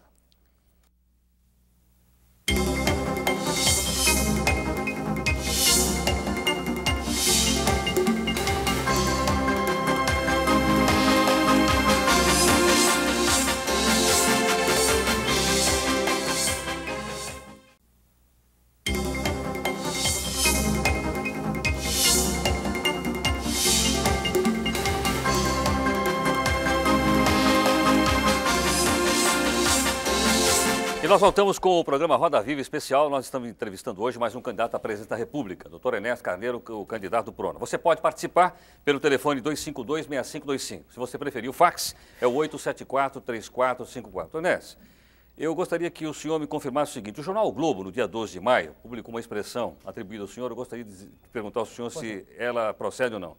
E 31.03 31.07
nós 31.07 31.19
voltamos 31.19 31.59
com 31.59 31.81
o 31.81 31.83
programa 31.83 32.15
Roda 32.15 32.41
Viva 32.41 32.61
Especial. 32.61 33.09
Nós 33.09 33.25
estamos 33.25 33.49
entrevistando 33.49 34.01
hoje 34.01 34.17
mais 34.17 34.35
um 34.35 34.41
candidato 34.41 34.75
à 34.75 34.79
presidência 34.79 35.09
da 35.09 35.17
República, 35.17 35.67
doutor 35.67 35.95
Enéas 35.95 36.21
Carneiro, 36.21 36.63
o 36.69 36.85
candidato 36.85 37.25
do 37.25 37.33
PRONA. 37.33 37.59
Você 37.59 37.77
pode 37.77 37.99
participar 37.99 38.57
pelo 38.85 39.01
telefone 39.01 39.41
252-6525. 39.41 40.83
Se 40.91 40.95
você 40.95 41.17
preferir, 41.17 41.49
o 41.49 41.53
fax 41.53 41.93
é 42.21 42.25
o 42.25 42.31
874-3454. 42.35 44.11
Doutor 44.13 44.39
Enéas, 44.39 44.77
eu 45.37 45.53
gostaria 45.53 45.91
que 45.91 46.07
o 46.07 46.13
senhor 46.13 46.39
me 46.39 46.47
confirmasse 46.47 46.91
o 46.91 46.93
seguinte. 46.93 47.19
O 47.19 47.23
jornal 47.23 47.49
o 47.49 47.51
Globo, 47.51 47.83
no 47.83 47.91
dia 47.91 48.07
12 48.07 48.31
de 48.31 48.39
maio, 48.39 48.73
publicou 48.81 49.13
uma 49.13 49.19
expressão 49.19 49.75
atribuída 49.83 50.23
ao 50.23 50.27
senhor. 50.29 50.49
Eu 50.51 50.55
gostaria 50.55 50.85
de 50.85 51.09
perguntar 51.33 51.59
ao 51.59 51.65
senhor 51.65 51.89
se 51.89 52.25
ela 52.37 52.73
procede 52.73 53.13
ou 53.13 53.19
não. 53.19 53.35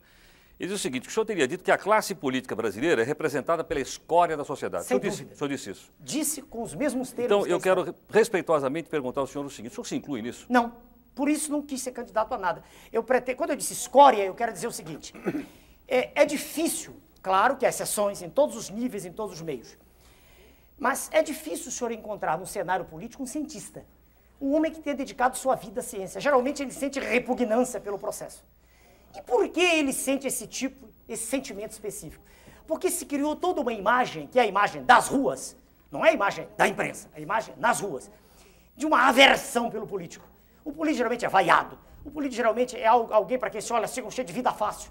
Ele 0.58 0.68
diz 0.68 0.78
o 0.78 0.82
seguinte, 0.82 1.08
o 1.08 1.10
senhor 1.10 1.24
teria 1.24 1.48
dito 1.48 1.64
que 1.64 1.70
a 1.70 1.78
classe 1.78 2.14
política 2.14 2.54
brasileira 2.54 3.02
é 3.02 3.04
representada 3.04 3.64
pela 3.64 3.80
escória 3.80 4.36
da 4.36 4.44
sociedade. 4.44 4.84
Sem 4.84 4.96
o 4.96 5.00
senhor 5.00 5.10
disse, 5.10 5.24
o 5.24 5.36
senhor 5.36 5.48
disse 5.48 5.70
isso. 5.70 5.92
Disse 5.98 6.42
com 6.42 6.62
os 6.62 6.74
mesmos 6.74 7.10
termos. 7.10 7.26
Então, 7.26 7.44
que 7.44 7.52
eu 7.52 7.60
quero 7.60 7.80
história. 7.80 8.00
respeitosamente 8.08 8.88
perguntar 8.88 9.20
ao 9.20 9.26
senhor 9.26 9.44
o 9.44 9.50
seguinte: 9.50 9.72
o 9.72 9.74
senhor 9.74 9.84
se 9.84 9.96
inclui 9.96 10.22
nisso? 10.22 10.46
Não, 10.48 10.72
por 11.12 11.28
isso 11.28 11.50
não 11.50 11.60
quis 11.60 11.82
ser 11.82 11.90
candidato 11.90 12.32
a 12.34 12.38
nada. 12.38 12.62
Eu 12.92 13.02
pretendo, 13.02 13.36
quando 13.36 13.50
eu 13.50 13.56
disse 13.56 13.72
escória, 13.72 14.22
eu 14.24 14.34
quero 14.34 14.52
dizer 14.52 14.68
o 14.68 14.72
seguinte: 14.72 15.12
é, 15.88 16.22
é 16.22 16.24
difícil, 16.24 16.96
claro 17.20 17.56
que 17.56 17.66
há 17.66 17.68
exceções 17.68 18.22
em 18.22 18.30
todos 18.30 18.56
os 18.56 18.70
níveis, 18.70 19.04
em 19.04 19.12
todos 19.12 19.34
os 19.34 19.42
meios, 19.42 19.76
mas 20.78 21.08
é 21.12 21.20
difícil 21.20 21.68
o 21.68 21.72
senhor 21.72 21.90
encontrar 21.90 22.38
no 22.38 22.46
cenário 22.46 22.84
político 22.84 23.24
um 23.24 23.26
cientista, 23.26 23.84
um 24.40 24.54
homem 24.54 24.70
que 24.70 24.80
tenha 24.80 24.94
dedicado 24.94 25.36
sua 25.36 25.56
vida 25.56 25.80
à 25.80 25.82
ciência. 25.82 26.20
Geralmente 26.20 26.62
ele 26.62 26.72
sente 26.72 27.00
repugnância 27.00 27.80
pelo 27.80 27.98
processo. 27.98 28.44
E 29.16 29.22
por 29.22 29.48
que 29.48 29.60
ele 29.60 29.92
sente 29.92 30.26
esse 30.26 30.46
tipo, 30.46 30.88
esse 31.08 31.26
sentimento 31.26 31.72
específico? 31.72 32.22
Porque 32.66 32.90
se 32.90 33.06
criou 33.06 33.36
toda 33.36 33.60
uma 33.60 33.72
imagem, 33.72 34.26
que 34.26 34.38
é 34.38 34.42
a 34.42 34.46
imagem 34.46 34.82
das 34.84 35.08
ruas, 35.08 35.56
não 35.90 36.04
é 36.04 36.10
a 36.10 36.12
imagem 36.12 36.48
da 36.56 36.66
imprensa, 36.66 37.08
é 37.14 37.18
a 37.18 37.20
imagem 37.20 37.54
nas 37.58 37.80
ruas, 37.80 38.10
de 38.76 38.86
uma 38.86 39.06
aversão 39.08 39.70
pelo 39.70 39.86
político. 39.86 40.26
O 40.64 40.72
político 40.72 40.98
geralmente 40.98 41.24
é 41.24 41.28
vaiado, 41.28 41.78
o 42.04 42.10
político 42.10 42.36
geralmente 42.36 42.76
é 42.76 42.86
al- 42.86 43.12
alguém 43.12 43.38
para 43.38 43.50
quem 43.50 43.60
se 43.60 43.72
olha 43.72 43.84
assim, 43.84 44.08
cheio 44.10 44.26
de 44.26 44.32
vida 44.32 44.50
fácil. 44.52 44.90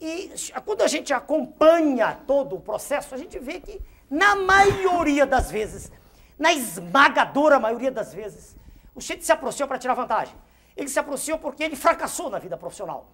E 0.00 0.30
quando 0.64 0.82
a 0.82 0.86
gente 0.86 1.12
acompanha 1.12 2.20
todo 2.26 2.56
o 2.56 2.60
processo, 2.60 3.14
a 3.14 3.18
gente 3.18 3.38
vê 3.38 3.60
que, 3.60 3.80
na 4.08 4.34
maioria 4.36 5.26
das 5.26 5.50
vezes, 5.50 5.90
na 6.38 6.52
esmagadora 6.52 7.58
maioria 7.58 7.90
das 7.90 8.14
vezes, 8.14 8.56
o 8.94 9.00
sujeito 9.00 9.24
se 9.24 9.32
aproxima 9.32 9.68
para 9.68 9.78
tirar 9.78 9.94
vantagem. 9.94 10.34
Ele 10.76 10.88
se 10.88 10.98
aproxima 10.98 11.36
porque 11.36 11.62
ele 11.62 11.76
fracassou 11.76 12.30
na 12.30 12.38
vida 12.38 12.56
profissional. 12.56 13.10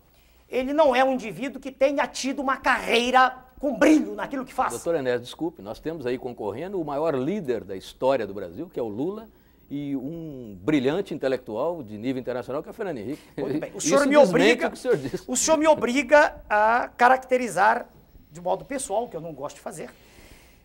Ele 0.48 0.72
não 0.72 0.94
é 0.94 1.04
um 1.04 1.12
indivíduo 1.12 1.60
que 1.60 1.72
tenha 1.72 2.06
tido 2.06 2.40
uma 2.40 2.56
carreira 2.56 3.36
com 3.58 3.76
brilho 3.76 4.14
naquilo 4.14 4.44
que 4.44 4.52
faz. 4.54 4.72
Doutor 4.72 4.94
Enéas, 4.94 5.20
desculpe, 5.20 5.62
nós 5.62 5.78
temos 5.80 6.06
aí 6.06 6.18
concorrendo 6.18 6.80
o 6.80 6.84
maior 6.84 7.14
líder 7.14 7.64
da 7.64 7.76
história 7.76 8.26
do 8.26 8.34
Brasil, 8.34 8.68
que 8.72 8.78
é 8.78 8.82
o 8.82 8.88
Lula, 8.88 9.28
e 9.68 9.96
um 9.96 10.56
brilhante 10.62 11.12
intelectual 11.12 11.82
de 11.82 11.98
nível 11.98 12.20
internacional, 12.20 12.62
que 12.62 12.68
é 12.68 12.70
o 12.70 12.74
Fernando 12.74 12.98
Henrique. 12.98 13.22
Muito 13.36 13.58
bem. 13.58 13.72
O 13.74 13.80
senhor 13.80 14.06
me 14.06 14.16
obriga. 14.16 14.70
o 14.72 14.76
senhor 14.76 14.98
o 15.26 15.36
senhor 15.36 15.56
me 15.56 15.66
obriga 15.66 16.40
a 16.48 16.88
caracterizar 16.96 17.88
de 18.30 18.40
modo 18.40 18.64
pessoal, 18.64 19.08
que 19.08 19.16
eu 19.16 19.20
não 19.20 19.32
gosto 19.32 19.56
de 19.56 19.62
fazer. 19.62 19.90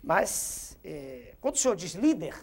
Mas 0.03 0.77
eh, 0.83 1.33
quando 1.41 1.55
o 1.55 1.57
senhor 1.57 1.75
diz 1.75 1.93
líder, 1.95 2.35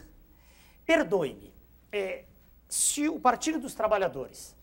perdoe-me. 0.87 1.53
eh, 1.93 2.25
se 2.69 3.09
o 3.09 3.19
Partido 3.21 3.59
dos 3.59 3.75
Trabalhadores 3.75 4.55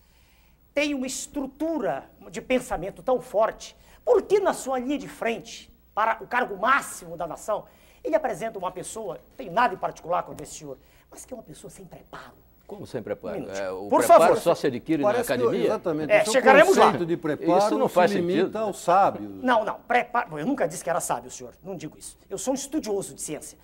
tem 0.75 0.93
uma 0.93 1.07
estrutura 1.07 2.03
de 2.29 2.41
pensamento 2.41 3.01
tão 3.01 3.21
forte, 3.21 3.75
por 4.03 4.21
que 4.21 4.39
na 4.41 4.53
sua 4.53 4.77
linha 4.77 4.97
de 4.97 5.07
frente, 5.07 5.73
para 5.95 6.21
o 6.21 6.27
cargo 6.27 6.57
máximo 6.57 7.15
da 7.15 7.25
nação, 7.25 7.63
ele 8.03 8.13
apresenta 8.13 8.59
uma 8.59 8.69
pessoa, 8.69 9.15
não 9.15 9.35
tem 9.37 9.49
nada 9.49 9.73
em 9.73 9.77
particular 9.77 10.21
com 10.23 10.35
esse 10.43 10.55
senhor, 10.55 10.77
mas 11.09 11.25
que 11.25 11.33
é 11.33 11.37
uma 11.37 11.41
pessoa 11.43 11.71
sem 11.71 11.85
preparo? 11.85 12.33
Como 12.67 12.85
sem 12.85 13.01
preparo? 13.01 13.39
Um. 13.43 13.51
É, 13.51 13.71
o 13.71 13.87
Por 13.87 13.99
preparo 13.99 14.23
favor. 14.23 14.37
só 14.37 14.53
se 14.53 14.67
adquire 14.67 15.01
na 15.01 15.09
Parece 15.09 15.27
que, 15.27 15.33
academia? 15.33 15.65
exatamente. 15.65 16.11
É, 16.11 16.21
o 16.21 16.23
seu 16.25 16.33
chegaremos 16.33 16.75
lá. 16.75 16.85
conceito 16.85 17.05
de 17.05 17.15
preparo 17.17 17.57
Isso 17.59 17.77
não 17.77 17.87
faz 17.87 18.11
se 18.11 18.17
limita 18.17 18.39
sentido. 18.41 18.57
aos 18.57 18.79
sábios. 18.79 19.31
Não, 19.43 19.63
não, 19.63 19.75
preparo. 19.81 20.31
Bom, 20.31 20.39
Eu 20.39 20.45
nunca 20.47 20.67
disse 20.67 20.83
que 20.83 20.89
era 20.89 20.99
sábio, 20.99 21.29
senhor. 21.31 21.53
Não 21.63 21.75
digo 21.77 21.95
isso. 21.97 22.17
Eu 22.27 22.39
sou 22.39 22.51
um 22.53 22.55
estudioso 22.55 23.13
de 23.13 23.21
ciência. 23.21 23.57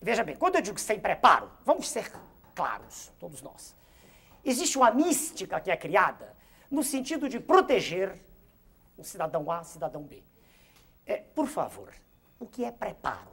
Veja 0.00 0.22
bem, 0.22 0.36
quando 0.36 0.54
eu 0.54 0.62
digo 0.62 0.78
sem 0.78 1.00
preparo, 1.00 1.50
vamos 1.66 1.88
ser 1.90 2.10
claros, 2.54 3.10
todos 3.18 3.42
nós. 3.42 3.74
Existe 4.44 4.78
uma 4.78 4.92
mística 4.92 5.58
que 5.60 5.70
é 5.70 5.76
criada 5.76 6.37
no 6.70 6.82
sentido 6.82 7.28
de 7.28 7.40
proteger 7.40 8.18
o 8.96 9.04
cidadão 9.04 9.50
A, 9.50 9.62
cidadão 9.62 10.02
B. 10.02 10.22
É, 11.06 11.16
por 11.34 11.46
favor, 11.46 11.92
o 12.38 12.46
que 12.46 12.64
é 12.64 12.70
preparo? 12.70 13.30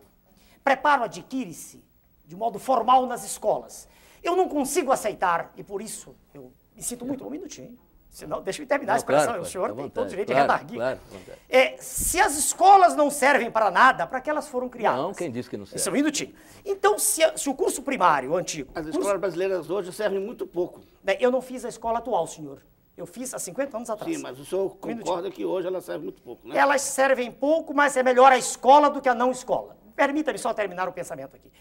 Preparo 0.63 1.03
adquire-se 1.03 1.83
de 2.25 2.35
modo 2.35 2.57
formal 2.59 3.05
nas 3.05 3.23
escolas. 3.23 3.87
Eu 4.23 4.35
não 4.35 4.47
consigo 4.49 4.91
aceitar, 4.91 5.51
e 5.55 5.63
por 5.63 5.81
isso 5.81 6.15
eu 6.33 6.51
me 6.75 6.81
sinto 6.81 7.05
muito 7.05 7.25
um 7.25 7.29
minutinho. 7.29 7.77
Senão, 8.09 8.41
deixa 8.41 8.61
eu 8.63 8.65
terminar 8.67 8.93
a 8.93 8.95
Não, 8.95 8.97
expressão, 8.99 9.25
claro, 9.25 9.39
o 9.41 9.43
claro, 9.43 9.51
senhor 9.51 9.67
tem 9.67 9.75
vontade, 9.75 9.93
todo 9.93 10.05
o 10.05 10.09
direito 10.09 10.31
claro, 10.31 10.47
de 10.47 10.53
redarguir. 10.73 10.77
claro. 10.77 11.39
É, 11.49 11.75
se 11.81 12.17
as 12.19 12.37
escolas 12.37 12.95
não 12.95 13.11
servem 13.11 13.51
para 13.51 13.69
nada, 13.69 14.07
para 14.07 14.21
que 14.21 14.29
elas 14.29 14.47
foram 14.47 14.69
criadas? 14.69 15.01
Não, 15.01 15.13
quem 15.13 15.29
disse 15.29 15.49
que 15.49 15.57
não 15.57 15.65
serve? 15.65 15.79
Só 15.83 15.89
um 15.89 15.93
minutinho. 15.93 16.33
Então, 16.63 16.97
se, 16.97 17.21
a- 17.21 17.37
se 17.37 17.49
o 17.49 17.53
curso 17.53 17.83
primário, 17.83 18.31
o 18.31 18.37
antigo, 18.37 18.71
As 18.73 18.85
curso- 18.85 18.99
escolas 18.99 19.19
brasileiras 19.19 19.69
hoje 19.69 19.91
servem 19.91 20.21
muito 20.21 20.47
pouco. 20.47 20.79
Bem, 21.03 21.17
eu 21.19 21.29
não 21.29 21.41
fiz 21.41 21.65
a 21.65 21.69
escola 21.69 21.99
atual, 21.99 22.25
senhor. 22.25 22.61
Eu 22.97 23.05
fiz 23.05 23.33
há 23.33 23.39
50 23.39 23.75
anos 23.75 23.89
atrás. 23.89 24.15
Sim, 24.15 24.21
mas 24.21 24.39
o 24.39 24.45
senhor 24.45 24.69
concorda 24.77 25.29
que 25.29 25.43
hoje 25.43 25.67
elas 25.67 25.83
servem 25.83 26.05
muito 26.05 26.21
pouco, 26.21 26.47
né? 26.47 26.57
Elas 26.57 26.81
servem 26.81 27.29
pouco, 27.29 27.73
mas 27.73 27.97
é 27.97 28.03
melhor 28.03 28.31
a 28.31 28.37
escola 28.37 28.89
do 28.89 29.01
que 29.01 29.09
a 29.09 29.13
não 29.13 29.31
escola. 29.31 29.77
Permita-me 29.95 30.37
só 30.37 30.53
terminar 30.53 30.87
o 30.87 30.93
pensamento 30.93 31.35
aqui. 31.35 31.51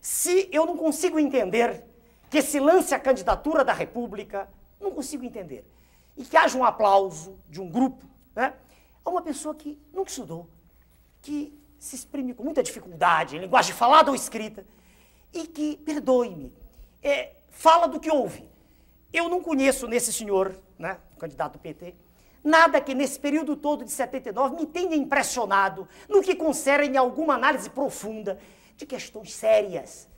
Se 0.00 0.48
eu 0.50 0.64
não 0.64 0.76
consigo 0.76 1.18
entender 1.18 1.84
que 2.30 2.40
se 2.40 2.58
lance 2.58 2.94
a 2.94 2.98
candidatura 2.98 3.64
da 3.64 3.72
República, 3.72 4.48
não 4.80 4.90
consigo 4.90 5.24
entender. 5.24 5.64
E 6.16 6.24
que 6.24 6.36
haja 6.36 6.56
um 6.56 6.64
aplauso 6.64 7.38
de 7.48 7.60
um 7.60 7.68
grupo, 7.68 8.04
né? 8.34 8.54
A 9.04 9.10
uma 9.10 9.20
pessoa 9.20 9.54
que 9.54 9.78
nunca 9.92 10.10
estudou, 10.10 10.48
que 11.20 11.52
se 11.78 11.96
exprime 11.96 12.32
com 12.32 12.42
muita 12.42 12.62
dificuldade, 12.62 13.36
em 13.36 13.40
linguagem 13.40 13.74
falada 13.74 14.10
ou 14.10 14.14
escrita, 14.14 14.64
e 15.32 15.46
que, 15.46 15.76
perdoe-me, 15.76 16.52
é, 17.02 17.34
fala 17.50 17.86
do 17.86 18.00
que 18.00 18.10
ouve. 18.10 18.48
Eu 19.12 19.28
não 19.28 19.42
conheço 19.42 19.86
nesse 19.86 20.12
senhor, 20.12 20.56
né, 20.78 20.98
candidato 21.18 21.54
do 21.54 21.58
PT, 21.58 21.94
nada 22.42 22.80
que 22.80 22.94
nesse 22.94 23.18
período 23.18 23.56
todo 23.56 23.84
de 23.84 23.90
79 23.90 24.56
me 24.56 24.66
tenha 24.66 24.94
impressionado 24.94 25.88
no 26.08 26.22
que 26.22 26.34
concerne 26.34 26.96
alguma 26.96 27.34
análise 27.34 27.68
profunda 27.68 28.38
de 28.76 28.86
questões 28.86 29.34
sérias. 29.34 30.08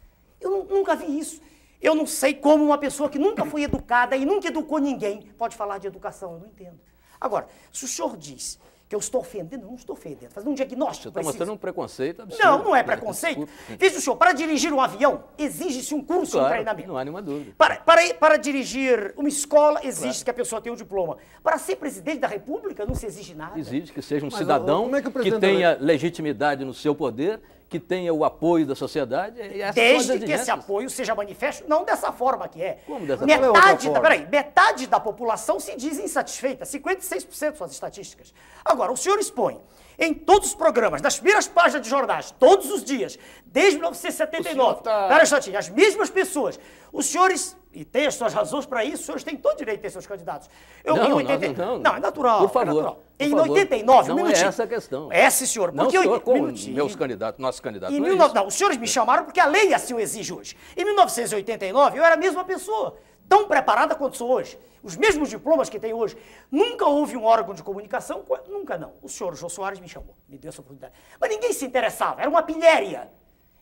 Eu 0.40 0.64
nunca 0.64 0.94
vi 0.94 1.18
isso. 1.18 1.40
Eu 1.80 1.94
não 1.94 2.06
sei 2.06 2.34
como 2.34 2.64
uma 2.64 2.76
pessoa 2.76 3.08
que 3.08 3.18
nunca 3.18 3.44
foi 3.44 3.62
educada 3.62 4.16
e 4.16 4.26
nunca 4.26 4.48
educou 4.48 4.78
ninguém 4.78 5.22
pode 5.38 5.56
falar 5.56 5.78
de 5.78 5.86
educação. 5.86 6.34
Eu 6.34 6.40
não 6.40 6.46
entendo. 6.46 6.78
Agora, 7.18 7.48
se 7.72 7.84
o 7.84 7.88
senhor 7.88 8.16
diz 8.16 8.58
que 8.90 8.96
eu 8.96 8.98
estou 8.98 9.20
ofendendo, 9.20 9.68
não 9.68 9.76
estou 9.76 9.94
ofendendo, 9.94 10.32
fazendo 10.32 10.50
um 10.50 10.54
diagnóstico. 10.54 11.04
Você 11.04 11.08
está 11.10 11.22
mostrando 11.22 11.52
um 11.52 11.56
preconceito 11.56 12.22
absurdo. 12.22 12.44
Não, 12.44 12.64
não 12.64 12.74
é 12.74 12.82
preconceito. 12.82 13.48
Veja 13.78 13.98
o 13.98 14.00
senhor, 14.00 14.16
para 14.16 14.32
dirigir 14.32 14.72
um 14.72 14.80
avião, 14.80 15.22
exige-se 15.38 15.94
um 15.94 16.02
curso, 16.02 16.32
claro, 16.32 16.46
um 16.46 16.50
treinamento. 16.50 16.88
Não 16.88 16.98
há 16.98 17.04
nenhuma 17.04 17.22
dúvida. 17.22 17.52
Para, 17.56 17.76
para, 17.76 18.14
para 18.14 18.36
dirigir 18.36 19.14
uma 19.16 19.28
escola, 19.28 19.78
exige 19.84 20.08
claro. 20.08 20.24
que 20.24 20.30
a 20.30 20.34
pessoa 20.34 20.60
tenha 20.60 20.72
um 20.72 20.76
diploma. 20.76 21.18
Para 21.40 21.56
ser 21.56 21.76
presidente 21.76 22.18
da 22.18 22.26
República, 22.26 22.84
não 22.84 22.96
se 22.96 23.06
exige 23.06 23.32
nada. 23.32 23.56
Exige 23.56 23.92
que 23.92 24.02
seja 24.02 24.26
um 24.26 24.28
Mas, 24.28 24.38
cidadão 24.38 24.92
é 24.96 25.00
que, 25.00 25.08
que 25.08 25.38
tenha 25.38 25.78
legitimidade 25.80 26.64
no 26.64 26.74
seu 26.74 26.92
poder 26.92 27.40
que 27.70 27.78
tenha 27.78 28.12
o 28.12 28.24
apoio 28.24 28.66
da 28.66 28.74
sociedade. 28.74 29.36
Desde 29.72 30.18
que 30.18 30.32
esse 30.32 30.50
apoio 30.50 30.90
seja 30.90 31.14
manifesto, 31.14 31.64
não 31.68 31.84
dessa 31.84 32.10
forma 32.10 32.48
que 32.48 32.60
é. 32.60 32.80
Como 32.84 33.06
dessa 33.06 33.24
metade 33.24 33.86
forma? 33.86 33.94
Da, 33.94 34.00
peraí, 34.00 34.26
metade 34.26 34.86
da 34.88 34.98
população 34.98 35.60
se 35.60 35.76
diz 35.76 35.96
insatisfeita, 35.96 36.64
56% 36.64 37.54
são 37.54 37.64
as 37.64 37.72
estatísticas. 37.72 38.34
Agora, 38.64 38.90
o 38.90 38.96
senhor 38.96 39.20
expõe 39.20 39.60
em 39.96 40.12
todos 40.12 40.48
os 40.48 40.54
programas, 40.54 41.00
nas 41.00 41.16
primeiras 41.16 41.46
páginas 41.46 41.82
de 41.82 41.88
jornais, 41.88 42.34
todos 42.40 42.70
os 42.70 42.82
dias, 42.82 43.16
desde 43.46 43.74
1979. 43.78 44.82
Tá... 44.82 45.24
Chatinho, 45.24 45.58
as 45.58 45.68
mesmas 45.68 46.10
pessoas. 46.10 46.58
Os 46.92 47.06
senhores, 47.06 47.56
e 47.72 47.84
tem 47.84 48.06
as 48.06 48.14
suas 48.14 48.34
razões 48.34 48.66
para 48.66 48.84
isso, 48.84 48.96
os 48.96 49.04
senhores 49.06 49.24
têm 49.24 49.36
todo 49.36 49.56
direito 49.56 49.78
de 49.78 49.82
ter 49.82 49.90
seus 49.90 50.06
candidatos. 50.06 50.50
Eu, 50.82 50.96
não, 50.96 51.06
em 51.06 51.12
80... 51.12 51.48
não, 51.52 51.74
não, 51.74 51.78
não, 51.78 51.96
é 51.96 52.00
natural. 52.00 52.40
Por 52.40 52.50
favor. 52.50 52.62
É 52.62 52.74
natural. 52.74 52.94
Por 52.94 53.24
em 53.24 53.30
favor. 53.30 53.50
89, 53.50 54.08
não 54.08 54.14
um 54.14 54.18
minutinho. 54.18 54.44
é 54.44 54.48
essa 54.48 54.64
a 54.64 54.66
questão. 54.66 55.12
É, 55.12 55.30
sim, 55.30 55.46
senhor. 55.46 55.72
Não, 55.72 55.84
porque 55.84 55.98
senhor, 55.98 56.14
eu... 56.14 56.20
como 56.20 56.52
meus 56.52 56.96
candidatos, 56.96 57.40
nossos 57.40 57.60
candidatos. 57.60 57.96
Em 57.96 58.00
não, 58.00 58.08
19... 58.08 58.34
não, 58.34 58.46
os 58.48 58.54
senhores 58.54 58.76
me 58.76 58.88
chamaram 58.88 59.24
porque 59.24 59.38
a 59.38 59.46
lei 59.46 59.72
assim 59.72 59.94
o 59.94 60.00
exige 60.00 60.32
hoje. 60.32 60.56
Em 60.76 60.84
1989, 60.84 61.98
eu 61.98 62.04
era 62.04 62.14
a 62.14 62.18
mesma 62.18 62.44
pessoa 62.44 62.96
tão 63.28 63.46
preparada 63.46 63.94
quanto 63.94 64.16
sou 64.16 64.30
hoje. 64.30 64.58
Os 64.82 64.96
mesmos 64.96 65.28
diplomas 65.28 65.68
que 65.68 65.78
tenho 65.78 65.96
hoje. 65.96 66.16
Nunca 66.50 66.86
houve 66.86 67.16
um 67.16 67.24
órgão 67.24 67.54
de 67.54 67.62
comunicação, 67.62 68.24
nunca 68.48 68.76
não. 68.76 68.94
O 69.00 69.08
senhor 69.08 69.36
Jô 69.36 69.48
Soares 69.48 69.78
me 69.78 69.88
chamou, 69.88 70.16
me 70.28 70.38
deu 70.38 70.48
essa 70.48 70.60
oportunidade. 70.60 70.94
Mas 71.20 71.30
ninguém 71.30 71.52
se 71.52 71.64
interessava, 71.64 72.20
era 72.20 72.28
uma 72.28 72.42
pilhéria. 72.42 73.08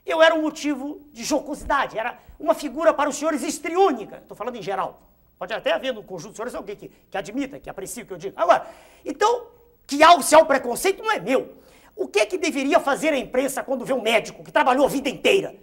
Eu 0.05 0.23
era 0.23 0.35
um 0.35 0.43
motivo 0.43 1.01
de 1.13 1.25
jocosidade, 1.25 1.99
era 1.99 2.19
uma 2.39 2.55
figura 2.55 2.95
para 2.95 3.09
os 3.09 3.17
senhores 3.17 3.43
histriônica. 3.43 4.17
Estou 4.17 4.37
falando 4.37 4.57
em 4.57 4.63
geral. 4.63 5.03
Pode 5.39 5.53
até 5.53 5.73
haver 5.73 5.95
no 5.95 6.03
conjunto 6.03 6.33
de 6.33 6.37
senhores 6.37 6.55
alguém 6.55 6.77
que, 6.77 6.91
que 7.11 7.17
admita, 7.17 7.61
que 7.61 7.71
aprecie 7.71 8.03
o 8.03 8.07
que 8.07 8.13
eu 8.13 8.17
digo. 8.17 8.35
Agora, 8.37 8.67
então, 9.05 9.47
que 9.87 9.99
se 10.23 10.35
há 10.35 10.39
o 10.39 10.47
preconceito 10.47 11.03
não 11.03 11.13
é 11.13 11.21
meu. 11.21 11.55
O 11.95 12.07
que 12.07 12.21
é 12.21 12.27
que 12.27 12.39
deveria 12.39 12.79
fazer 12.79 13.13
a 13.13 13.19
imprensa 13.19 13.63
quando 13.63 13.85
vê 13.85 13.93
um 13.93 14.03
médico 14.03 14.45
que 14.45 14.53
trabalhou 14.53 14.87
a 14.87 14.89
vida 14.89 15.09
inteira, 15.09 15.55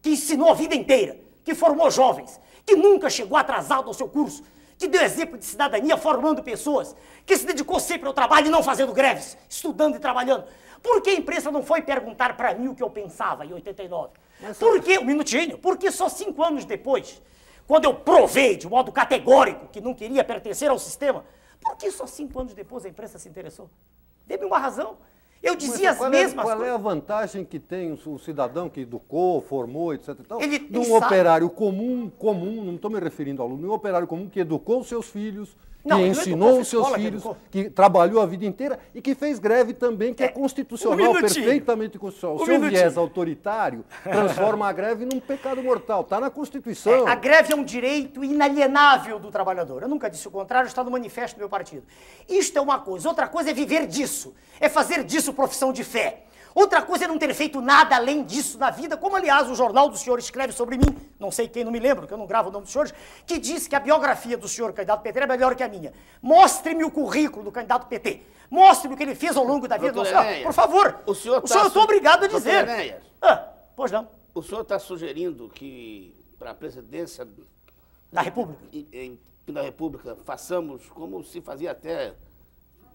que 0.00 0.10
ensinou 0.10 0.50
a 0.50 0.54
vida 0.54 0.74
inteira, 0.74 1.18
que 1.44 1.54
formou 1.54 1.90
jovens, 1.90 2.40
que 2.64 2.76
nunca 2.76 3.10
chegou 3.10 3.36
atrasado 3.36 3.88
ao 3.88 3.94
seu 3.94 4.08
curso, 4.08 4.42
que 4.78 4.88
deu 4.88 5.02
exemplo 5.02 5.38
de 5.38 5.44
cidadania 5.44 5.96
formando 5.96 6.42
pessoas, 6.42 6.96
que 7.24 7.36
se 7.36 7.46
dedicou 7.46 7.78
sempre 7.78 8.06
ao 8.06 8.14
trabalho 8.14 8.46
e 8.46 8.50
não 8.50 8.62
fazendo 8.62 8.92
greves, 8.92 9.36
estudando 9.48 9.96
e 9.96 9.98
trabalhando. 9.98 10.44
Por 10.82 11.00
que 11.00 11.10
a 11.10 11.14
imprensa 11.14 11.50
não 11.50 11.62
foi 11.62 11.80
perguntar 11.80 12.36
para 12.36 12.54
mim 12.54 12.68
o 12.68 12.74
que 12.74 12.82
eu 12.82 12.90
pensava 12.90 13.46
em 13.46 13.52
89? 13.52 14.10
Mas, 14.40 14.58
Por 14.58 14.80
que, 14.82 14.98
um 14.98 15.04
minutinho, 15.04 15.56
porque 15.58 15.90
só 15.92 16.08
cinco 16.08 16.42
anos 16.42 16.64
depois, 16.64 17.22
quando 17.66 17.84
eu 17.84 17.94
provei 17.94 18.56
de 18.56 18.68
modo 18.68 18.90
categórico 18.90 19.68
que 19.68 19.80
não 19.80 19.94
queria 19.94 20.24
pertencer 20.24 20.68
ao 20.70 20.78
sistema, 20.78 21.24
por 21.60 21.76
que 21.76 21.90
só 21.92 22.06
cinco 22.06 22.40
anos 22.40 22.52
depois 22.52 22.84
a 22.84 22.88
imprensa 22.88 23.18
se 23.18 23.28
interessou? 23.28 23.70
Dê-me 24.26 24.44
uma 24.44 24.58
razão. 24.58 24.96
Eu 25.40 25.56
dizia 25.56 25.90
as 25.90 26.00
é- 26.00 26.08
mesmas 26.08 26.44
é, 26.44 26.48
qual 26.48 26.56
coisas. 26.56 26.72
é 26.72 26.74
a 26.74 26.78
vantagem 26.78 27.44
que 27.44 27.58
tem 27.58 27.92
o 27.92 28.18
cidadão 28.18 28.68
que 28.68 28.80
educou, 28.80 29.40
formou, 29.40 29.92
etc. 29.92 30.16
Tal, 30.26 30.40
Ele- 30.40 30.58
de 30.58 30.78
um 30.78 30.82
ele 30.82 30.90
sabe. 30.92 31.06
operário 31.06 31.50
comum, 31.50 32.08
comum, 32.10 32.62
não 32.64 32.74
estou 32.76 32.90
me 32.90 33.00
referindo 33.00 33.42
ao 33.42 33.48
aluno, 33.48 33.68
um 33.68 33.72
operário 33.72 34.06
comum 34.06 34.28
que 34.28 34.38
educou 34.40 34.84
seus 34.84 35.08
filhos, 35.08 35.56
Não, 35.84 35.98
que 35.98 36.06
ensinou 36.06 36.60
os 36.60 36.68
seus 36.68 36.82
escola 36.82 36.96
que 36.96 37.04
filhos, 37.04 37.22
educou. 37.22 37.36
que 37.50 37.70
trabalhou 37.70 38.22
a 38.22 38.26
vida 38.26 38.44
inteira 38.44 38.78
e 38.94 39.02
que 39.02 39.14
fez 39.14 39.38
greve 39.38 39.74
também, 39.74 40.14
que 40.14 40.22
é, 40.22 40.26
É, 40.26 40.28
constitucional, 40.28 41.10
um 41.10 41.20
perfeitamente 41.20 41.98
constitucional. 41.98 42.36
Um 42.38 42.42
o 42.42 42.44
seu 42.44 42.54
minutinho. 42.54 42.80
viés 42.80 42.96
autoritário 42.96 43.84
transforma 44.04 44.68
a 44.68 44.72
greve 44.72 45.04
num 45.04 45.18
pecado 45.18 45.62
mortal. 45.62 46.02
Está 46.02 46.20
na 46.20 46.30
Constituição. 46.30 47.08
É, 47.08 47.10
a 47.10 47.14
greve 47.16 47.52
é 47.52 47.56
um 47.56 47.64
direito 47.64 48.22
inalienável 48.24 49.18
do 49.18 49.30
trabalhador. 49.30 49.82
Eu 49.82 49.88
nunca 49.88 50.08
disse 50.08 50.28
o 50.28 50.30
contrário, 50.30 50.68
está 50.68 50.84
no 50.84 50.90
manifesto 50.90 51.36
do 51.36 51.40
meu 51.40 51.48
partido. 51.48 51.84
Isto 52.28 52.58
é 52.58 52.60
uma 52.60 52.78
coisa. 52.78 53.08
Outra 53.08 53.26
coisa 53.26 53.50
é 53.50 53.54
viver 53.54 53.86
disso. 53.86 54.34
É 54.60 54.68
fazer 54.68 55.02
disso 55.02 55.32
profissão 55.32 55.72
de 55.72 55.82
fé. 55.82 56.26
Outra 56.54 56.82
coisa 56.82 57.04
é 57.04 57.08
não 57.08 57.18
ter 57.18 57.32
feito 57.34 57.60
nada 57.60 57.96
além 57.96 58.22
disso 58.24 58.58
na 58.58 58.70
vida, 58.70 58.96
como 58.96 59.16
aliás 59.16 59.50
o 59.50 59.54
jornal 59.54 59.88
do 59.88 59.96
senhor 59.96 60.18
escreve 60.18 60.52
sobre 60.52 60.76
mim, 60.76 60.96
não 61.18 61.30
sei 61.30 61.48
quem, 61.48 61.64
não 61.64 61.72
me 61.72 61.78
lembro, 61.78 62.06
que 62.06 62.12
eu 62.12 62.18
não 62.18 62.26
gravo 62.26 62.48
o 62.48 62.52
nome 62.52 62.64
dos 62.64 62.72
senhores, 62.72 62.92
que 63.26 63.38
diz 63.38 63.66
que 63.66 63.74
a 63.74 63.80
biografia 63.80 64.36
do 64.36 64.46
senhor 64.48 64.72
candidato 64.72 65.02
PT 65.02 65.18
é 65.20 65.26
melhor 65.26 65.54
que 65.54 65.62
a 65.62 65.68
minha. 65.68 65.92
Mostre-me 66.20 66.84
o 66.84 66.90
currículo 66.90 67.44
do 67.44 67.52
candidato 67.52 67.86
PT. 67.86 68.22
Mostre-me 68.50 68.94
o 68.94 68.96
que 68.98 69.02
ele 69.02 69.14
fez 69.14 69.36
ao 69.36 69.44
longo 69.44 69.66
da 69.66 69.76
vida. 69.78 69.92
Doutor 69.92 70.08
do 70.10 70.14
senhor. 70.14 70.24
Enéas, 70.26 70.42
por 70.44 70.52
favor. 70.52 70.98
o 71.06 71.14
senhor 71.14 71.38
o 71.38 71.40
tá 71.40 71.46
senhor 71.48 71.62
eu 71.62 71.68
estou 71.68 71.82
obrigado 71.84 72.24
a 72.24 72.28
dizer. 72.28 72.68
Enéas. 72.68 73.02
Ah, 73.22 73.48
pois 73.74 73.90
não. 73.90 74.06
O 74.34 74.42
senhor 74.42 74.60
está 74.60 74.78
sugerindo 74.78 75.48
que 75.54 76.14
para 76.38 76.50
a 76.50 76.54
presidência 76.54 77.26
Da 78.12 78.20
República. 78.20 78.60
em- 78.72 78.86
em- 78.92 79.18
da 79.52 79.62
República 79.62 80.16
façamos 80.24 80.86
como 80.90 81.24
se 81.24 81.40
fazia 81.40 81.70
até, 81.72 82.12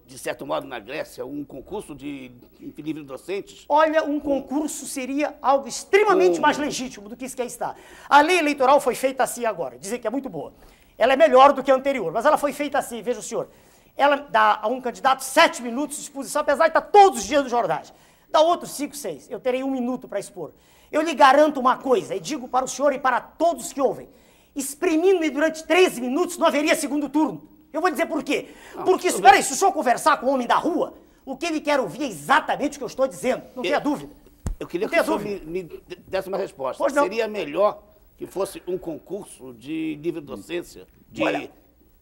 de 0.08 0.18
certo 0.18 0.46
modo, 0.46 0.66
na 0.66 0.78
Grécia, 0.78 1.24
um 1.26 1.44
concurso 1.44 1.94
de 1.94 2.32
livre 2.78 3.02
docentes? 3.02 3.66
Olha, 3.68 4.02
um 4.02 4.18
concurso 4.18 4.86
seria 4.86 5.36
algo 5.42 5.68
extremamente 5.68 6.36
Com- 6.36 6.42
mais 6.42 6.56
legítimo 6.56 7.10
do 7.10 7.16
que 7.16 7.26
isso 7.26 7.36
que 7.36 7.42
aí 7.42 7.48
está. 7.48 7.74
A 8.08 8.22
lei 8.22 8.38
eleitoral 8.38 8.80
foi 8.80 8.94
feita 8.94 9.22
assim 9.22 9.44
agora, 9.44 9.78
dizer 9.78 9.98
que 9.98 10.06
é 10.06 10.10
muito 10.10 10.30
boa. 10.30 10.54
Ela 10.96 11.12
é 11.12 11.16
melhor 11.16 11.52
do 11.52 11.62
que 11.62 11.70
a 11.70 11.74
anterior, 11.74 12.10
mas 12.10 12.24
ela 12.24 12.38
foi 12.38 12.54
feita 12.54 12.78
assim, 12.78 13.02
veja 13.02 13.20
o 13.20 13.22
senhor. 13.22 13.48
Ela 13.96 14.16
dá 14.16 14.58
a 14.62 14.66
um 14.68 14.80
candidato 14.80 15.20
sete 15.22 15.60
minutos 15.60 15.96
de 15.98 16.04
exposição, 16.04 16.40
apesar 16.40 16.64
de 16.64 16.70
estar 16.70 16.80
todos 16.80 17.18
os 17.20 17.26
dias 17.26 17.42
nos 17.42 17.50
jornais. 17.50 17.92
Dá 18.30 18.40
outros 18.40 18.70
cinco, 18.70 18.96
seis. 18.96 19.28
Eu 19.30 19.38
terei 19.38 19.62
um 19.62 19.70
minuto 19.70 20.08
para 20.08 20.18
expor. 20.18 20.52
Eu 20.90 21.02
lhe 21.02 21.14
garanto 21.14 21.60
uma 21.60 21.76
coisa, 21.76 22.14
e 22.14 22.20
digo 22.20 22.48
para 22.48 22.64
o 22.64 22.68
senhor 22.68 22.94
e 22.94 22.98
para 22.98 23.20
todos 23.20 23.74
que 23.74 23.80
ouvem. 23.80 24.08
Exprimindo-me 24.56 25.28
durante 25.28 25.64
13 25.64 26.00
minutos, 26.00 26.38
não 26.38 26.46
haveria 26.46 26.74
segundo 26.74 27.10
turno. 27.10 27.46
Eu 27.72 27.80
vou 27.80 27.90
dizer 27.90 28.06
por 28.06 28.22
quê. 28.22 28.48
Porque, 28.84 29.08
espera 29.08 29.36
aí, 29.36 29.42
se 29.42 29.52
o 29.52 29.56
senhor 29.56 29.72
conversar 29.72 30.16
com 30.18 30.26
o 30.26 30.30
homem 30.30 30.46
da 30.46 30.56
rua, 30.56 30.94
o 31.24 31.36
que 31.36 31.46
ele 31.46 31.60
quer 31.60 31.78
ouvir 31.80 32.02
é 32.02 32.06
exatamente 32.06 32.76
o 32.76 32.78
que 32.78 32.84
eu 32.84 32.88
estou 32.88 33.06
dizendo. 33.06 33.42
Não 33.54 33.62
tenha 33.62 33.78
dúvida. 33.78 34.12
Eu 34.58 34.66
queria 34.66 34.86
Não 34.86 34.92
que 34.94 35.00
o 35.00 35.04
senhor 35.04 35.20
me, 35.20 35.40
me 35.40 35.82
desse 36.08 36.28
uma 36.28 36.38
resposta. 36.38 36.78
Pois 36.78 36.92
não. 36.92 37.04
Seria 37.04 37.28
melhor 37.28 37.82
que 38.16 38.26
fosse 38.26 38.62
um 38.66 38.76
concurso 38.76 39.54
de 39.54 39.94
livre 40.02 40.20
docência, 40.20 40.86
de, 41.10 41.22
Olha, 41.22 41.50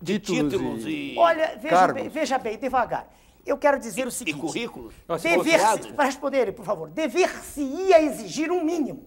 de 0.01 0.19
títulos 0.19 0.53
títulos 0.53 0.85
e- 0.87 1.13
e, 1.15 1.19
Olha, 1.19 1.57
veja 1.61 1.77
Cargos. 1.77 1.95
bem, 2.03 2.09
veja 2.09 2.39
bem, 2.39 2.57
devagar. 2.57 3.13
Eu 3.45 3.59
quero 3.59 3.79
dizer 3.79 4.07
o 4.07 4.09
e 4.09 4.13
seguinte. 4.13 4.39
currículos. 4.41 4.95
Dever 5.23 5.37
considerados. 5.39 5.87
para 5.93 6.05
responder 6.07 6.39
ele, 6.39 6.53
por 6.53 6.65
favor. 6.65 6.89
Dever-se-ia 6.89 8.03
exigir 8.03 8.51
um 8.51 8.65
mínimo. 8.65 9.05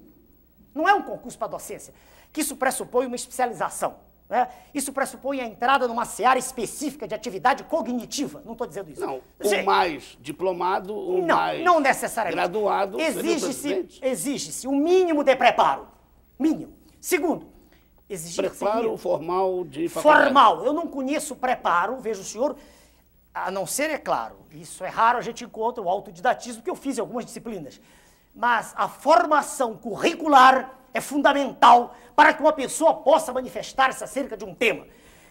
Não 0.74 0.88
é 0.88 0.94
um 0.94 1.02
concurso 1.02 1.38
para 1.38 1.48
docência. 1.48 1.94
Que 2.32 2.42
isso 2.42 2.56
pressupõe 2.56 3.08
uma 3.08 3.16
especialização. 3.16 3.96
Né? 4.30 4.48
Isso 4.74 4.94
pressupõe 4.94 5.42
a 5.42 5.46
entrada 5.48 5.88
numa 5.88 6.06
seara 6.06 6.38
específica 6.38 7.08
de 7.08 7.16
atividade 7.16 7.64
cognitiva. 7.64 8.44
Não 8.46 8.52
estou 8.52 8.68
dizendo 8.68 8.92
isso. 8.92 9.02
Não, 9.02 9.16
o 9.18 9.66
mais 9.66 10.16
diplomado, 10.22 10.96
o 10.96 11.26
não, 11.26 11.36
mais 11.36 11.64
não 11.64 11.80
necessariamente. 11.80 12.36
graduado 12.36 12.98
o 12.98 13.02
Exige-se 13.02 13.68
presidente. 13.68 14.00
exige 14.04 14.68
um 14.68 14.76
mínimo 14.76 15.24
de 15.24 15.36
preparo. 15.36 15.88
Mínimo. 16.38 16.74
Segundo, 17.02 17.48
exigir 18.08 18.48
Preparo 18.50 18.96
formal 18.98 19.64
de 19.66 19.90
faculdade. 19.90 20.26
Formal. 20.26 20.64
Eu 20.64 20.74
não 20.74 20.86
conheço 20.86 21.36
preparo, 21.36 21.98
veja 22.00 22.22
o 22.22 22.24
senhor, 22.24 22.56
a 23.34 23.50
não 23.50 23.66
ser, 23.66 23.90
é 23.90 23.98
claro, 23.98 24.36
isso 24.52 24.84
é 24.84 24.90
raro, 24.90 25.18
a 25.18 25.22
gente 25.22 25.44
encontra 25.44 25.84
o 25.84 25.90
autodidatismo, 25.90 26.62
que 26.62 26.70
eu 26.70 26.76
fiz 26.76 26.98
em 26.98 27.02
algumas 27.02 27.26
disciplinas. 27.26 27.82
Mas 28.36 28.74
a 28.76 28.88
formação 28.88 29.76
curricular 29.76 30.79
é 30.94 31.02
fundamental 31.02 31.96
para 32.16 32.34
que 32.34 32.42
uma 32.42 32.54
pessoa 32.54 32.94
possa 32.96 33.32
manifestar-se 33.32 34.04
acerca 34.04 34.36
de 34.36 34.46
um 34.46 34.54
tema. 34.54 34.86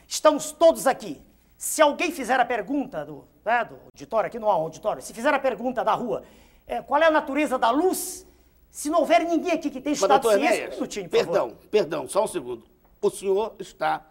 Estamos 0.07 0.53
todos 0.53 0.87
aqui. 0.87 1.21
Se 1.57 1.83
alguém 1.83 2.11
fizer 2.13 2.39
a 2.39 2.45
pergunta 2.45 3.05
do, 3.05 3.25
né, 3.45 3.65
do 3.65 3.77
auditório, 3.93 4.29
aqui 4.29 4.39
não 4.39 4.49
há 4.49 4.57
um 4.57 4.63
auditório, 4.63 5.03
se 5.03 5.13
fizer 5.13 5.35
a 5.35 5.39
pergunta 5.39 5.85
da 5.85 5.93
rua, 5.93 6.23
é, 6.67 6.81
qual 6.81 7.03
é 7.03 7.07
a 7.07 7.11
natureza 7.11 7.59
da 7.59 7.71
luz, 7.71 8.27
se 8.71 8.89
não 8.89 9.01
houver 9.01 9.25
ninguém 9.25 9.53
aqui 9.53 9.71
que 9.71 9.81
tenha 9.81 9.95
estudado 9.95 10.29
ciência, 10.29 10.41
um 10.41 10.55
Enéas, 10.55 10.75
minutinho, 10.75 11.09
por 11.09 11.19
favor. 11.19 11.33
perdão, 11.33 11.57
perdão, 11.71 12.09
só 12.09 12.25
um 12.25 12.27
segundo. 12.29 12.65
o 13.03 13.11
senhor 13.11 13.55
está 13.59 14.07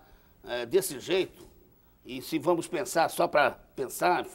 eh, 0.47 0.65
desse 0.65 0.99
jeito, 0.99 1.47
e 2.05 2.21
se 2.21 2.37
vamos 2.39 2.67
pensar 2.67 3.09
só 3.09 3.27
para 3.27 3.51
pensar, 3.75 4.25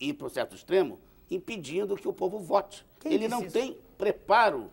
ir 0.00 0.14
para 0.14 0.26
o 0.26 0.30
certo 0.30 0.54
extremo, 0.54 0.98
impedindo 1.30 1.96
que 1.96 2.08
o 2.08 2.12
povo 2.12 2.38
vote. 2.38 2.84
Quem 3.00 3.12
Ele 3.12 3.28
não 3.28 3.42
isso? 3.42 3.52
tem 3.52 3.76
preparo 3.98 4.70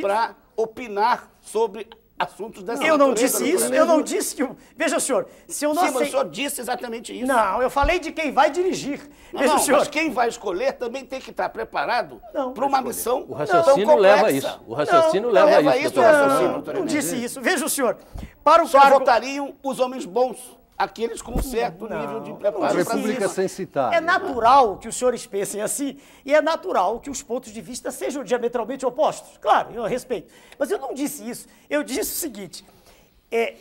para 0.00 0.34
opinar 0.62 1.30
sobre 1.40 1.86
assuntos 2.18 2.62
dessa 2.62 2.84
Eu 2.84 2.98
não 2.98 3.14
disse 3.14 3.50
isso, 3.50 3.72
eu 3.72 3.86
não 3.86 4.02
disse 4.02 4.34
que. 4.36 4.42
o- 4.42 4.54
Veja, 4.76 5.00
senhor, 5.00 5.26
se 5.48 5.64
eu 5.64 5.72
não 5.72 5.86
Sim, 5.86 5.90
mas 5.94 6.08
o 6.08 6.10
senhor 6.10 6.28
disse 6.28 6.60
exatamente 6.60 7.16
isso. 7.18 7.26
Não, 7.26 7.62
eu 7.62 7.70
falei 7.70 7.98
de 7.98 8.12
quem 8.12 8.30
vai 8.30 8.50
dirigir. 8.50 9.00
Não, 9.32 9.40
Veja, 9.40 9.52
não, 9.54 9.58
senhor. 9.60 9.78
mas 9.78 9.88
quem 9.88 10.10
vai 10.10 10.28
escolher 10.28 10.72
também 10.74 11.02
tem 11.04 11.18
que 11.18 11.30
estar 11.30 11.48
preparado 11.48 12.20
Não. 12.34 12.52
para 12.52 12.66
uma 12.66 12.82
missão 12.82 13.22
O 13.22 13.26
tão 13.28 13.36
raciocínio 13.36 13.96
leva 13.96 14.14
a 14.16 14.24
complexa. 14.24 14.48
isso. 14.48 14.60
O 14.66 14.74
raciocínio 14.74 15.28
Não, 15.28 15.32
leva, 15.32 15.46
leva 15.46 15.70
a 15.70 15.76
isso, 15.78 15.86
isso. 15.86 15.96
Não, 16.00 16.28
não 16.28 16.58
Ernesto. 16.58 16.84
disse 16.86 17.24
isso. 17.24 17.40
Veja, 17.40 17.66
senhor, 17.70 17.96
para 18.44 18.62
o 18.62 18.68
Só 18.68 18.80
cargo... 18.80 18.98
votariam 18.98 19.54
os 19.62 19.80
homens 19.80 20.04
bons, 20.04 20.36
aqueles 20.80 21.20
com 21.20 21.32
um 21.32 21.42
certo 21.42 21.86
nível 21.86 22.20
de 22.20 22.30
não 22.30 22.36
preparo. 22.36 22.64
A 22.64 22.68
República 22.68 23.26
isso. 23.26 23.34
censitária. 23.34 23.96
É 23.96 24.00
natural 24.00 24.78
que 24.78 24.88
os 24.88 24.96
senhores 24.96 25.26
pensem 25.26 25.60
assim 25.60 25.98
e 26.24 26.34
é 26.34 26.40
natural 26.40 26.98
que 27.00 27.10
os 27.10 27.22
pontos 27.22 27.52
de 27.52 27.60
vista 27.60 27.90
sejam 27.90 28.24
diametralmente 28.24 28.86
opostos. 28.86 29.36
Claro, 29.38 29.72
eu 29.74 29.84
respeito. 29.84 30.32
Mas 30.58 30.70
eu 30.70 30.78
não 30.78 30.94
disse 30.94 31.28
isso. 31.28 31.46
Eu 31.68 31.82
disse 31.82 32.12
o 32.12 32.16
seguinte: 32.16 32.64
é, 33.30 33.56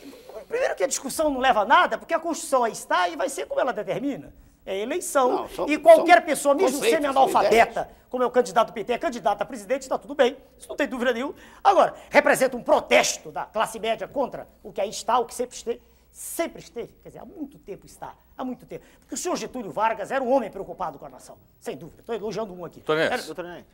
primeiro 0.47 0.76
que 0.76 0.84
a 0.84 0.88
discussão 0.88 1.30
não 1.30 1.41
leva 1.41 1.61
a 1.61 1.65
nada, 1.65 1.97
porque 1.97 2.13
a 2.13 2.20
Constituição 2.20 2.63
aí 2.63 2.72
está 2.72 3.09
e 3.09 3.17
vai 3.17 3.28
ser 3.28 3.45
como 3.47 3.59
ela 3.59 3.74
determina. 3.74 4.34
É 4.65 4.78
eleição. 4.78 5.30
Não, 5.32 5.49
são- 5.49 5.67
e 5.67 5.78
qualquer 5.78 6.24
pessoa, 6.24 6.53
mesmo 6.53 6.80
semi-analfabeta, 6.80 7.89
como 8.09 8.24
é 8.24 8.26
o 8.26 8.32
candidato 8.32 8.67
do 8.67 8.74
PT, 8.74 8.93
é 8.93 8.97
candidato 8.97 9.41
a 9.41 9.45
presidente, 9.45 9.82
está 9.82 9.97
tudo 9.97 10.15
bem. 10.15 10.38
Isso 10.57 10.70
não 10.70 10.76
tem 10.76 10.88
dúvida 10.88 11.11
nenhuma. 11.11 11.34
Agora, 11.63 11.95
representa 12.09 12.55
um 12.55 12.61
protesto 12.61 13.32
da 13.32 13.45
classe 13.45 13.80
média 13.80 14.07
contra 14.07 14.47
o 14.63 14.72
que 14.72 14.80
aí 14.80 14.89
está, 14.89 15.17
o 15.20 15.26
que 15.26 15.34
sempre 15.34 15.55
esteve. 15.55 15.82
Sempre 16.12 16.60
esteve, 16.62 16.93
quer 17.01 17.10
dizer, 17.10 17.20
há 17.20 17.26
muito 17.26 17.57
tempo 17.60 17.86
está, 17.86 18.14
há 18.38 18.43
muito 18.43 18.66
tempo. 18.66 18.84
Porque 18.99 19.14
o 19.16 19.18
senhor 19.18 19.36
Getúlio 19.38 19.72
Vargas 19.72 20.12
era 20.12 20.22
um 20.24 20.30
homem 20.32 20.49
preocupado 20.49 20.97
com 20.99 21.05
a 21.05 21.10
nação, 21.10 21.38
sem 21.62 21.78
dúvida. 21.78 22.01
Estou 22.01 22.14
elogiando 22.14 22.53
um 22.53 22.66
aqui. 22.66 22.82
Doutor 23.26 23.45
Neves, 23.45 23.68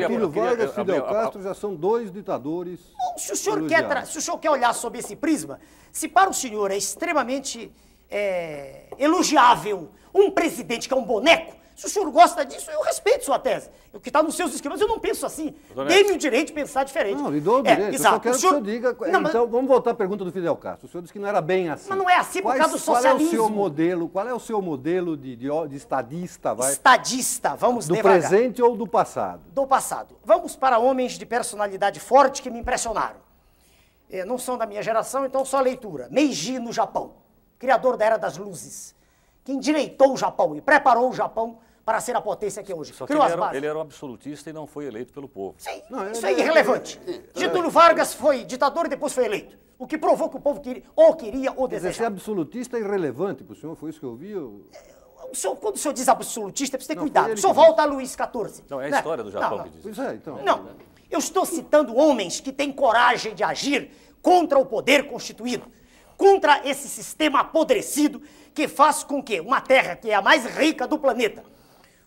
Getúlio 0.00 0.30
Vargas, 0.30 0.78
abrir 0.78 0.92
Fidel 0.92 1.04
Castro 1.22 1.42
já 1.42 1.54
são 1.54 1.74
dois 1.76 2.10
ditadores. 2.10 2.80
Bom, 2.98 3.18
se 3.18 3.32
o 3.32 3.36
senhor 3.36 3.66
quer, 3.68 3.86
tra- 3.88 4.04
se 4.06 4.18
o 4.18 4.22
senhor 4.22 4.38
quer 4.38 4.50
olhar 4.50 4.72
sob 4.74 4.98
esse 4.98 5.14
prisma, 5.14 5.60
se 5.92 6.08
para 6.08 6.28
o 6.30 6.34
senhor 6.34 6.70
é 6.70 6.76
extremamente 6.76 7.70
é, 8.10 8.86
elogiável 8.98 9.90
um 10.12 10.30
presidente 10.30 10.88
que 10.88 10.94
é 10.94 10.96
um 10.96 11.04
boneco, 11.04 11.54
se 11.76 11.86
o 11.86 11.88
senhor 11.88 12.10
gosta 12.10 12.44
disso, 12.44 12.70
eu 12.70 12.80
respeito 12.82 13.24
sua 13.24 13.38
tese. 13.38 13.68
O 13.92 14.00
que 14.00 14.08
está 14.08 14.22
nos 14.22 14.34
seus 14.36 14.54
esquemas, 14.54 14.80
eu 14.80 14.88
não 14.88 14.98
penso 14.98 15.26
assim. 15.26 15.54
Dê-me 15.88 16.12
o 16.12 16.18
direito 16.18 16.48
de 16.48 16.52
pensar 16.54 16.84
diferente. 16.84 17.20
Não, 17.20 17.30
lhe 17.30 17.40
dou 17.40 17.56
o 17.56 17.66
É, 17.66 17.74
direito. 17.74 17.88
eu 17.88 17.94
exato. 17.94 18.14
só 18.16 18.20
quero 18.20 18.34
O 18.34 18.38
senhor- 18.38 18.54
que 18.54 18.60
o 18.60 18.64
senhor 18.64 18.92
diga. 18.94 19.12
Não, 19.12 19.20
mas- 19.20 19.30
então, 19.30 19.46
vamos 19.48 19.68
voltar 19.68 19.90
à 19.90 19.94
pergunta 19.94 20.24
do 20.24 20.32
Fidel 20.32 20.56
Castro. 20.56 20.86
O 20.86 20.90
senhor 20.90 21.02
disse 21.02 21.12
que 21.12 21.18
não 21.18 21.28
era 21.28 21.40
bem 21.42 21.68
assim. 21.68 21.88
Mas 21.90 21.98
não 21.98 22.08
é 22.08 22.16
assim 22.16 22.40
por 22.40 22.48
Quais- 22.48 22.60
causa 22.60 22.78
do 22.78 22.82
Qual 22.84 22.96
é 22.96 23.00
o 23.00 23.02
seu 23.02 23.18
socialismo. 23.18 23.50
modelo? 23.50 24.08
Qual 24.08 24.26
é 24.28 24.32
o 24.34 24.40
seu 24.40 24.62
modelo 24.62 25.16
de, 25.16 25.36
de, 25.36 25.48
de 25.68 25.76
estadista, 25.76 26.54
vai? 26.54 26.72
Estadista, 26.72 27.54
vamos 27.54 27.86
Do 27.86 27.94
devagar. 27.94 28.20
presente 28.20 28.62
ou 28.62 28.76
do 28.76 28.86
passado? 28.86 29.42
do 29.52 29.66
passado. 29.66 30.16
Vamos 30.24 30.56
para 30.56 30.78
homens 30.78 31.18
de 31.18 31.26
personalidade 31.26 32.00
forte 32.00 32.40
que 32.42 32.48
me 32.50 32.58
impressionaram. 32.60 33.16
Eh, 34.10 34.24
não 34.24 34.38
são 34.38 34.56
da 34.58 34.66
minha 34.66 34.82
geração, 34.82 35.24
então 35.26 35.44
só 35.44 35.60
leitura. 35.60 36.08
Meiji 36.10 36.58
no 36.58 36.72
Japão, 36.72 37.12
criador 37.58 37.96
da 37.96 38.04
Era 38.04 38.16
das 38.18 38.36
Luzes, 38.36 38.94
que 39.44 39.52
endireitou 39.52 40.12
o 40.12 40.16
Japão 40.16 40.54
e 40.56 40.60
preparou 40.60 41.10
o 41.10 41.12
Japão 41.12 41.58
para 41.84 42.00
ser 42.00 42.14
a 42.14 42.20
potência 42.20 42.62
que 42.62 42.70
é 42.70 42.74
hoje. 42.76 42.92
Só 42.94 43.06
que 43.06 43.12
ele 43.12 43.20
as 43.20 43.32
era, 43.32 43.56
ele 43.56 43.66
era 43.66 43.76
um 43.76 43.80
absolutista 43.80 44.50
e 44.50 44.52
não 44.52 44.66
foi 44.66 44.86
eleito 44.86 45.12
pelo 45.12 45.28
povo. 45.28 45.54
Sim, 45.58 45.82
Não, 45.90 46.08
isso 46.10 46.24
ele- 46.26 46.40
é 46.40 46.44
irrelevante. 46.44 47.00
Getúlio 47.34 47.70
Vargas 47.70 48.14
foi 48.14 48.44
ditador 48.44 48.86
e 48.86 48.88
depois 48.88 49.12
foi 49.12 49.24
eleito. 49.24 49.58
O 49.78 49.86
que 49.86 49.98
provou 49.98 50.28
que 50.30 50.36
o 50.36 50.40
povo 50.40 50.60
queria, 50.60 50.84
ou 50.94 51.14
queria 51.16 51.52
ou 51.56 51.66
desejava. 51.66 52.06
absolutista 52.06 52.76
é 52.76 52.80
irrelevante 52.80 53.42
para 53.42 53.52
o 53.52 53.56
senhor, 53.56 53.74
foi 53.74 53.90
isso 53.90 53.98
que 53.98 54.06
eu 54.06 54.14
vi? 54.14 54.30
Eu- 54.30 54.64
O 55.32 55.34
senhor, 55.34 55.56
quando 55.56 55.74
o 55.74 55.78
senhor 55.78 55.94
diz 55.94 56.08
absolutista, 56.08 56.76
precisa 56.76 56.94
ter 56.94 57.00
Não, 57.00 57.04
cuidado. 57.04 57.32
O 57.32 57.36
senhor 57.38 57.52
volta 57.54 57.82
a 57.82 57.84
Luís 57.84 58.10
XIV. 58.14 58.62
Não, 58.68 58.80
é 58.80 58.86
a 58.86 58.90
né? 58.90 58.96
história 58.98 59.24
do 59.24 59.30
Japão 59.30 59.58
Não, 59.58 59.64
que 59.64 59.70
diz. 59.70 59.82
Pois 59.82 59.98
é, 59.98 60.14
então. 60.14 60.42
Não, 60.42 60.66
eu 61.10 61.18
estou 61.18 61.44
citando 61.46 61.96
homens 61.96 62.38
que 62.38 62.52
têm 62.52 62.70
coragem 62.70 63.34
de 63.34 63.42
agir 63.42 63.90
contra 64.20 64.58
o 64.58 64.66
poder 64.66 65.08
constituído, 65.08 65.64
contra 66.22 66.60
esse 66.64 66.88
sistema 66.88 67.40
apodrecido 67.40 68.22
que 68.54 68.68
faz 68.68 69.02
com 69.02 69.20
que 69.20 69.40
uma 69.40 69.60
terra 69.60 69.96
que 69.96 70.08
é 70.08 70.14
a 70.14 70.22
mais 70.22 70.44
rica 70.46 70.86
do 70.86 70.96
planeta, 70.96 71.42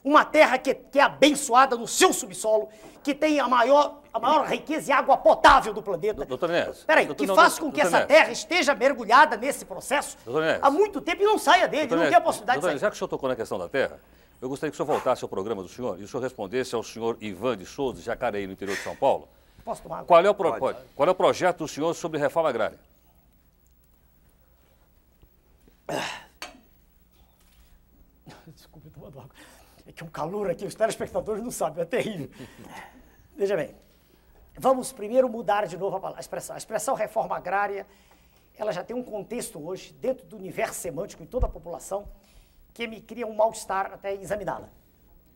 uma 0.01 0.23
terra 0.23 0.57
que, 0.57 0.73
que 0.73 0.97
é 0.99 1.01
abençoada 1.01 1.75
no 1.75 1.85
seu 1.85 2.13
subsolo, 2.13 2.69
que 3.03 3.13
tem 3.13 3.41
a 3.41 3.47
maior, 3.49 3.99
a 4.13 4.17
maior 4.19 4.45
riqueza 4.47 4.89
e 4.89 4.93
água 4.93 5.17
potável 5.17 5.73
do 5.73 5.81
planeta. 5.83 6.23
Doutor 6.23 6.47
Neves, 6.47 6.85
Peraí, 6.85 7.07
doutor- 7.07 7.23
que 7.23 7.27
não, 7.27 7.35
faz 7.35 7.57
doutor- 7.57 7.65
com 7.65 7.71
que 7.73 7.81
essa 7.81 8.05
terra 8.05 8.31
esteja 8.31 8.73
mergulhada 8.73 9.35
nesse 9.35 9.65
processo 9.65 10.15
há 10.61 10.71
muito 10.71 11.01
tempo 11.01 11.21
e 11.21 11.25
não 11.25 11.37
saia 11.37 11.67
dele, 11.67 11.87
Doutor 11.87 12.03
não 12.03 12.09
tem 12.09 12.17
a 12.17 12.21
possibilidade 12.21 12.61
doutor 12.61 12.73
de 12.73 12.79
sair. 12.79 12.85
já 12.87 12.89
que 12.89 12.95
o 12.95 12.97
senhor 12.97 13.09
tocou 13.09 13.27
na 13.27 13.35
questão 13.35 13.59
da 13.59 13.67
terra, 13.67 13.99
eu 14.41 14.47
gostaria 14.47 14.71
que 14.71 14.75
o 14.75 14.77
senhor 14.77 14.87
voltasse 14.87 15.25
ao 15.25 15.29
programa 15.29 15.61
do 15.61 15.67
senhor 15.67 15.99
e 15.99 16.03
o 16.05 16.07
senhor 16.07 16.23
respondesse 16.23 16.73
ao 16.73 16.83
senhor 16.83 17.17
Ivan 17.19 17.57
de 17.57 17.65
Souza, 17.65 17.99
de 17.99 18.05
Jacareí, 18.05 18.47
no 18.47 18.53
interior 18.53 18.77
de 18.77 18.81
São 18.83 18.95
Paulo. 18.95 19.27
Posso 19.65 19.81
tomar 19.83 19.95
água? 19.97 20.07
Qual 20.07 20.23
é 20.25 20.29
o, 20.29 20.33
pro- 20.33 20.53
pode. 20.57 20.77
Qual 20.95 21.09
é 21.09 21.11
o 21.11 21.15
projeto 21.15 21.57
do 21.57 21.67
senhor 21.67 21.93
sobre 21.93 22.17
reforma 22.17 22.47
agrária? 22.47 22.79
Tô 28.85 28.91
tomando 28.91 29.19
água. 29.19 29.35
É 29.87 29.91
que 29.91 30.03
um 30.03 30.09
calor 30.09 30.49
aqui, 30.49 30.65
os 30.65 30.75
telespectadores 30.75 31.43
não 31.43 31.51
sabem, 31.51 31.81
é 31.81 31.85
terrível. 31.85 32.29
Veja 33.35 33.55
bem, 33.55 33.75
vamos 34.57 34.91
primeiro 34.91 35.29
mudar 35.29 35.67
de 35.67 35.77
novo 35.77 35.99
a, 36.07 36.19
expressão. 36.19 36.55
A 36.55 36.57
expressão 36.57 36.95
reforma 36.95 37.35
agrária, 37.35 37.85
ela 38.57 38.71
já 38.71 38.83
tem 38.83 38.95
um 38.95 39.03
contexto 39.03 39.63
hoje, 39.63 39.93
dentro 39.93 40.25
do 40.25 40.37
universo 40.37 40.79
semântico 40.79 41.21
em 41.21 41.25
toda 41.25 41.45
a 41.45 41.49
população, 41.49 42.07
que 42.73 42.87
me 42.87 43.01
cria 43.01 43.27
um 43.27 43.35
mal-estar 43.35 43.93
até 43.93 44.13
examiná-la. 44.13 44.69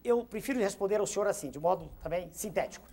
Eu 0.03 0.25
prefiro 0.25 0.59
responder 0.59 0.99
ao 0.99 1.05
senhor 1.05 1.27
assim, 1.27 1.49
de 1.49 1.59
modo 1.59 1.89
também 2.01 2.29
sintético. 2.31 2.87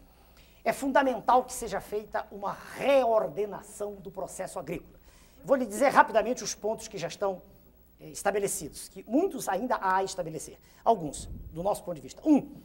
É 0.64 0.72
fundamental 0.72 1.44
que 1.44 1.52
seja 1.52 1.80
feita 1.80 2.26
uma 2.30 2.52
reordenação 2.52 3.94
do 3.94 4.11
processo 4.11 4.59
agrícola. 4.59 4.95
Vou 5.47 5.55
lhe 5.55 5.64
dizer 5.64 5.90
rapidamente 5.90 6.42
os 6.42 6.57
pontos 6.57 6.88
que 6.88 6.99
já 6.99 7.07
estão 7.07 7.40
eh, 8.01 8.09
estabelecidos, 8.09 8.88
que 8.88 9.05
muitos 9.07 9.49
ainda 9.49 9.76
há 9.76 9.99
a 9.99 10.03
estabelecer. 10.03 10.59
Alguns, 10.84 11.26
do 11.53 11.62
nosso 11.62 11.84
ponto 11.84 11.94
de 11.94 12.01
vista. 12.01 12.20
Um, 12.28 12.57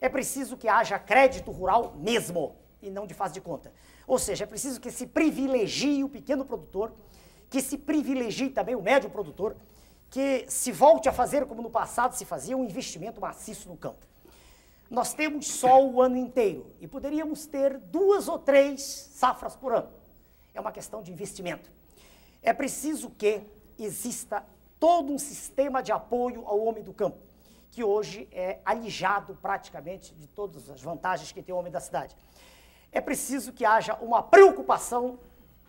é 0.00 0.08
preciso 0.08 0.56
que 0.56 0.68
haja 0.68 0.96
crédito 1.00 1.50
rural 1.50 1.96
mesmo, 1.96 2.54
e 2.80 2.90
não 2.90 3.08
de 3.08 3.12
fase 3.12 3.34
de 3.34 3.40
conta. 3.40 3.72
Ou 4.06 4.20
seja, 4.20 4.44
é 4.44 4.46
preciso 4.46 4.80
que 4.80 4.92
se 4.92 5.04
privilegie 5.04 6.04
o 6.04 6.08
pequeno 6.08 6.44
produtor, 6.44 6.92
que 7.50 7.60
se 7.60 7.76
privilegie 7.76 8.50
também 8.50 8.76
o 8.76 8.82
médio 8.82 9.10
produtor, 9.10 9.56
que 10.08 10.44
se 10.46 10.70
volte 10.70 11.08
a 11.08 11.12
fazer 11.12 11.44
como 11.44 11.60
no 11.60 11.70
passado 11.70 12.14
se 12.14 12.24
fazia, 12.24 12.56
um 12.56 12.62
investimento 12.62 13.20
maciço 13.20 13.68
no 13.68 13.76
campo. 13.76 14.06
Nós 14.88 15.12
temos 15.12 15.48
sol 15.48 15.92
o 15.92 16.00
ano 16.00 16.16
inteiro 16.16 16.70
e 16.80 16.86
poderíamos 16.86 17.46
ter 17.46 17.78
duas 17.78 18.28
ou 18.28 18.38
três 18.38 18.80
safras 18.80 19.56
por 19.56 19.74
ano. 19.74 19.88
É 20.54 20.60
uma 20.60 20.70
questão 20.70 21.02
de 21.02 21.10
investimento. 21.10 21.77
É 22.42 22.52
preciso 22.52 23.10
que 23.10 23.42
exista 23.78 24.44
todo 24.78 25.12
um 25.12 25.18
sistema 25.18 25.82
de 25.82 25.92
apoio 25.92 26.46
ao 26.46 26.60
homem 26.60 26.82
do 26.82 26.92
campo, 26.92 27.18
que 27.70 27.82
hoje 27.82 28.28
é 28.32 28.58
alijado 28.64 29.36
praticamente 29.40 30.14
de 30.14 30.26
todas 30.26 30.70
as 30.70 30.80
vantagens 30.80 31.32
que 31.32 31.42
tem 31.42 31.54
o 31.54 31.58
homem 31.58 31.72
da 31.72 31.80
cidade. 31.80 32.16
É 32.90 33.00
preciso 33.00 33.52
que 33.52 33.64
haja 33.64 33.94
uma 34.00 34.22
preocupação 34.22 35.18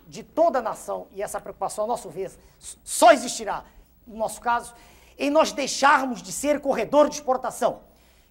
de 0.08 0.24
toda 0.24 0.60
a 0.60 0.62
nação, 0.62 1.08
e 1.12 1.22
essa 1.22 1.40
preocupação, 1.40 1.84
a 1.84 1.88
nosso 1.88 2.10
ver, 2.10 2.32
só 2.58 3.12
existirá, 3.12 3.64
no 4.08 4.18
nosso 4.18 4.42
caso, 4.42 4.74
em 5.18 5.30
nós 5.30 5.52
deixarmos 5.52 6.22
de 6.22 6.32
ser 6.32 6.60
corredor 6.62 7.10
de 7.10 7.16
exportação, 7.16 7.82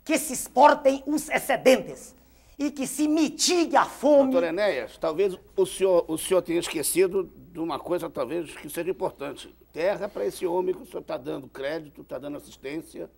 que 0.05 0.19
se 0.19 0.33
exportem 0.33 1.03
os 1.07 1.29
excedentes 1.29 2.17
e 2.59 2.71
que 2.71 2.87
se 2.87 3.07
mitigue 3.07 3.77
a 3.77 3.85
fome. 3.85 4.33
Doutor 4.33 4.49
Enéas, 4.49 4.99
talvez 4.99 5.39
o 5.57 5.65
senhor, 5.65 6.05
o 6.09 6.19
senhor 6.19 6.43
tenha 6.43 6.59
esquecido 6.59 7.31
de 7.53 7.61
uma 7.61 7.79
coisa 7.79 8.11
talvez 8.11 8.51
que 8.57 8.69
seja 8.69 8.91
importante. 8.91 9.55
Terra 9.73 10.09
para 10.09 10.27
esse 10.27 10.45
homem 10.45 10.75
que 10.75 10.83
o 10.83 10.87
senhor 10.87 11.01
está 11.01 11.17
dando 11.17 11.47
crédito, 11.49 12.01
está 12.01 12.19
dando 12.19 12.37
assistência, 12.37 13.09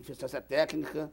assistência 0.00 0.40
técnica, 0.40 1.10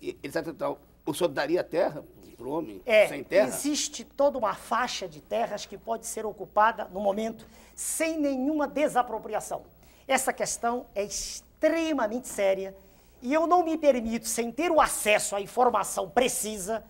etc. 0.00 0.54
tal. 0.56 0.78
O 1.04 1.12
senhor 1.12 1.28
daria 1.28 1.64
terra 1.64 2.04
para 2.36 2.46
o 2.46 2.50
homem 2.52 2.80
É, 2.86 3.08
sem 3.08 3.24
terra? 3.24 3.48
existe 3.48 4.04
toda 4.04 4.38
uma 4.38 4.54
faixa 4.54 5.08
de 5.08 5.20
terras 5.20 5.66
que 5.66 5.76
pode 5.76 6.06
ser 6.06 6.24
ocupada 6.24 6.84
no 6.86 7.00
momento 7.00 7.44
sem 7.74 8.18
nenhuma 8.18 8.68
desapropriação. 8.68 9.64
Essa 10.06 10.32
questão 10.32 10.86
é 10.94 11.04
extremamente 11.04 12.28
séria 12.28 12.74
e 13.20 13.34
eu 13.34 13.46
não 13.46 13.64
me 13.64 13.76
permito, 13.76 14.26
sem 14.28 14.50
ter 14.50 14.70
o 14.70 14.80
acesso 14.80 15.36
à 15.36 15.40
informação 15.40 16.08
precisa, 16.08 16.82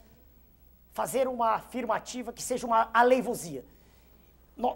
fazer 0.93 1.29
uma 1.29 1.55
afirmativa 1.55 2.33
que 2.33 2.43
seja 2.43 2.67
uma 2.67 2.91
aleivosia. 2.93 3.65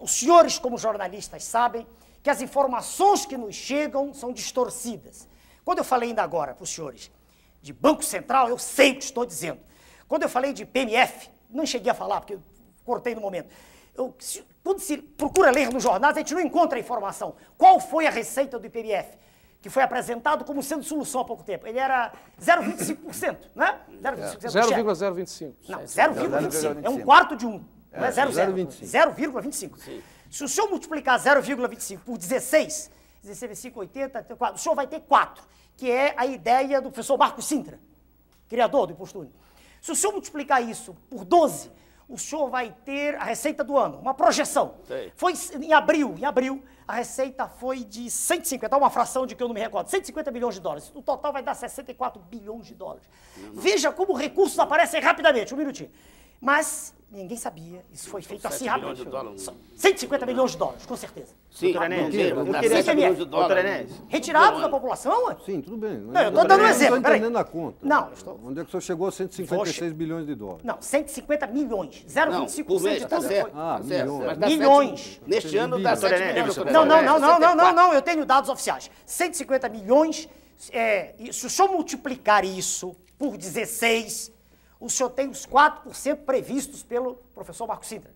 Os 0.01 0.13
senhores, 0.13 0.59
como 0.59 0.79
jornalistas, 0.79 1.45
sabem 1.45 1.87
que 2.23 2.31
as 2.31 2.41
informações 2.41 3.27
que 3.27 3.37
nos 3.37 3.55
chegam 3.55 4.15
são 4.15 4.33
distorcidas. 4.33 5.29
Quando 5.65 5.79
eu 5.79 5.85
falei 5.85 6.11
ainda 6.11 6.23
agora 6.23 6.55
para 6.55 6.65
os 6.65 6.71
senhores 6.71 7.11
de 7.61 7.73
Banco 7.73 8.05
Central, 8.05 8.49
eu 8.49 8.59
sei 8.59 8.93
o 8.93 8.97
que 8.97 9.05
estou 9.05 9.27
dizendo. 9.27 9.61
Quando 10.09 10.23
eu 10.23 10.29
falei 10.29 10.53
de 10.53 10.65
PMF, 10.65 11.31
não 11.51 11.67
cheguei 11.67 11.91
a 11.91 11.95
falar, 11.95 12.21
porque 12.21 12.35
eu 12.35 12.43
cortei 12.85 13.15
no 13.15 13.21
momento. 13.21 13.49
Eu, 13.95 14.15
se, 14.19 14.45
quando 14.63 14.81
se 14.81 14.99
procura 14.99 15.51
ler 15.51 15.71
nos 15.73 15.83
jornais, 15.83 16.17
a 16.17 16.21
gente 16.21 16.35
não 16.35 16.41
encontra 16.41 16.79
a 16.79 16.81
informação. 16.81 17.37
Qual 17.57 17.79
foi 17.81 18.07
a 18.07 18.11
receita 18.11 18.59
do 18.59 18.67
IPMF? 18.67 19.17
Que 19.65 19.71
foi 19.71 19.83
apresentado 19.83 20.45
como 20.45 20.63
sendo 20.63 20.83
solução 20.85 21.23
há 21.23 21.25
pouco 21.25 21.43
tempo. 21.43 21.67
Ele 21.67 21.79
era 21.79 22.13
0,25%, 22.39 23.49
né? 23.55 23.81
0,25% 23.93 24.35
do 24.35 24.53
cheque. 24.53 24.83
0,025. 24.83 25.57
Não, 25.67 25.79
0,25. 25.79 26.85
É 26.85 26.91
um 26.91 27.01
quarto 27.01 27.35
de 27.35 27.47
um. 27.47 27.65
Não 27.91 28.05
é 28.05 28.11
0,0. 28.11 28.77
0,25. 28.83 30.03
Se 30.31 30.45
o 30.45 30.49
senhor 30.51 30.69
multiplicar 30.69 31.19
0,25 31.19 32.01
por 32.01 32.19
16, 32.19 32.91
16 33.23 33.49
vezes 33.49 33.63
5, 33.63 33.81
80, 33.81 34.27
o 34.53 34.59
senhor 34.59 34.75
vai 34.75 34.87
ter 34.87 35.01
4, 35.01 35.43
que 35.79 35.91
é 35.91 36.13
a 36.15 36.27
ideia 36.27 36.83
do 36.83 36.91
professor 36.91 37.17
Marco 37.17 37.41
Sintra, 37.41 37.81
criador 38.47 38.89
do 38.89 38.93
imposto 38.93 39.19
único. 39.21 39.39
Se 39.81 39.91
o 39.91 39.97
senhor 39.97 40.13
multiplicar 40.13 40.63
isso 40.63 40.95
por 41.09 41.25
12, 41.25 41.71
o 42.07 42.19
senhor 42.19 42.51
vai 42.51 42.77
ter 42.85 43.15
a 43.15 43.25
receita 43.25 43.65
do 43.65 43.79
ano, 43.79 43.99
uma 43.99 44.13
projeção. 44.13 44.75
Sei. 44.87 45.11
Foi 45.17 45.33
em 45.59 45.73
abril, 45.73 46.17
em 46.19 46.27
abril, 46.27 46.63
a 46.87 46.95
receita 46.95 47.49
foi 47.49 47.83
de 47.85 48.11
150, 48.11 48.77
uma 48.77 48.91
fração 48.91 49.27
de 49.27 49.35
que 49.35 49.43
eu 49.43 49.49
não 49.49 49.55
me 49.55 49.61
recordo, 49.61 49.89
150 49.89 50.31
bilhões 50.31 50.55
de 50.55 50.61
dólares. 50.61 50.93
No 50.95 51.03
total 51.03 51.33
vai 51.33 51.43
dar 51.43 51.55
64 51.55 52.21
bilhões 52.23 52.67
de 52.67 52.75
dólares. 52.75 53.09
Veja 53.55 53.91
como 53.91 54.13
recursos 54.13 54.59
aparecem 54.59 55.01
rapidamente, 55.01 55.55
um 55.55 55.57
minutinho. 55.57 55.91
Mas 56.45 56.93
ninguém 57.11 57.37
sabia, 57.39 57.83
isso 57.93 58.11
foi 58.11 58.21
feito 58.21 58.45
assim 58.47 58.65
7 58.67 58.75
bilhões 58.75 58.99
rapidamente. 58.99 59.05
de 59.05 59.11
dólares. 59.11 59.43
Só 59.43 59.55
150 59.77 60.27
milhões 60.27 60.51
de 60.51 60.57
dólares, 60.59 60.85
com 60.85 60.97
certeza. 60.97 61.29
Sim, 61.51 61.73
Doutor 61.73 61.89
não 61.89 62.11
queira, 62.11 62.37
eu 62.37 62.45
dá 62.45 62.61
queria- 62.61 62.83
7 62.83 62.97
milhões 62.97 63.13
de 63.19 63.25
Doutor 63.25 63.49
dólares. 63.49 63.65
Enéas, 63.65 63.91
Retirados 64.09 64.61
da 64.61 64.69
população, 64.69 65.25
ué? 65.27 65.37
Sim, 65.47 65.61
tudo 65.63 65.77
bem. 65.79 65.97
Não, 65.97 66.21
eu 66.21 66.33
tô 66.33 66.45
dando 66.45 66.55
um 66.61 66.63
não 66.65 66.69
exemplo, 66.69 66.97
estou 66.97 67.03
peraí. 67.03 67.19
entendendo 67.19 67.37
a 67.39 67.45
conta. 67.45 67.79
Não, 67.81 68.13
estou- 68.13 68.41
Onde 68.45 68.61
é 68.61 68.63
que 68.65 68.69
o 68.69 68.71
senhor 68.73 68.81
chegou 68.83 69.07
a 69.09 69.13
156 69.13 69.93
bilhões 69.93 70.27
de 70.27 70.35
dólares? 70.35 70.65
Não, 70.65 70.77
150 70.83 71.47
milhões. 71.47 72.03
Não, 72.05 72.13
0,25% 72.13 72.65
por 72.67 72.83
mês, 72.83 72.99
de 73.03 73.07
tá 73.07 73.17
tudo 73.17 73.29
certo. 73.29 73.51
foi. 73.53 73.61
Ah, 73.61 73.79
tá 73.81 73.85
certo. 73.85 74.03
milhões. 74.13 74.27
Mas 74.27 74.39
dá 74.39 74.47
Milhões. 74.49 75.01
sete- 75.01 75.21
neste 75.27 75.57
ano 75.57 75.81
dá 75.83 75.91
Doutor 75.93 76.09
7 76.11 76.21
Enéas, 76.21 76.35
milhões. 76.35 76.55
doutor 76.57 76.73
Não, 76.73 76.85
não, 76.85 76.97
não, 77.03 77.05
não, 77.05 77.21
não, 77.21 77.39
não, 77.39 77.39
64. 77.49 77.75
não, 77.77 77.95
eu 77.95 78.03
tenho 78.03 78.27
dados 78.27 78.51
oficiais. 78.51 78.91
150 79.07 79.69
milhões, 79.71 80.29
é, 80.73 81.15
e 81.19 81.33
se 81.33 81.47
o 81.47 81.51
senhor 81.51 81.71
multiplicar 81.71 82.45
isso 82.45 82.95
por 83.17 83.37
16, 83.39 84.33
o 84.85 84.91
senhor 84.91 85.11
tem 85.11 85.29
os 85.29 85.47
4% 85.47 86.17
previstos 86.25 86.83
pelo 86.83 87.15
professor 87.35 87.67
Marco 87.67 87.87
Sintra. 87.87 88.11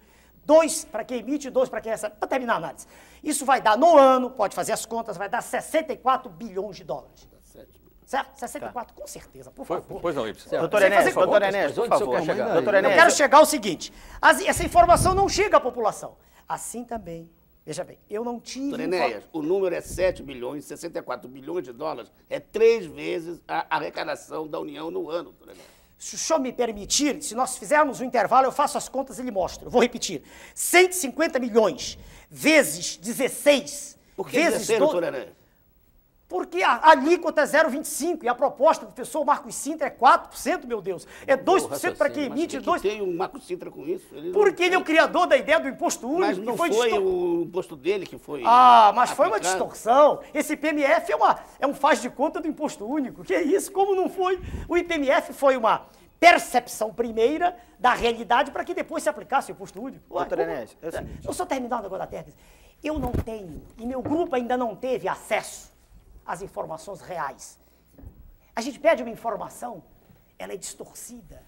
Dois 0.45 0.85
para 0.85 1.05
quem 1.05 1.19
emite, 1.19 1.51
dois 1.51 1.69
para 1.69 1.81
quem 1.81 1.93
recebe. 1.93 2.17
Para 2.17 2.29
terminar 2.29 2.55
a 2.55 2.57
análise. 2.57 2.87
Isso 3.23 3.45
vai 3.45 3.61
dar 3.61 3.77
no 3.77 3.97
ano, 3.97 4.31
pode 4.31 4.55
fazer 4.55 4.73
as 4.73 4.85
contas, 4.87 5.17
vai 5.17 5.29
dar 5.29 5.43
64 5.43 6.31
bilhões 6.31 6.77
de 6.77 6.85
dólares. 6.85 7.27
Certo? 8.07 8.39
64, 8.39 8.95
com 8.95 9.07
certeza, 9.07 9.51
por 9.51 9.67
favor. 9.67 10.01
pois 10.01 10.15
não, 10.17 10.27
Ibsen. 10.27 10.59
Doutor 10.61 10.81
Enéas, 10.81 11.05
fazer 11.05 11.15
doutor 11.15 11.43
Enéas, 11.43 11.73
por 11.75 11.89
favor. 11.89 12.17
quer 12.17 12.25
chegar? 12.25 12.53
Doutor 12.55 12.75
Eu 12.77 12.83
quero 12.91 13.11
chegar 13.11 13.37
ao 13.39 13.45
seguinte: 13.45 13.93
as- 14.21 14.41
essa 14.41 14.65
informação 14.65 15.15
não 15.15 15.29
chega 15.29 15.59
à 15.59 15.61
população. 15.61 16.17
Assim 16.49 16.85
também, 16.85 17.31
veja 17.67 17.85
bem, 17.85 17.99
eu 18.09 18.25
não 18.25 18.41
tive. 18.41 18.69
Doutor 18.71 18.81
Enéas, 18.85 19.25
o 19.31 19.43
número 19.43 19.75
é 19.75 19.83
7 19.83 20.23
bilhões, 20.23 20.65
64 20.65 21.29
bilhões 21.29 21.65
de 21.65 21.73
dólares. 21.73 22.11
É 22.31 22.41
três 22.41 22.87
vezes 22.87 23.43
a 23.47 23.67
arrecadação 23.77 24.49
da 24.49 24.59
União 24.59 24.91
no 24.91 25.11
ano, 25.11 25.25
doutor 25.25 25.49
Enéas. 25.53 25.78
Se 25.99 26.15
o 26.15 26.19
senhor 26.19 26.39
me 26.39 26.53
permitir, 26.53 27.21
se 27.23 27.35
nós 27.35 27.59
fizermos 27.59 28.01
um 28.01 28.05
intervalo, 28.05 28.47
eu 28.47 28.53
faço 28.53 28.79
as 28.79 28.89
contas 28.89 29.19
e 29.19 29.23
lhe 29.23 29.33
mostro. 29.33 29.67
Eu 29.67 29.71
vou 29.71 29.83
repetir. 29.83 30.23
150 30.55 31.41
milhões 31.41 31.99
vezes 32.31 32.97
16 32.97 33.99
Por 34.17 34.29
que 34.29 34.37
vezes 34.37 34.69
16, 34.69 34.79
12 34.79 34.93
doutor 34.93 35.09
Enéas? 35.09 35.38
Porque 36.29 36.63
a 36.63 36.91
alíquota 36.91 37.41
é 37.41 37.45
0,25 37.45 38.23
e 38.25 38.29
a 38.29 38.35
proposta 38.35 38.85
do 38.85 38.93
professor 38.93 39.25
Marcos 39.25 39.55
Sintra 39.55 39.87
é 39.87 39.91
4%, 39.91 40.67
meu 40.67 40.83
Deus. 40.83 41.07
É 41.27 41.35
2% 41.35 41.97
para 41.97 42.11
quem 42.11 42.25
emite, 42.25 42.59
O 42.59 42.61
que 42.61 42.67
2%. 42.71 42.81
tem 42.83 43.01
o 43.01 43.07
Marco 43.17 43.41
Sintra 43.41 43.71
com 43.71 43.87
isso? 43.87 44.07
Ele 44.13 44.27
não 44.27 44.33
Porque 44.35 44.63
ele 44.65 44.75
é 44.75 44.79
o 44.79 44.85
criador 44.85 45.27
da 45.27 45.39
ideia 45.39 45.59
do 45.59 45.67
imposto 45.69 46.07
único. 46.07 46.21
Mas 46.27 46.39
que 46.39 46.45
não 46.45 46.55
foi 46.57 46.71
foi 46.71 46.89
distor- 46.91 47.03
o 47.03 47.43
imposto 47.45 47.77
dele 47.77 48.05
que 48.07 48.19
foi. 48.19 48.43
Ah, 48.45 48.93
mas 48.95 49.11
foi 49.13 49.27
uma 49.27 49.37
aplicado? 49.37 49.57
distorção. 49.57 50.21
Esse 50.35 50.53
IPMF 50.53 51.11
é, 51.11 51.17
uma, 51.17 51.39
é 51.59 51.67
um 51.67 51.73
faz 51.73 52.03
de 52.03 52.11
conta 52.11 52.43
do 52.43 52.47
imposto 52.47 52.85
único. 52.87 53.25
Que 53.25 53.33
é 53.35 53.43
isso? 53.43 53.73
Como 53.73 53.95
não 53.95 54.11
foi? 54.11 54.39
O 54.69 54.77
IPMF 54.77 55.33
foi 55.33 55.57
uma 55.57 55.87
percepção 56.21 56.93
primeira 56.93 57.57
da 57.79 57.95
realidade 57.95 58.51
para 58.51 58.65
que 58.65 58.75
depois 58.75 59.03
se 59.03 59.09
aplicasse 59.09 59.51
o 59.51 59.55
imposto 59.55 59.81
único. 59.81 60.05
Ué, 60.15 60.21
Doutor 60.21 60.41
Enéas, 60.41 60.77
é 60.83 60.89
o 60.89 60.93
seguinte. 60.93 61.27
Eu 61.27 61.33
só 61.33 61.47
terminar 61.47 61.79
o 61.79 61.83
negócio 61.85 62.01
da 62.01 62.07
terra. 62.07 62.27
Eu 62.85 62.99
não 62.99 63.13
tenho, 63.13 63.63
e 63.79 63.87
meu 63.87 64.03
grupo 64.03 64.37
ainda 64.37 64.57
não 64.59 64.77
teve 64.77 65.09
acesso 65.09 65.73
às 66.29 66.43
informações 66.43 67.01
reais. 67.01 67.59
A 68.55 68.61
gente 68.61 68.79
pede 68.79 69.03
uma 69.03 69.11
informação, 69.11 69.83
ela 70.39 70.53
é 70.53 70.57
distorcida, 70.57 71.43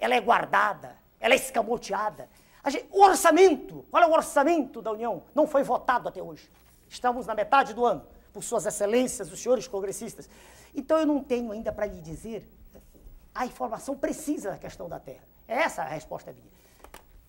ela 0.00 0.14
é 0.14 0.20
guardada, 0.20 0.96
ela 1.20 1.34
é 1.34 1.36
escamoteada. 1.36 2.28
Gente- 2.66 2.88
o 2.90 3.02
orçamento, 3.02 3.84
qual 3.90 4.02
é 4.02 4.06
o 4.06 4.12
orçamento 4.12 4.80
da 4.80 4.90
União? 4.90 5.22
Não 5.34 5.46
foi 5.46 5.62
votado 5.62 6.08
até 6.08 6.22
hoje. 6.22 6.50
Estamos 6.88 7.26
na 7.26 7.34
metade 7.34 7.74
do 7.74 7.84
ano, 7.84 8.06
por 8.32 8.42
suas 8.42 8.64
excelências, 8.64 9.30
os 9.30 9.40
senhores 9.42 9.68
congressistas. 9.68 10.30
Então 10.74 10.96
eu 10.98 11.06
não 11.06 11.22
tenho 11.22 11.52
ainda 11.52 11.70
para 11.70 11.84
lhe 11.86 12.00
dizer 12.00 12.48
a 13.34 13.44
informação 13.44 13.96
precisa 13.96 14.50
da 14.52 14.58
questão 14.58 14.88
da 14.88 14.98
terra. 14.98 15.24
Essa 15.46 15.82
é 15.82 15.86
a 15.86 15.88
resposta 15.88 16.32
minha. 16.32 16.61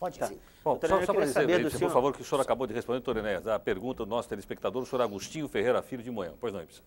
Pode 0.04 0.20
ir. 0.34 0.40
Bom, 0.64 0.72
Doutor 0.78 0.90
só, 0.90 1.06
só 1.06 1.14
para 1.14 1.22
dizer, 1.22 1.34
saber 1.34 1.60
Ibsen, 1.62 1.78
senhor- 1.78 1.90
por 1.90 1.94
favor, 1.94 2.14
que 2.14 2.22
o 2.22 2.26
senhor 2.26 2.42
acabou 2.42 2.68
de 2.68 2.74
responder, 2.74 3.00
doutor 3.00 3.18
Enéas, 3.20 3.48
a 3.48 3.58
pergunta 3.58 4.04
do 4.04 4.10
nosso 4.10 4.28
telespectador, 4.28 4.84
o 4.84 4.86
senhor 4.86 5.02
Agostinho 5.02 5.48
Ferreira 5.48 5.82
Filho 5.82 6.04
de 6.04 6.12
Moema. 6.12 6.36
Pois 6.42 6.54
não, 6.54 6.62
Ibsen. 6.62 6.84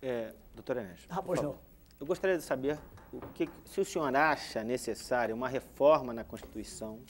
É, 0.00 0.32
doutor 0.54 0.76
Enéas, 0.76 1.00
Ah, 1.10 1.20
pois 1.20 1.40
favor. 1.40 1.54
não. 1.54 1.60
Eu 2.00 2.06
gostaria 2.06 2.36
de 2.36 2.44
saber 2.44 2.78
o 3.12 3.20
que, 3.34 3.48
se 3.64 3.80
o 3.80 3.84
senhor 3.84 4.14
acha 4.14 4.62
necessária 4.62 5.34
uma 5.34 5.48
reforma 5.48 6.12
na 6.12 6.22
Constituição 6.22 7.00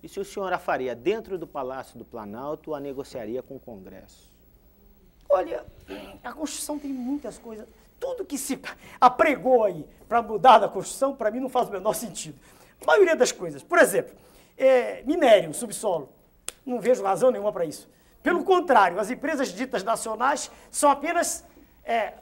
e 0.00 0.08
se 0.08 0.20
o 0.20 0.24
senhor 0.24 0.52
a 0.52 0.58
faria 0.58 0.94
dentro 0.94 1.36
do 1.36 1.46
Palácio 1.46 1.98
do 1.98 2.04
Planalto 2.04 2.70
ou 2.70 2.76
a 2.76 2.80
negociaria 2.80 3.42
com 3.42 3.56
o 3.56 3.60
Congresso. 3.60 4.30
Olha, 5.28 5.64
a 6.22 6.32
Constituição 6.32 6.78
tem 6.78 6.92
muitas 6.92 7.36
coisas. 7.38 7.66
Tudo 7.98 8.24
que 8.24 8.38
se 8.38 8.60
apregou 9.00 9.64
aí 9.64 9.84
para 10.08 10.22
mudar 10.22 10.58
da 10.58 10.68
Constituição, 10.68 11.16
para 11.16 11.30
mim, 11.30 11.40
não 11.40 11.48
faz 11.48 11.68
o 11.68 11.72
menor 11.72 11.94
sentido. 11.94 12.38
A 12.84 12.86
maioria 12.86 13.16
das 13.16 13.32
coisas. 13.32 13.62
Por 13.62 13.78
exemplo, 13.78 14.14
é, 14.56 15.02
minério, 15.04 15.52
subsolo. 15.54 16.12
Não 16.64 16.80
vejo 16.80 17.02
razão 17.02 17.30
nenhuma 17.30 17.52
para 17.52 17.64
isso. 17.64 17.88
Pelo 18.22 18.44
contrário, 18.44 19.00
as 19.00 19.10
empresas 19.10 19.48
ditas 19.48 19.82
nacionais 19.82 20.50
são 20.70 20.90
apenas 20.90 21.44
é, 21.84 22.14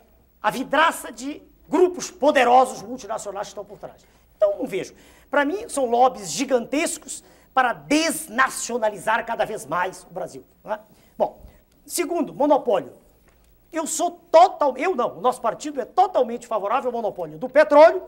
a 0.43 0.51
vidraça 0.51 1.13
de 1.13 1.43
grupos 1.69 2.11
poderosos 2.11 2.83
multinacionais 2.83 3.49
que 3.49 3.53
estão 3.53 3.65
por 3.65 3.79
trás. 3.79 4.05
Então, 4.37 4.59
não 4.59 4.67
vejo. 4.67 4.95
Para 5.31 5.45
mim, 5.45 5.69
são 5.69 5.87
lobbies 5.87 6.31
gigantescos 6.31 7.23
para 7.55 7.73
desnacionalizar 7.73 9.25
cada 9.27 9.45
vez 9.45 9.67
mais 9.67 10.05
o 10.05 10.13
Brasil. 10.13 10.45
é? 10.65 10.79
Bom, 11.17 11.41
segundo, 11.87 12.35
monopólio. 12.35 12.93
Eu 13.73 13.87
sou 13.87 14.11
total, 14.31 14.77
eu 14.77 14.95
não, 14.95 15.19
o 15.19 15.21
nosso 15.21 15.41
partido 15.41 15.81
é 15.81 15.85
totalmente 15.85 16.47
favorável 16.47 16.89
ao 16.89 16.93
monopólio 16.93 17.39
do 17.39 17.49
petróleo, 17.49 18.03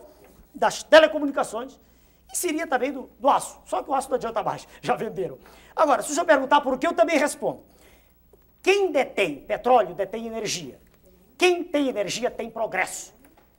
das 0.54 0.82
telecomunicações 0.82 1.78
e 2.34 2.36
seria 2.36 2.66
também 2.66 2.92
do, 2.92 3.08
do 3.18 3.30
aço. 3.30 3.60
Só 3.64 3.80
que 3.80 3.88
o 3.88 3.94
aço 3.94 4.08
não 4.10 4.16
adianta 4.16 4.42
mais, 4.42 4.66
já 4.82 4.96
venderam. 4.96 5.38
Agora, 5.74 6.02
se 6.02 6.10
o 6.10 6.14
senhor 6.14 6.26
perguntar 6.26 6.60
por 6.60 6.76
que, 6.76 6.86
eu 6.86 6.92
também 6.92 7.16
respondo. 7.16 7.62
Quem 8.60 8.90
detém 8.90 9.36
petróleo 9.36 9.94
detém 9.94 10.26
energia. 10.26 10.80
Quem 11.38 11.62
tem 11.62 11.88
energia 11.88 12.30
tem 12.30 12.50
progresso. 12.50 13.14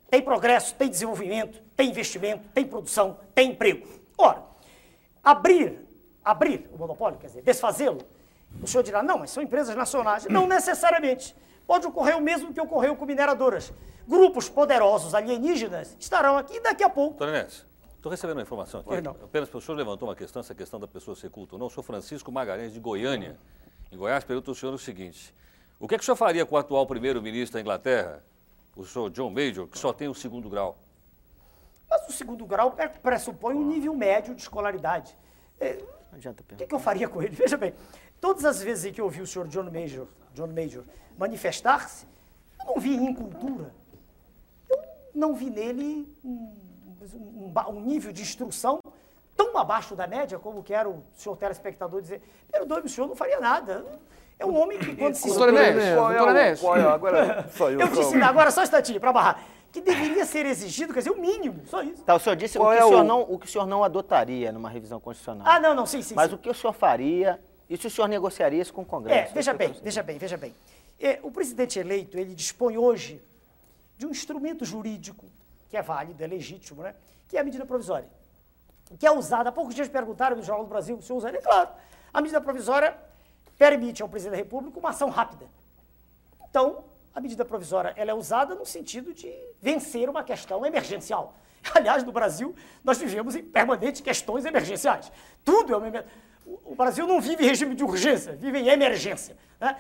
Tem 0.10 0.22
progresso, 0.22 0.76
tem 0.76 0.90
desenvolvimento, 0.90 1.62
tem 1.76 1.90
investimento, 1.90 2.48
tem 2.54 2.66
produção, 2.66 3.18
tem 3.34 3.52
emprego. 3.52 3.88
Ora, 4.18 4.44
abrir, 5.24 5.80
abrir 6.24 6.70
o 6.74 6.78
monopólio, 6.78 7.18
quer 7.18 7.28
dizer, 7.28 7.42
desfazê-lo, 7.42 8.02
o 8.62 8.68
senhor 8.68 8.84
dirá, 8.84 9.02
não, 9.02 9.20
mas 9.20 9.32
são 9.32 9.42
empresas 9.42 9.76
nacionais. 9.76 10.26
Não 10.26 10.48
necessariamente. 10.48 11.36
Pode 11.66 11.88
ocorrer 11.88 12.18
o 12.18 12.22
mesmo 12.22 12.54
que 12.54 12.62
ocorreu 12.62 12.96
com 12.96 13.06
mineradoras. 13.06 13.74
Grupos 14.08 14.48
poderosos 14.48 15.16
alienígenas 15.16 15.96
estarão 16.00 16.38
aqui 16.38 16.60
daqui 16.60 16.84
a 16.84 16.90
pouco. 16.90 17.24
Enéas, 17.24 17.66
estou 18.06 18.12
recebendo 18.12 18.38
uma 18.38 18.44
informação 18.44 18.82
aqui. 18.82 19.02
Não. 19.02 19.12
Apenas 19.12 19.54
o 19.54 19.60
senhor 19.62 19.76
levantou 19.78 20.08
uma 20.08 20.16
questão, 20.16 20.40
essa 20.40 20.54
questão 20.54 20.80
da 20.80 20.88
pessoa 20.88 21.16
ser 21.16 21.30
culta 21.32 21.56
ou 21.56 21.60
não. 21.60 21.66
O 21.68 21.70
senhor 21.70 21.84
Francisco 21.84 22.32
Magalhães, 22.32 22.72
de 22.72 22.80
Goiânia, 22.80 23.38
em 23.92 23.98
Goiás, 23.98 24.24
pergunta 24.24 24.52
ao 24.52 24.56
senhor 24.56 24.74
o 24.74 24.78
seguinte: 24.78 25.34
o 25.80 25.88
que, 25.88 25.96
é 25.96 25.98
que 25.98 26.04
o 26.04 26.06
senhor 26.06 26.16
faria 26.16 26.46
com 26.46 26.56
o 26.56 26.58
atual 26.58 26.86
primeiro-ministro 26.86 27.56
da 27.56 27.62
Inglaterra, 27.62 28.24
o 28.76 28.86
senhor 28.86 29.10
John 29.10 29.32
Major, 29.32 29.68
que 29.68 29.78
só 29.80 29.92
tem 29.92 30.08
o 30.08 30.14
segundo 30.14 30.48
grau? 30.50 30.78
Mas 31.90 32.08
o 32.08 32.12
segundo 32.12 32.46
grau 32.46 32.72
pre- 32.72 32.90
pressupõe 32.90 33.56
um 33.56 33.68
nível 33.68 33.94
médio 33.96 34.36
de 34.36 34.42
escolaridade. 34.42 35.16
É, 35.60 35.74
Não 36.12 36.18
adianta 36.18 36.42
O 36.42 36.44
que, 36.44 36.50
perguntar. 36.50 36.68
que 36.68 36.76
eu 36.76 36.80
faria 36.80 37.08
com 37.10 37.22
ele? 37.22 37.34
Veja 37.36 37.58
bem, 37.58 37.74
todas 38.22 38.46
as 38.46 38.62
vezes 38.62 38.86
em 38.86 38.94
que 38.94 39.02
eu 39.02 39.10
vi 39.10 39.22
o 39.22 39.28
senhor 39.28 39.48
John 39.48 39.64
Major, 39.64 40.08
John 40.34 40.48
Major 40.48 40.84
manifestar-se, 41.18 42.06
eu 42.60 42.66
não 42.68 42.80
vi 42.80 42.96
incultura. 42.96 43.74
Eu 44.70 44.78
não 45.14 45.34
vi 45.36 45.50
nele 45.50 46.08
um, 46.24 46.54
um 47.14 47.52
um 47.70 47.82
nível 47.82 48.12
de 48.12 48.22
instrução 48.22 48.80
tão 49.36 49.58
abaixo 49.58 49.96
da 49.96 50.08
média 50.08 50.40
como 50.40 50.64
quer 50.64 50.88
o 50.88 51.04
senhor 51.16 51.36
telespectador 51.38 52.02
dizer. 52.02 52.22
Perdoe-me, 52.52 52.88
o 52.88 52.90
senhor 52.90 53.08
não 53.08 53.16
faria 53.16 53.40
nada. 53.40 53.86
É 54.38 54.46
um 54.46 54.56
homem 54.58 54.78
que 54.80 54.96
quando 54.96 55.16
se... 55.16 55.28
Doutor 55.28 55.50
Enéas, 55.50 55.96
Qual 55.96 56.12
é 56.12 56.18
doutor 56.18 56.28
o- 56.28 56.38
Enéas. 56.38 56.60
qual 56.60 56.78
é 56.78 56.86
o- 56.86 56.90
agora, 56.90 57.50
só 57.56 57.70
eu, 57.70 57.82
ensino 57.82 58.26
agora, 58.26 58.52
só 58.52 58.62
um 58.62 58.64
instantinho, 58.64 59.00
para 59.00 59.14
barrar. 59.14 59.44
que 59.72 59.82
deveria 59.82 60.26
ser 60.26 60.46
exigido, 60.46 60.94
quer 60.94 61.00
dizer, 61.00 61.12
o 61.12 61.20
mínimo, 61.20 61.62
só 61.68 61.84
isso. 61.84 62.02
Tá, 62.04 62.16
o 62.16 62.20
senhor 62.20 62.36
disse 62.38 62.58
o 62.58 62.62
que, 62.62 62.78
é 62.78 62.86
o, 62.86 62.88
senhor 62.88 63.04
não, 63.04 63.22
o 63.24 63.38
que 63.38 63.46
o 63.46 63.50
senhor 63.50 63.66
não 63.68 63.84
adotaria 63.84 64.50
numa 64.52 64.70
revisão 64.70 65.02
constitucional. 65.02 65.46
Ah, 65.46 65.60
não, 65.60 65.74
não, 65.76 65.86
sim, 65.86 66.02
sim. 66.02 66.16
Mas 66.16 66.30
sim. 66.30 66.36
o 66.36 66.38
que 66.38 66.50
o 66.50 66.54
senhor 66.54 66.72
faria 66.72 67.38
e 67.70 67.76
se 67.76 67.86
o 67.88 67.90
senhor 67.90 68.08
negociaria 68.08 68.62
isso 68.62 68.74
com 68.74 68.84
o 68.84 68.86
Congresso? 68.86 69.32
É, 69.32 69.34
veja 69.34 69.54
bem, 69.54 69.70
quero 69.72 69.84
veja 69.84 70.02
bem, 70.04 70.18
veja 70.18 70.38
bem. 70.38 70.56
É, 70.98 71.20
o 71.24 71.30
presidente 71.30 71.78
eleito, 71.78 72.18
ele 72.18 72.34
dispõe 72.34 72.78
hoje 72.78 73.22
de 73.98 74.06
um 74.06 74.12
instrumento 74.12 74.64
jurídico 74.64 75.26
que 75.76 75.80
é 75.80 75.82
válido, 75.82 76.24
é 76.24 76.28
legítimo, 76.28 76.82
né? 76.82 76.96
Que 77.28 77.38
é 77.38 77.42
a 77.42 77.44
medida 77.44 77.66
provisória. 77.66 78.08
Que 78.98 79.06
é 79.06 79.12
usada, 79.12 79.50
há 79.50 79.52
poucos 79.52 79.76
dias 79.76 79.90
perguntaram 79.90 80.38
no 80.38 80.42
Jornal 80.42 80.64
do 80.64 80.70
Brasil, 80.70 81.02
senhor 81.02 81.18
usaria? 81.18 81.42
Claro. 81.42 81.70
A 82.14 82.22
medida 82.22 82.40
provisória 82.40 82.96
permite 83.58 84.02
ao 84.02 84.08
presidente 84.08 84.32
da 84.32 84.38
República 84.38 84.80
uma 84.80 84.92
ação 84.92 85.10
rápida. 85.10 85.46
Então, 86.50 86.86
a 87.14 87.20
medida 87.20 87.44
provisória 87.44 87.94
ela 87.98 88.12
é 88.12 88.14
usada 88.14 88.56
no 88.56 88.66
sentido 88.66 89.14
de 89.14 89.30
vencer 89.62 90.10
uma 90.10 90.24
questão 90.24 90.66
emergencial. 90.66 91.36
Aliás, 91.76 92.04
no 92.06 92.12
Brasil, 92.14 92.56
nós 92.82 92.98
vivemos 92.98 93.36
em 93.36 93.44
permanentes 93.44 94.00
questões 94.00 94.46
emergenciais. 94.46 95.12
Tudo 95.44 95.74
é 95.74 95.78
uma 95.78 95.88
emer... 95.90 96.06
O 96.46 96.72
o 96.72 96.76
Brasil 96.76 97.06
não 97.08 97.20
vive 97.20 97.44
em 97.44 97.48
regime 97.48 97.76
de 97.76 97.84
urgência, 97.84 98.34
vive 98.34 98.60
em 98.60 98.70
emergência. 98.70 99.36
né? 99.60 99.76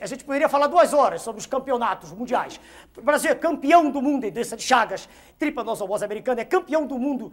A 0.00 0.06
gente 0.06 0.22
poderia 0.24 0.48
falar 0.48 0.68
duas 0.68 0.92
horas 0.94 1.22
sobre 1.22 1.40
os 1.40 1.46
campeonatos 1.46 2.12
mundiais. 2.12 2.60
O 2.96 3.02
Brasil 3.02 3.30
é 3.30 3.34
campeão 3.34 3.90
do 3.90 4.00
mundo 4.00 4.24
em 4.24 4.30
doença 4.30 4.56
de 4.56 4.62
Chagas, 4.62 5.08
tripanossomose 5.40 6.04
americana, 6.04 6.40
é 6.40 6.44
campeão 6.44 6.86
do 6.86 6.96
mundo, 7.00 7.32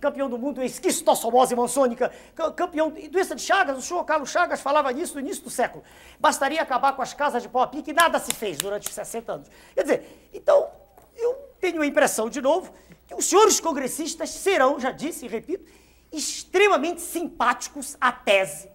campeão 0.00 0.28
do 0.28 0.36
mundo 0.36 0.60
em 0.60 0.66
esquistossomose 0.66 1.54
mansônica, 1.54 2.10
ca- 2.34 2.50
campeão 2.50 2.92
em 2.96 3.08
doença 3.08 3.34
de 3.36 3.42
Chagas. 3.42 3.78
O 3.78 3.82
senhor 3.82 4.02
Carlos 4.04 4.28
Chagas 4.30 4.60
falava 4.60 4.90
nisso 4.92 5.14
no 5.14 5.20
início 5.20 5.44
do 5.44 5.50
século. 5.50 5.84
Bastaria 6.18 6.60
acabar 6.60 6.94
com 6.94 7.02
as 7.02 7.14
casas 7.14 7.42
de 7.44 7.48
pau 7.48 7.62
a 7.62 7.66
pique 7.68 7.92
e 7.92 7.94
nada 7.94 8.18
se 8.18 8.32
fez 8.34 8.58
durante 8.58 8.92
60 8.92 9.32
anos. 9.32 9.48
Quer 9.72 9.82
dizer, 9.82 10.28
então, 10.34 10.68
eu 11.16 11.32
tenho 11.60 11.80
a 11.80 11.86
impressão, 11.86 12.28
de 12.28 12.40
novo, 12.42 12.72
que 13.06 13.14
os 13.14 13.24
senhores 13.24 13.60
congressistas 13.60 14.30
serão, 14.30 14.80
já 14.80 14.90
disse 14.90 15.26
e 15.26 15.28
repito, 15.28 15.64
extremamente 16.12 17.00
simpáticos 17.00 17.96
à 18.00 18.10
tese 18.10 18.73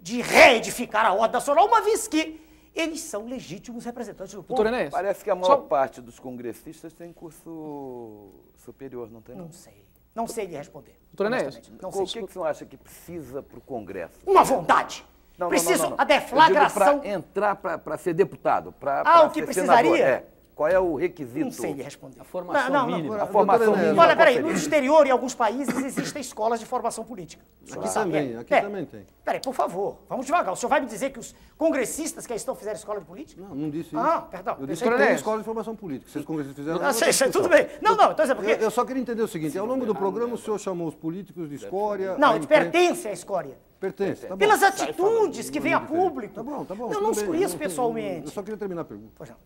de 0.00 0.20
reedificar 0.22 1.06
a 1.06 1.12
ordem 1.12 1.32
nacional, 1.32 1.66
uma 1.66 1.80
vez 1.82 2.06
que 2.08 2.40
eles 2.74 3.00
são 3.00 3.26
legítimos 3.26 3.84
representantes 3.84 4.34
do 4.34 4.42
povo. 4.42 4.62
Doutor 4.62 4.90
Parece 4.90 5.24
que 5.24 5.30
a 5.30 5.34
maior 5.34 5.46
só- 5.46 5.56
parte 5.56 6.00
dos 6.00 6.18
congressistas 6.18 6.92
tem 6.92 7.12
curso 7.12 8.30
superior, 8.56 9.10
não 9.10 9.20
tem? 9.20 9.34
Não 9.36 9.50
sei. 9.52 9.84
Não 10.14 10.26
sei 10.26 10.46
lhe 10.46 10.56
responder. 10.56 10.98
Doutor 11.12 11.26
Enéas. 11.32 11.60
Não 11.80 11.90
O 11.90 11.92
sei. 11.92 12.06
que, 12.06 12.12
que 12.18 12.24
o 12.24 12.28
senhor 12.32 12.46
acha 12.46 12.64
que 12.66 12.76
precisa 12.76 13.42
para 13.42 13.58
o 13.58 13.60
Congresso? 13.60 14.18
Uma 14.26 14.42
vontade. 14.44 15.04
Não, 15.36 15.44
não, 15.46 15.48
Preciso 15.50 15.82
não, 15.84 15.90
não, 15.90 15.96
não. 15.96 16.02
a 16.02 16.04
deflagração. 16.04 16.98
Para 16.98 17.08
entrar 17.08 17.54
para 17.56 17.96
ser 17.96 18.12
deputado, 18.14 18.72
para 18.72 19.02
Ah, 19.06 19.22
o 19.22 19.30
que 19.30 19.42
precisaria? 19.42 20.04
É. 20.04 20.26
Qual 20.58 20.68
é 20.68 20.76
o 20.76 20.96
requisito? 20.96 21.44
Não 21.44 21.52
sei 21.52 21.72
lhe 21.72 21.84
responder. 21.84 22.20
A 22.20 22.24
formação 22.24 22.72
não, 22.72 22.88
não, 22.88 22.96
mínima. 22.96 23.16
Não, 23.16 23.22
A 23.22 23.26
formação 23.28 23.76
mínima. 23.76 24.02
Olha, 24.02 24.16
peraí, 24.16 24.42
no 24.42 24.50
exterior, 24.50 25.06
em 25.06 25.10
alguns 25.12 25.32
países, 25.32 25.72
existem 25.78 26.20
escolas 26.20 26.58
de 26.58 26.66
formação 26.66 27.04
política. 27.04 27.44
Aqui 27.70 27.94
também, 27.94 28.36
aqui 28.36 28.54
É. 28.54 28.62
também 28.62 28.84
tem. 28.84 29.06
Peraí, 29.24 29.40
por 29.40 29.54
favor, 29.54 29.98
vamos 30.08 30.26
devagar. 30.26 30.52
O 30.52 30.56
senhor 30.56 30.68
vai 30.68 30.80
me 30.80 30.88
dizer 30.88 31.10
que 31.10 31.20
os 31.20 31.32
congressistas 31.56 32.26
que 32.26 32.32
aí 32.32 32.36
estão 32.36 32.56
fizeram 32.56 32.76
escola 32.76 32.98
de 32.98 33.06
política? 33.06 33.40
Não, 33.40 33.54
não 33.54 33.70
disse 33.70 33.90
isso. 33.90 33.98
Ah, 34.00 34.20
perdão. 34.20 34.56
Eu 34.58 34.66
disse 34.66 34.82
que 34.82 34.90
tem 34.90 35.14
escola 35.14 35.38
de 35.38 35.44
formação 35.44 35.76
política. 35.76 36.10
Se 36.10 36.18
os 36.18 36.24
congressistas 36.24 36.64
fizeram... 36.64 36.84
Ah, 36.84 36.92
sei, 36.92 37.12
sei, 37.12 37.30
tudo 37.30 37.48
bem. 37.48 37.68
Não, 37.80 37.94
não, 37.94 38.10
então 38.10 38.24
é 38.24 38.34
porque... 38.34 38.50
Eu, 38.50 38.56
eu 38.56 38.70
só 38.72 38.84
queria 38.84 39.00
entender 39.00 39.22
o 39.22 39.28
seguinte, 39.28 39.56
ao 39.56 39.64
longo 39.64 39.86
do 39.86 39.94
programa 39.94 40.34
o 40.34 40.38
senhor 40.38 40.58
chamou 40.58 40.88
os 40.88 40.94
políticos 40.96 41.48
de 41.48 41.54
escória... 41.54 42.18
Não, 42.18 42.40
pertence 42.40 43.06
à 43.06 43.12
escória. 43.12 43.56
Pertence, 43.78 44.26
tá. 44.26 44.36
Pelas 44.36 44.60
atitudes 44.60 45.50
que 45.50 45.60
vêm 45.60 45.72
a 45.72 45.78
público. 45.78 46.34
Tá 46.34 46.42
bom, 46.42 46.64
tá 46.64 46.74
bom. 46.74 46.92
Eu 46.92 47.00
não 47.00 47.10
os 47.10 47.22
conheço 47.22 47.56
pessoalmente. 47.56 48.26
Eu 48.26 48.32
só 48.32 48.42
queria 48.42 48.58
terminar 48.58 48.80
a 48.82 48.84
pergunta. 48.84 49.12
Pois 49.16 49.30
não. 49.30 49.36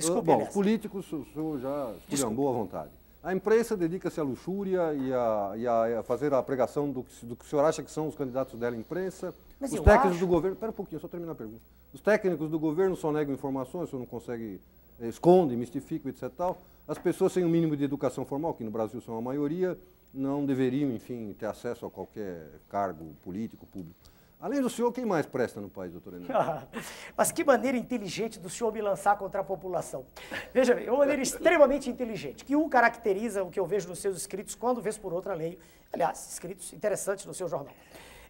Ah, 0.00 0.06
Desculpe, 0.06 0.26
Bom, 0.26 0.46
políticos, 0.46 1.12
o 1.12 1.24
senhor 1.26 1.58
já 1.60 1.92
esculhambou 2.08 2.48
à 2.48 2.52
vontade. 2.52 2.90
A 3.22 3.34
imprensa 3.34 3.76
dedica-se 3.76 4.18
à 4.18 4.22
luxúria 4.22 4.94
e 4.94 5.12
a, 5.12 5.52
e 5.56 5.66
a- 5.66 6.02
fazer 6.02 6.32
a 6.32 6.42
pregação 6.42 6.90
do 6.90 7.02
que, 7.02 7.26
do 7.26 7.36
que 7.36 7.44
o 7.44 7.48
senhor 7.48 7.62
acha 7.64 7.82
que 7.82 7.90
são 7.90 8.08
os 8.08 8.14
candidatos 8.14 8.58
dela 8.58 8.74
à 8.74 8.78
imprensa. 8.78 9.34
Mas 9.60 9.70
os 9.72 9.76
eu 9.76 9.82
técnicos 9.82 10.12
acho- 10.12 10.20
do 10.20 10.26
governo. 10.26 10.54
Espera 10.54 10.70
um 10.70 10.74
pouquinho, 10.74 11.00
só 11.00 11.06
terminar 11.08 11.32
a 11.32 11.34
pergunta. 11.34 11.60
Os 11.92 12.00
técnicos 12.00 12.48
do 12.48 12.58
governo 12.58 12.96
só 12.96 13.12
negam 13.12 13.34
informações, 13.34 13.84
o 13.84 13.90
senhor 13.90 14.00
não 14.00 14.06
consegue, 14.06 14.58
eh, 14.98 15.08
esconde, 15.08 15.54
mistifica, 15.54 16.08
etc. 16.08 16.30
Tal. 16.34 16.58
As 16.88 16.96
pessoas 16.96 17.32
sem 17.32 17.44
o 17.44 17.48
mínimo 17.48 17.76
de 17.76 17.84
educação 17.84 18.24
formal, 18.24 18.54
que 18.54 18.64
no 18.64 18.70
Brasil 18.70 19.00
são 19.02 19.18
a 19.18 19.20
maioria, 19.20 19.76
não 20.14 20.46
deveriam, 20.46 20.90
enfim, 20.90 21.34
ter 21.38 21.46
acesso 21.46 21.84
a 21.84 21.90
qualquer 21.90 22.48
cargo 22.70 23.04
político, 23.22 23.66
público. 23.66 23.94
Além 24.40 24.62
do 24.62 24.70
senhor, 24.70 24.90
quem 24.90 25.04
mais 25.04 25.26
presta 25.26 25.60
no 25.60 25.68
país, 25.68 25.92
doutor 25.92 26.14
Enéas? 26.14 26.66
Mas 27.14 27.30
que 27.30 27.44
maneira 27.44 27.76
inteligente 27.76 28.38
do 28.38 28.48
senhor 28.48 28.72
me 28.72 28.80
lançar 28.80 29.18
contra 29.18 29.42
a 29.42 29.44
população. 29.44 30.06
Veja 30.54 30.74
bem, 30.74 30.86
é 30.86 30.90
uma 30.90 31.00
maneira 31.00 31.20
extremamente 31.20 31.90
inteligente, 31.90 32.42
que 32.42 32.56
um 32.56 32.66
caracteriza 32.66 33.44
o 33.44 33.50
que 33.50 33.60
eu 33.60 33.66
vejo 33.66 33.88
nos 33.88 33.98
seus 33.98 34.16
escritos, 34.16 34.54
quando 34.54 34.80
vez 34.80 34.96
por 34.96 35.12
outra 35.12 35.34
leio. 35.34 35.58
Aliás, 35.92 36.32
escritos 36.32 36.72
interessantes 36.72 37.26
no 37.26 37.34
seu 37.34 37.48
jornal. 37.48 37.74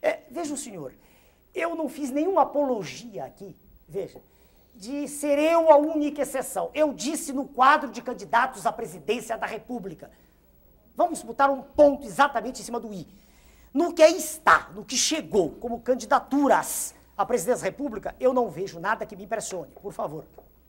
É, 0.02 0.20
veja 0.28 0.52
o 0.52 0.56
senhor, 0.56 0.92
eu 1.54 1.76
não 1.76 1.88
fiz 1.88 2.11
nenhuma 2.11 2.42
apologia 2.42 3.24
aqui, 3.24 3.54
veja, 3.88 4.20
de 4.74 5.06
ser 5.06 5.38
eu 5.38 5.70
a 5.70 5.76
única 5.76 6.22
exceção. 6.22 6.70
Eu 6.74 6.92
disse 6.92 7.32
no 7.32 7.46
quadro 7.46 7.88
de 7.88 8.02
candidatos 8.02 8.66
à 8.66 8.72
presidência 8.72 9.38
da 9.38 9.46
República. 9.46 10.11
Vamos 10.96 11.22
botar 11.22 11.50
um 11.50 11.62
ponto 11.62 12.04
exatamente 12.04 12.61
em 12.61 12.64
cima 12.64 12.80
do 12.80 12.92
i. 12.92 13.06
No 13.72 13.92
que 13.94 14.02
está, 14.04 14.68
no 14.74 14.84
que 14.84 14.96
chegou 14.96 15.50
como 15.52 15.80
candidaturas 15.80 16.94
à 17.16 17.24
presidência 17.24 17.60
da 17.62 17.66
República, 17.66 18.14
eu 18.18 18.32
não 18.34 18.48
vejo 18.48 18.80
nada 18.80 19.06
que 19.06 19.14
me 19.14 19.24
impressione, 19.24 19.70
por 19.80 19.92
favor, 19.92 20.24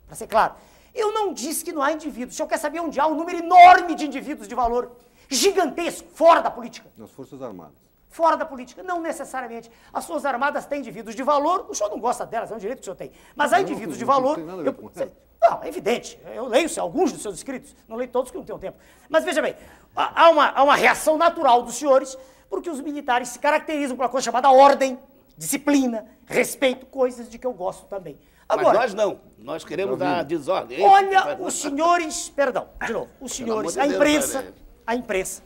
para 0.06 0.16
ser 0.16 0.28
claro. 0.28 0.54
Eu 0.94 1.12
não 1.12 1.34
disse 1.34 1.64
que 1.64 1.72
não 1.72 1.82
há 1.82 1.92
indivíduos. 1.92 2.34
O 2.36 2.38
senhor 2.38 2.48
quer 2.48 2.58
saber 2.58 2.80
onde 2.80 3.00
há 3.00 3.08
um 3.08 3.16
número 3.16 3.38
enorme 3.40 3.96
de 3.96 4.06
indivíduos 4.06 4.48
de 4.48 4.54
valor, 4.54 4.92
gigantesco, 5.30 6.08
fora 6.14 6.42
da 6.42 6.52
política. 6.52 6.88
Nas 6.98 7.10
Forças 7.12 7.42
Armadas. 7.42 7.74
Fora 8.10 8.36
da 8.36 8.46
política, 8.46 8.84
não 8.84 9.00
necessariamente. 9.02 9.72
As 9.94 10.04
suas 10.04 10.26
armadas 10.26 10.66
têm 10.66 10.82
indivíduos 10.82 11.16
de 11.16 11.24
valor, 11.24 11.66
o 11.70 11.74
senhor 11.74 11.90
não 11.90 11.98
gosta 12.00 12.26
delas, 12.26 12.52
é 12.52 12.56
um 12.56 12.58
direito 12.58 12.80
que 12.80 12.82
o 12.82 12.86
senhor 12.86 12.98
tem. 12.98 13.12
Mas 13.36 13.54
há 13.54 13.56
Não, 13.56 13.64
indivíduos 13.64 13.98
de 13.98 14.04
não 14.06 14.14
valor. 14.14 14.36
tem 14.36 14.44
nada 14.46 14.60
a 14.60 14.64
ver 14.64 14.70
eu- 14.70 14.74
com 14.74 14.90
cê- 14.94 15.10
não, 15.42 15.64
é 15.64 15.70
evidente. 15.70 16.20
Eu 16.36 16.46
leio 16.46 16.70
alguns 16.82 17.14
dos 17.14 17.22
seus 17.22 17.36
escritos, 17.36 17.74
não 17.88 17.96
leio 17.96 18.12
todos 18.12 18.30
que 18.30 18.38
não 18.38 18.44
tenho 18.44 18.60
tempo. 18.60 18.78
Mas 19.10 19.24
veja 19.24 19.42
bem, 19.42 19.56
há 19.96 20.30
uma, 20.30 20.50
há 20.50 20.62
uma 20.62 20.76
reação 20.76 21.18
natural 21.18 21.64
dos 21.64 21.76
senhores, 21.76 22.18
porque 22.52 22.70
os 22.70 22.82
militares 22.82 23.30
se 23.30 23.40
caracterizam 23.40 23.96
por 23.96 24.04
uma 24.04 24.10
coisa 24.10 24.26
chamada 24.26 24.52
ordem, 24.52 25.00
disciplina, 25.38 26.06
respeito, 26.28 26.86
coisas 26.86 27.30
de 27.30 27.40
que 27.40 27.48
eu 27.48 27.54
gosto 27.54 27.86
também. 27.86 28.20
Mas 28.48 28.60
Agora, 28.60 28.80
nós 28.80 28.94
não. 28.94 29.22
Nós 29.38 29.64
queremos 29.64 29.98
dar 29.98 30.24
desordem. 30.26 30.84
Olha, 30.84 31.38
os 31.40 31.54
senhores, 31.54 32.28
perdão, 32.30 32.68
de 32.86 32.92
novo, 32.92 33.10
os 33.22 33.32
senhores, 33.32 33.78
a 33.78 33.88
imprensa, 33.88 34.54
a 34.86 34.94
imprensa, 34.94 35.42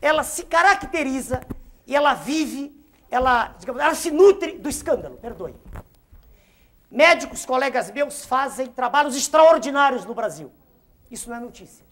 ela 0.00 0.22
se 0.22 0.44
caracteriza 0.44 1.40
e 1.84 1.96
ela 1.96 2.14
vive, 2.14 2.72
ela, 3.10 3.48
digamos, 3.58 3.82
ela 3.82 3.96
se 3.96 4.12
nutre 4.12 4.52
do 4.52 4.68
escândalo, 4.68 5.16
perdoe. 5.16 5.54
Médicos, 6.88 7.44
colegas 7.44 7.90
meus, 7.90 8.24
fazem 8.24 8.68
trabalhos 8.68 9.16
extraordinários 9.16 10.04
no 10.04 10.14
Brasil. 10.14 10.52
Isso 11.10 11.28
não 11.28 11.36
é 11.38 11.40
notícia. 11.40 11.84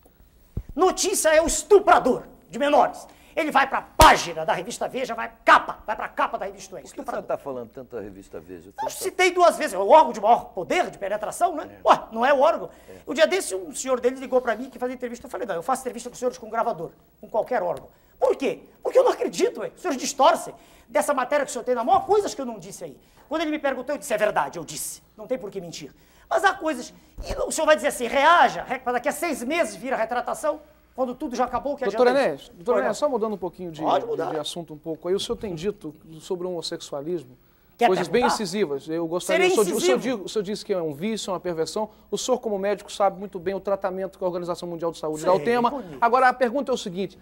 Notícia 0.76 1.30
é 1.30 1.42
o 1.42 1.46
estuprador 1.46 2.22
de 2.48 2.58
menores. 2.58 3.04
Ele 3.36 3.50
vai 3.50 3.66
para 3.66 3.78
a 3.78 3.82
página 3.82 4.44
da 4.44 4.52
revista 4.52 4.86
Veja, 4.86 5.14
vai 5.14 5.32
capa, 5.44 5.78
vai 5.86 5.96
para 5.96 6.06
a 6.06 6.08
capa 6.08 6.38
da 6.38 6.46
revista 6.46 6.76
Veja. 6.76 6.82
Por 6.82 6.94
que 6.94 7.00
Estuprador. 7.00 7.22
está 7.22 7.36
falando 7.36 7.70
tanto 7.70 7.96
da 7.96 8.02
revista 8.02 8.40
Veja? 8.40 8.72
Eu 8.82 8.90
citei 8.90 9.32
duas 9.32 9.56
vezes, 9.56 9.74
é 9.74 9.78
o 9.78 9.88
órgão 9.88 10.12
de 10.12 10.20
maior 10.20 10.46
poder 10.46 10.90
de 10.90 10.98
penetração, 10.98 11.54
né? 11.56 11.78
Ué, 11.84 12.00
não 12.12 12.24
é 12.24 12.32
o 12.32 12.40
órgão. 12.40 12.70
O 13.06 13.12
dia 13.14 13.26
desse, 13.26 13.54
um 13.54 13.74
senhor 13.74 14.00
dele 14.00 14.16
ligou 14.16 14.40
para 14.40 14.54
mim 14.54 14.70
que 14.70 14.78
fazia 14.78 14.94
entrevista. 14.94 15.26
Eu 15.26 15.30
falei, 15.30 15.46
não, 15.46 15.54
eu 15.54 15.62
faço 15.62 15.82
entrevista 15.82 16.08
com 16.08 16.14
os 16.14 16.18
senhores 16.18 16.38
com 16.38 16.48
gravador, 16.48 16.90
com 17.20 17.28
qualquer 17.28 17.62
órgão. 17.62 17.88
Por 18.18 18.36
quê? 18.36 18.60
Porque 18.82 18.98
eu 18.98 19.04
não 19.04 19.10
acredito, 19.10 19.60
ué. 19.60 19.72
Os 19.74 19.82
senhores 19.82 20.00
distorcem 20.00 20.54
dessa 20.88 21.12
matéria 21.12 21.44
que 21.44 21.50
o 21.50 21.52
senhor 21.52 21.64
tem 21.64 21.74
na 21.74 21.82
mão, 21.82 21.96
há 21.96 22.00
coisas 22.02 22.34
que 22.34 22.40
eu 22.40 22.46
não 22.46 22.58
disse 22.58 22.84
aí. 22.84 22.96
Quando 23.28 23.42
ele 23.42 23.50
me 23.50 23.58
perguntou, 23.58 23.94
eu 23.94 23.98
disse, 23.98 24.12
é 24.14 24.18
verdade, 24.18 24.58
eu 24.58 24.64
disse. 24.64 25.02
Não 25.16 25.26
tem 25.26 25.38
por 25.38 25.50
que 25.50 25.60
mentir. 25.60 25.92
Mas 26.28 26.44
há 26.44 26.52
coisas. 26.52 26.92
E 27.26 27.34
o 27.42 27.50
senhor 27.50 27.66
vai 27.66 27.76
dizer 27.76 27.88
assim, 27.88 28.06
reaja, 28.06 28.64
para 28.82 28.92
daqui 28.92 29.08
a 29.08 29.12
seis 29.12 29.42
meses 29.42 29.76
vira 29.76 29.96
retratação, 29.96 30.60
quando 30.94 31.14
tudo 31.14 31.34
já 31.34 31.44
acabou, 31.44 31.74
o 31.74 31.76
que 31.76 31.84
Doutor 31.84 32.08
adianta 32.08 32.34
isso? 32.34 32.52
doutor 32.52 32.82
não. 32.82 32.94
só 32.94 33.08
mudando 33.08 33.34
um 33.34 33.38
pouquinho 33.38 33.72
de, 33.72 33.82
de 33.82 34.38
assunto 34.38 34.74
um 34.74 34.78
pouco 34.78 35.08
aí, 35.08 35.14
o 35.14 35.20
senhor 35.20 35.36
tem 35.36 35.54
dito 35.54 35.94
sobre 36.20 36.46
o 36.46 36.50
homossexualismo 36.50 37.36
Quer 37.76 37.88
coisas 37.88 38.06
bem 38.06 38.22
perguntar? 38.22 38.34
incisivas. 38.34 38.88
Eu 38.88 39.06
gostaria. 39.06 39.48
Serei 39.48 39.58
o, 39.58 39.64
senhor, 39.64 39.76
o, 39.76 39.80
senhor, 39.80 39.96
incisivo. 39.96 40.24
o 40.24 40.28
senhor 40.28 40.42
disse 40.44 40.64
que 40.64 40.72
é 40.72 40.80
um 40.80 40.94
vício, 40.94 41.30
é 41.30 41.32
uma 41.32 41.40
perversão. 41.40 41.90
O 42.10 42.16
senhor, 42.16 42.38
como 42.38 42.56
médico, 42.58 42.92
sabe 42.92 43.18
muito 43.18 43.38
bem 43.40 43.54
o 43.54 43.60
tratamento 43.60 44.16
que 44.16 44.24
a 44.24 44.26
Organização 44.26 44.68
Mundial 44.68 44.92
de 44.92 44.98
Saúde 44.98 45.24
dá 45.24 45.30
ao 45.32 45.40
tema. 45.40 45.70
conheço. 45.70 45.98
Agora, 46.00 46.28
a 46.28 46.32
pergunta 46.32 46.70
é 46.70 46.74
o 46.74 46.78
seguinte: 46.78 47.18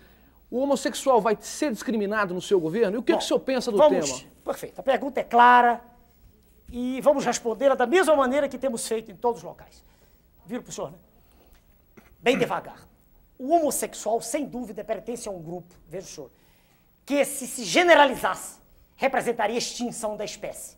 o 0.50 0.58
homossexual 0.58 1.20
vai 1.22 1.38
ser 1.40 1.72
discriminado 1.72 2.34
no 2.34 2.42
seu 2.42 2.60
governo? 2.60 2.96
E 2.96 2.98
o 2.98 3.02
que, 3.02 3.12
Bom, 3.12 3.18
que 3.18 3.24
o 3.24 3.26
senhor 3.26 3.40
pensa 3.40 3.70
do 3.70 3.78
vamos, 3.78 4.10
tema? 4.10 4.30
Perfeito. 4.44 4.78
A 4.78 4.82
pergunta 4.82 5.20
é 5.20 5.24
clara 5.24 5.80
e 6.70 7.00
vamos 7.00 7.24
respondê-la 7.24 7.74
da 7.74 7.86
mesma 7.86 8.14
maneira 8.14 8.46
que 8.46 8.58
temos 8.58 8.86
feito 8.86 9.10
em 9.10 9.16
todos 9.16 9.38
os 9.38 9.44
locais. 9.44 9.82
Viro 10.44 10.62
para 10.62 10.70
o 10.70 10.72
senhor, 10.72 10.90
né? 10.90 10.98
Bem 12.20 12.36
devagar. 12.36 12.91
O 13.42 13.48
homossexual, 13.56 14.20
sem 14.20 14.44
dúvida, 14.44 14.84
pertence 14.84 15.28
a 15.28 15.32
um 15.32 15.42
grupo, 15.42 15.74
veja 15.88 16.06
o 16.06 16.08
senhor, 16.08 16.30
que 17.04 17.24
se 17.24 17.44
se 17.48 17.64
generalizasse, 17.64 18.54
representaria 18.94 19.56
a 19.56 19.58
extinção 19.58 20.16
da 20.16 20.24
espécie. 20.24 20.76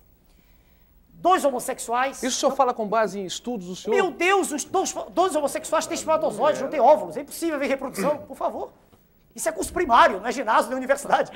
dois 1.13 1.45
homossexuais. 1.45 2.23
Isso 2.23 2.39
o 2.39 2.41
senhor 2.41 2.57
fala 2.57 2.73
com 2.73 2.87
base 2.89 3.19
em 3.21 3.27
estudos 3.27 3.67
do 3.67 3.77
senhor? 3.77 3.95
Meu 3.95 4.11
Deus, 4.11 4.51
os 4.51 4.65
dois, 4.65 4.95
dois 5.11 5.37
homossexuais 5.37 5.87
têm 5.87 5.95
espermatozoides, 5.95 6.63
não 6.63 6.71
têm 6.71 6.81
óvulos. 6.81 7.19
É 7.19 7.21
impossível 7.21 7.59
ver 7.59 7.67
reprodução, 7.67 8.17
por 8.19 8.35
favor. 8.37 8.73
Isso 9.35 9.47
é 9.47 9.53
curso 9.53 9.71
primário, 9.73 10.21
não 10.21 10.27
é 10.27 10.33
ginásio 10.33 10.71
nem 10.71 10.79
universidade. 10.79 11.33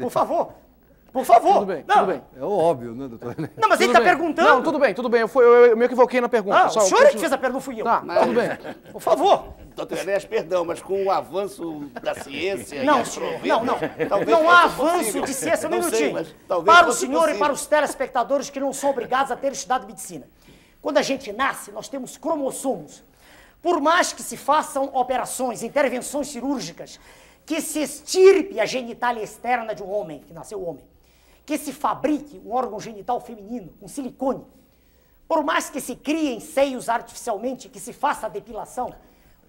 Por 0.00 0.10
favor. 0.10 0.52
Por 1.12 1.24
favor. 1.24 1.54
Tudo 1.54 1.66
bem, 1.66 1.84
não. 1.86 1.94
tudo 1.96 2.06
bem. 2.06 2.22
É 2.36 2.42
óbvio, 2.42 2.94
né, 2.94 3.08
doutor? 3.08 3.34
Não, 3.56 3.68
mas 3.68 3.80
ele 3.80 3.88
Tudo 3.88 3.98
está 3.98 4.00
bem. 4.00 4.08
perguntando. 4.08 4.48
Não, 4.48 4.62
tudo 4.62 4.78
bem, 4.78 4.94
tudo 4.94 5.08
bem. 5.08 5.20
Eu, 5.22 5.28
fui, 5.28 5.44
eu, 5.44 5.66
eu 5.66 5.76
me 5.76 5.86
equivoquei 5.86 6.20
na 6.20 6.28
pergunta. 6.28 6.56
Ah, 6.64 6.68
Só- 6.68 6.80
o 6.80 6.82
senhor 6.82 7.04
é 7.04 7.10
que 7.10 7.18
fez 7.18 7.32
a 7.32 7.38
pergunta, 7.38 7.54
não 7.54 7.60
fui 7.60 7.80
eu. 7.80 7.84
Tá, 7.84 8.00
tudo 8.00 8.34
bem. 8.34 8.50
Por 8.92 9.00
favor. 9.00 9.54
Doutor 9.74 9.98
Enéas, 9.98 10.24
perdão, 10.24 10.64
mas 10.64 10.82
com 10.82 11.04
o 11.04 11.10
avanço 11.10 11.88
da 12.02 12.14
ciência... 12.14 12.76
e 12.82 12.84
Não, 12.84 13.04
senhor, 13.04 13.40
não, 13.44 13.64
não. 13.64 13.78
talvez 14.08 14.28
Não 14.28 14.50
há 14.50 14.64
avanço 14.64 14.98
possível. 14.98 15.22
de 15.22 15.34
ciência, 15.34 15.68
um 15.68 15.70
sei, 15.70 15.80
minutinho. 15.80 16.12
mas 16.14 16.34
talvez 16.48 16.76
para 16.76 16.88
o 16.88 16.92
senhor 16.92 17.14
e 17.14 17.20
possível. 17.22 17.38
para 17.38 17.52
os 17.52 17.66
telespectadores 17.66 18.50
que 18.50 18.58
não 18.60 18.72
são 18.72 18.90
obrigados 18.90 19.30
a 19.30 19.36
ter 19.36 19.52
estudado 19.52 19.86
medicina. 19.86 20.26
Quando 20.82 20.98
a 20.98 21.02
gente 21.02 21.32
nasce, 21.32 21.70
nós 21.70 21.88
temos 21.88 22.16
cromossomos. 22.16 23.02
Por 23.62 23.80
mais 23.80 24.12
que 24.12 24.22
se 24.22 24.36
façam 24.36 24.86
operações, 24.94 25.62
intervenções 25.62 26.28
cirúrgicas, 26.28 26.98
que 27.46 27.60
se 27.60 27.80
estirpe 27.80 28.60
a 28.60 28.66
genitália 28.66 29.22
externa 29.22 29.74
de 29.74 29.82
um 29.82 29.90
homem, 29.90 30.20
que 30.20 30.32
nasceu 30.34 30.62
homem, 30.62 30.84
que 31.48 31.56
se 31.56 31.72
fabrique 31.72 32.38
um 32.44 32.52
órgão 32.52 32.78
genital 32.78 33.18
feminino 33.22 33.70
com 33.80 33.88
silicone, 33.88 34.44
por 35.26 35.42
mais 35.42 35.70
que 35.70 35.80
se 35.80 35.96
criem 35.96 36.40
seios 36.40 36.90
artificialmente, 36.90 37.70
que 37.70 37.80
se 37.80 37.94
faça 37.94 38.26
a 38.26 38.28
depilação, 38.28 38.92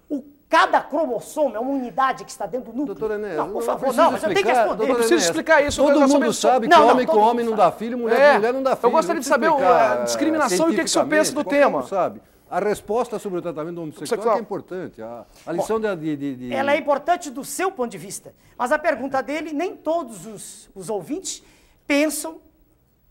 o, 0.08 0.24
cada 0.48 0.80
cromossomo 0.80 1.54
é 1.54 1.60
uma 1.60 1.70
unidade 1.72 2.24
que 2.24 2.30
está 2.30 2.46
dentro 2.46 2.72
do 2.72 2.78
núcleo. 2.78 2.94
Doutor 2.94 3.16
Enéas, 3.16 3.36
não, 3.36 3.48
por 3.48 3.54
não 3.56 3.60
favor, 3.60 3.92
não, 3.94 4.12
mas 4.12 4.22
eu 4.22 4.30
tenho 4.30 4.34
que 4.34 4.50
explicar, 4.50 4.60
responder. 4.62 4.76
doutor 4.78 4.96
Preciso 4.96 5.24
explicar 5.26 5.62
isso, 5.62 5.78
eu 5.82 5.86
Todo 5.92 6.08
mundo 6.08 6.32
sabe 6.32 6.68
que 6.68 6.74
Não, 6.74 6.86
não, 6.86 6.88
homem 6.94 7.06
com 7.06 7.12
todo 7.12 7.20
mundo 7.20 7.30
homem 7.32 7.44
não 7.46 7.54
dá 7.54 7.70
filho, 7.70 7.98
mulher 7.98 8.18
É, 8.18 8.28
com 8.32 8.36
mulher 8.38 8.54
não 8.54 8.62
dá 8.62 8.70
eu 8.70 8.76
filho. 8.78 8.92
gostaria 8.92 9.14
Não 9.16 9.20
de 9.20 9.26
saber 9.26 9.50
precisa 9.52 9.92
a 9.92 10.04
discriminação 10.04 10.56
e 10.56 10.72
o 10.72 10.74
que 10.74 10.80
que 10.80 10.84
o 10.84 10.88
senhor 10.88 11.06
pensa 11.06 11.32
do 11.34 11.44
tema. 11.44 11.78
um 11.80 11.86
sabe. 11.86 12.22
A 12.50 12.58
resposta 12.60 13.18
sobre 13.18 13.38
o 13.40 13.42
tratamento 13.42 13.74
do 13.74 13.82
homossexual 13.82 14.08
Sexual. 14.08 14.32
é 14.32 14.36
que 14.38 14.40
é 14.40 14.42
importante. 14.42 15.02
A, 15.02 15.24
a 15.46 15.52
lição 15.52 15.78
de, 15.78 15.94
de, 15.96 16.16
de- 16.16 16.36
de- 16.36 16.52
Ela 16.54 16.72
é 16.72 16.78
importante 16.78 17.28
do 17.30 17.44
seu 17.44 17.70
ponto 17.70 17.90
de 17.90 17.98
vista. 17.98 18.34
Mas 18.56 18.72
a 18.72 18.78
pergunta 18.78 19.22
dele, 19.22 19.52
nem 19.52 19.76
todos 19.76 20.26
os, 20.26 20.68
os 20.74 20.88
ouvintes 20.90 21.44
pensam 21.90 22.40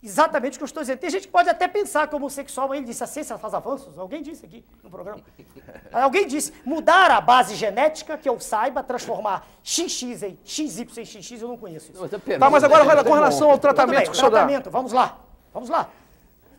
exatamente 0.02 0.54
o 0.54 0.58
que 0.60 0.64
eu 0.64 0.66
estou 0.68 0.82
dizendo. 0.82 1.00
Tem 1.00 1.10
gente 1.10 1.28
que 1.28 1.34
pode 1.34 1.50
até 1.50 1.68
pensar 1.68 2.08
que 2.08 2.16
o 2.16 2.18
homossexual, 2.18 2.74
ele 2.74 2.86
disse, 2.86 3.04
a 3.04 3.08
ciência 3.08 3.38
faz 3.38 3.54
avanços. 3.54 4.00
Alguém 4.00 4.22
disse 4.24 4.46
aqui 4.46 4.64
no 4.82 4.90
programa. 4.90 5.22
Alguém 5.92 6.26
disse, 6.26 6.54
mudar 6.64 7.12
a 7.12 7.20
base 7.20 7.56
genética, 7.56 8.18
que 8.18 8.30
eu 8.30 8.40
saiba, 8.40 8.82
transformar 8.82 9.46
XX 9.62 10.24
em 10.24 10.38
XY 10.46 10.88
em 11.02 11.06
XX, 11.06 11.42
eu 11.42 11.50
não 11.50 11.58
conheço 11.58 11.92
isso. 11.92 12.02
Mas 12.02 12.14
é 12.14 12.18
pergunta, 12.18 12.46
Tá, 12.46 12.50
mas 12.50 12.64
agora 12.64 12.86
né? 12.86 13.04
com 13.04 13.14
relação 13.14 13.52
ao 13.52 13.58
Tudo 13.58 13.68
bem, 13.68 13.76
tratamento 13.76 14.06
que 14.06 14.12
o 14.12 14.16
senhor 14.16 14.30
dá. 14.30 14.38
tratamento, 14.38 14.72
vamos 14.72 14.94
lá. 14.94 15.20
Vamos 15.54 15.68
lá. 15.68 15.90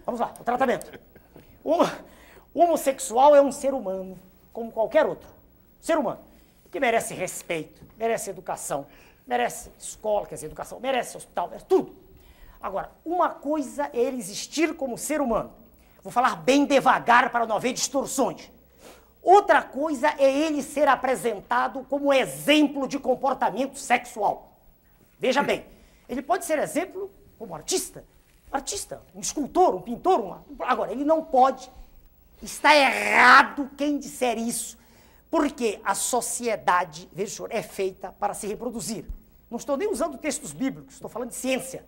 Vamos 0.04 0.20
lá, 0.20 0.34
o 0.38 0.44
tratamento. 0.44 1.00
O, 1.64 1.82
o 2.52 2.60
homossexual 2.62 3.34
é 3.34 3.40
um 3.40 3.50
ser 3.52 3.72
humano, 3.72 4.18
como 4.52 4.70
qualquer 4.70 5.06
outro. 5.06 5.28
Ser 5.80 5.96
humano. 5.96 6.18
Que 6.70 6.78
merece 6.78 7.14
respeito, 7.14 7.82
merece 7.96 8.28
educação, 8.28 8.86
merece 9.26 9.70
escola, 9.78 10.26
quer 10.26 10.34
dizer, 10.34 10.48
educação, 10.48 10.78
merece 10.80 11.16
hospital, 11.16 11.48
merece 11.48 11.64
tudo. 11.64 12.09
Agora, 12.60 12.92
uma 13.04 13.30
coisa 13.30 13.88
é 13.92 13.98
ele 13.98 14.18
existir 14.18 14.74
como 14.76 14.98
ser 14.98 15.20
humano. 15.20 15.50
Vou 16.02 16.12
falar 16.12 16.36
bem 16.36 16.64
devagar 16.66 17.30
para 17.30 17.46
não 17.46 17.56
haver 17.56 17.72
distorções. 17.72 18.50
Outra 19.22 19.62
coisa 19.62 20.14
é 20.18 20.30
ele 20.30 20.62
ser 20.62 20.88
apresentado 20.88 21.86
como 21.88 22.12
exemplo 22.12 22.88
de 22.88 22.98
comportamento 22.98 23.78
sexual. 23.78 24.58
Veja 25.18 25.42
bem, 25.42 25.66
ele 26.08 26.22
pode 26.22 26.44
ser 26.44 26.58
exemplo 26.58 27.10
como 27.38 27.54
artista, 27.54 28.04
artista, 28.50 29.02
um 29.14 29.20
escultor, 29.20 29.74
um 29.74 29.80
pintor, 29.80 30.20
uma... 30.20 30.44
agora 30.60 30.92
ele 30.92 31.04
não 31.04 31.22
pode. 31.22 31.70
Está 32.42 32.74
errado 32.74 33.70
quem 33.76 33.98
disser 33.98 34.38
isso, 34.38 34.78
porque 35.30 35.78
a 35.84 35.94
sociedade, 35.94 37.08
veja, 37.12 37.36
senhor, 37.36 37.52
é 37.52 37.62
feita 37.62 38.12
para 38.18 38.32
se 38.32 38.46
reproduzir. 38.46 39.04
Não 39.50 39.58
estou 39.58 39.76
nem 39.76 39.90
usando 39.90 40.16
textos 40.16 40.52
bíblicos, 40.52 40.94
estou 40.94 41.10
falando 41.10 41.28
de 41.28 41.34
ciência. 41.34 41.84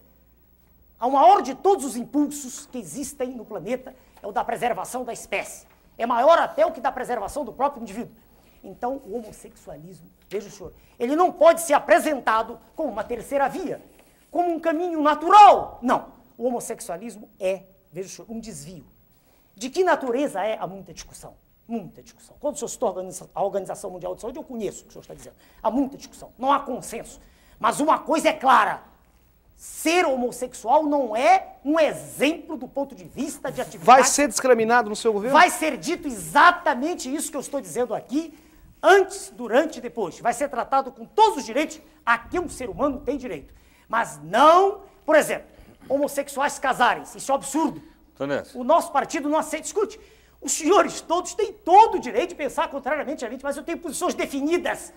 A 1.02 1.08
maior 1.08 1.42
de 1.42 1.52
todos 1.56 1.84
os 1.84 1.96
impulsos 1.96 2.64
que 2.66 2.78
existem 2.78 3.30
no 3.30 3.44
planeta 3.44 3.92
é 4.22 4.26
o 4.28 4.30
da 4.30 4.44
preservação 4.44 5.02
da 5.02 5.12
espécie. 5.12 5.66
É 5.98 6.06
maior 6.06 6.38
até 6.38 6.64
o 6.64 6.70
que 6.70 6.80
da 6.80 6.92
preservação 6.92 7.44
do 7.44 7.52
próprio 7.52 7.82
indivíduo. 7.82 8.14
Então, 8.62 9.02
o 9.04 9.16
homossexualismo, 9.16 10.08
veja 10.28 10.46
o 10.46 10.50
senhor, 10.52 10.72
ele 11.00 11.16
não 11.16 11.32
pode 11.32 11.62
ser 11.62 11.72
apresentado 11.72 12.56
como 12.76 12.88
uma 12.88 13.02
terceira 13.02 13.48
via, 13.48 13.82
como 14.30 14.48
um 14.54 14.60
caminho 14.60 15.02
natural. 15.02 15.80
Não. 15.82 16.06
O 16.38 16.46
homossexualismo 16.46 17.28
é, 17.40 17.64
veja 17.90 18.06
o 18.06 18.10
senhor, 18.12 18.30
um 18.30 18.38
desvio. 18.38 18.86
De 19.56 19.70
que 19.70 19.82
natureza 19.82 20.40
é? 20.40 20.56
Há 20.56 20.68
muita 20.68 20.94
discussão. 20.94 21.34
Muita 21.66 22.00
discussão. 22.00 22.36
Quando 22.38 22.54
o 22.54 22.58
senhor 22.58 22.68
citou 22.68 22.86
a 22.86 22.92
Organiza- 22.92 23.30
a 23.34 23.42
Organização 23.42 23.90
Mundial 23.90 24.14
de 24.14 24.20
Saúde, 24.20 24.38
eu 24.38 24.44
conheço 24.44 24.82
o 24.82 24.84
que 24.84 24.90
o 24.90 24.92
senhor 24.92 25.02
está 25.02 25.14
dizendo. 25.14 25.34
Há 25.60 25.68
muita 25.68 25.96
discussão. 25.96 26.32
Não 26.38 26.52
há 26.52 26.60
consenso. 26.60 27.20
Mas 27.58 27.80
uma 27.80 27.98
coisa 27.98 28.28
é 28.28 28.32
clara: 28.32 28.91
ser 29.62 30.04
homossexual 30.04 30.82
não 30.82 31.14
é 31.14 31.54
um 31.64 31.78
exemplo 31.78 32.56
do 32.56 32.66
ponto 32.66 32.96
de 32.96 33.04
vista 33.04 33.48
de 33.48 33.60
atividade. 33.60 33.86
Vai 33.86 34.02
ser 34.02 34.26
discriminado 34.26 34.90
no 34.90 34.96
seu 34.96 35.12
governo? 35.12 35.38
Vai 35.38 35.50
ser 35.50 35.76
dito 35.76 36.08
exatamente 36.08 37.14
isso 37.14 37.30
que 37.30 37.36
eu 37.36 37.40
estou 37.40 37.60
dizendo 37.60 37.94
aqui, 37.94 38.36
antes, 38.82 39.30
durante 39.30 39.78
e 39.78 39.80
depois. 39.80 40.18
Vai 40.18 40.32
ser 40.32 40.48
tratado 40.48 40.90
com 40.90 41.04
todos 41.04 41.38
os 41.38 41.44
direitos 41.44 41.80
a 42.04 42.18
que 42.18 42.40
um 42.40 42.48
ser 42.48 42.68
humano 42.68 43.02
tem 43.02 43.16
direito. 43.16 43.54
Mas 43.88 44.20
não, 44.24 44.80
por 45.06 45.14
exemplo, 45.14 45.46
homossexuais 45.88 46.58
casarem-se. 46.58 47.18
Isso 47.18 47.30
é 47.30 47.32
um 47.32 47.36
absurdo. 47.36 47.80
O 48.54 48.64
nosso 48.64 48.90
partido 48.90 49.28
não 49.28 49.38
aceita. 49.38 49.66
Escute, 49.66 50.00
os 50.40 50.50
senhores 50.50 51.00
todos 51.00 51.34
têm 51.34 51.52
todo 51.52 51.98
o 51.98 52.00
direito 52.00 52.30
de 52.30 52.34
pensar 52.34 52.68
contrariamente 52.68 53.24
a 53.24 53.30
mim, 53.30 53.38
mas 53.40 53.56
eu 53.56 53.62
tenho 53.62 53.78
posições 53.78 54.12
definidas. 54.12 54.92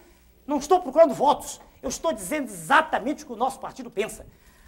Não 0.48 0.58
estou 0.58 0.82
procurando 0.82 1.14
votos. 1.14 1.62
Eu 1.84 1.90
estou 1.90 2.12
dizendo 2.12 2.46
exatamente 2.50 3.24
o 3.24 3.28
que 3.28 3.34
o 3.34 3.36
nosso 3.36 3.60
partido 3.60 3.92
pensa. 3.92 4.26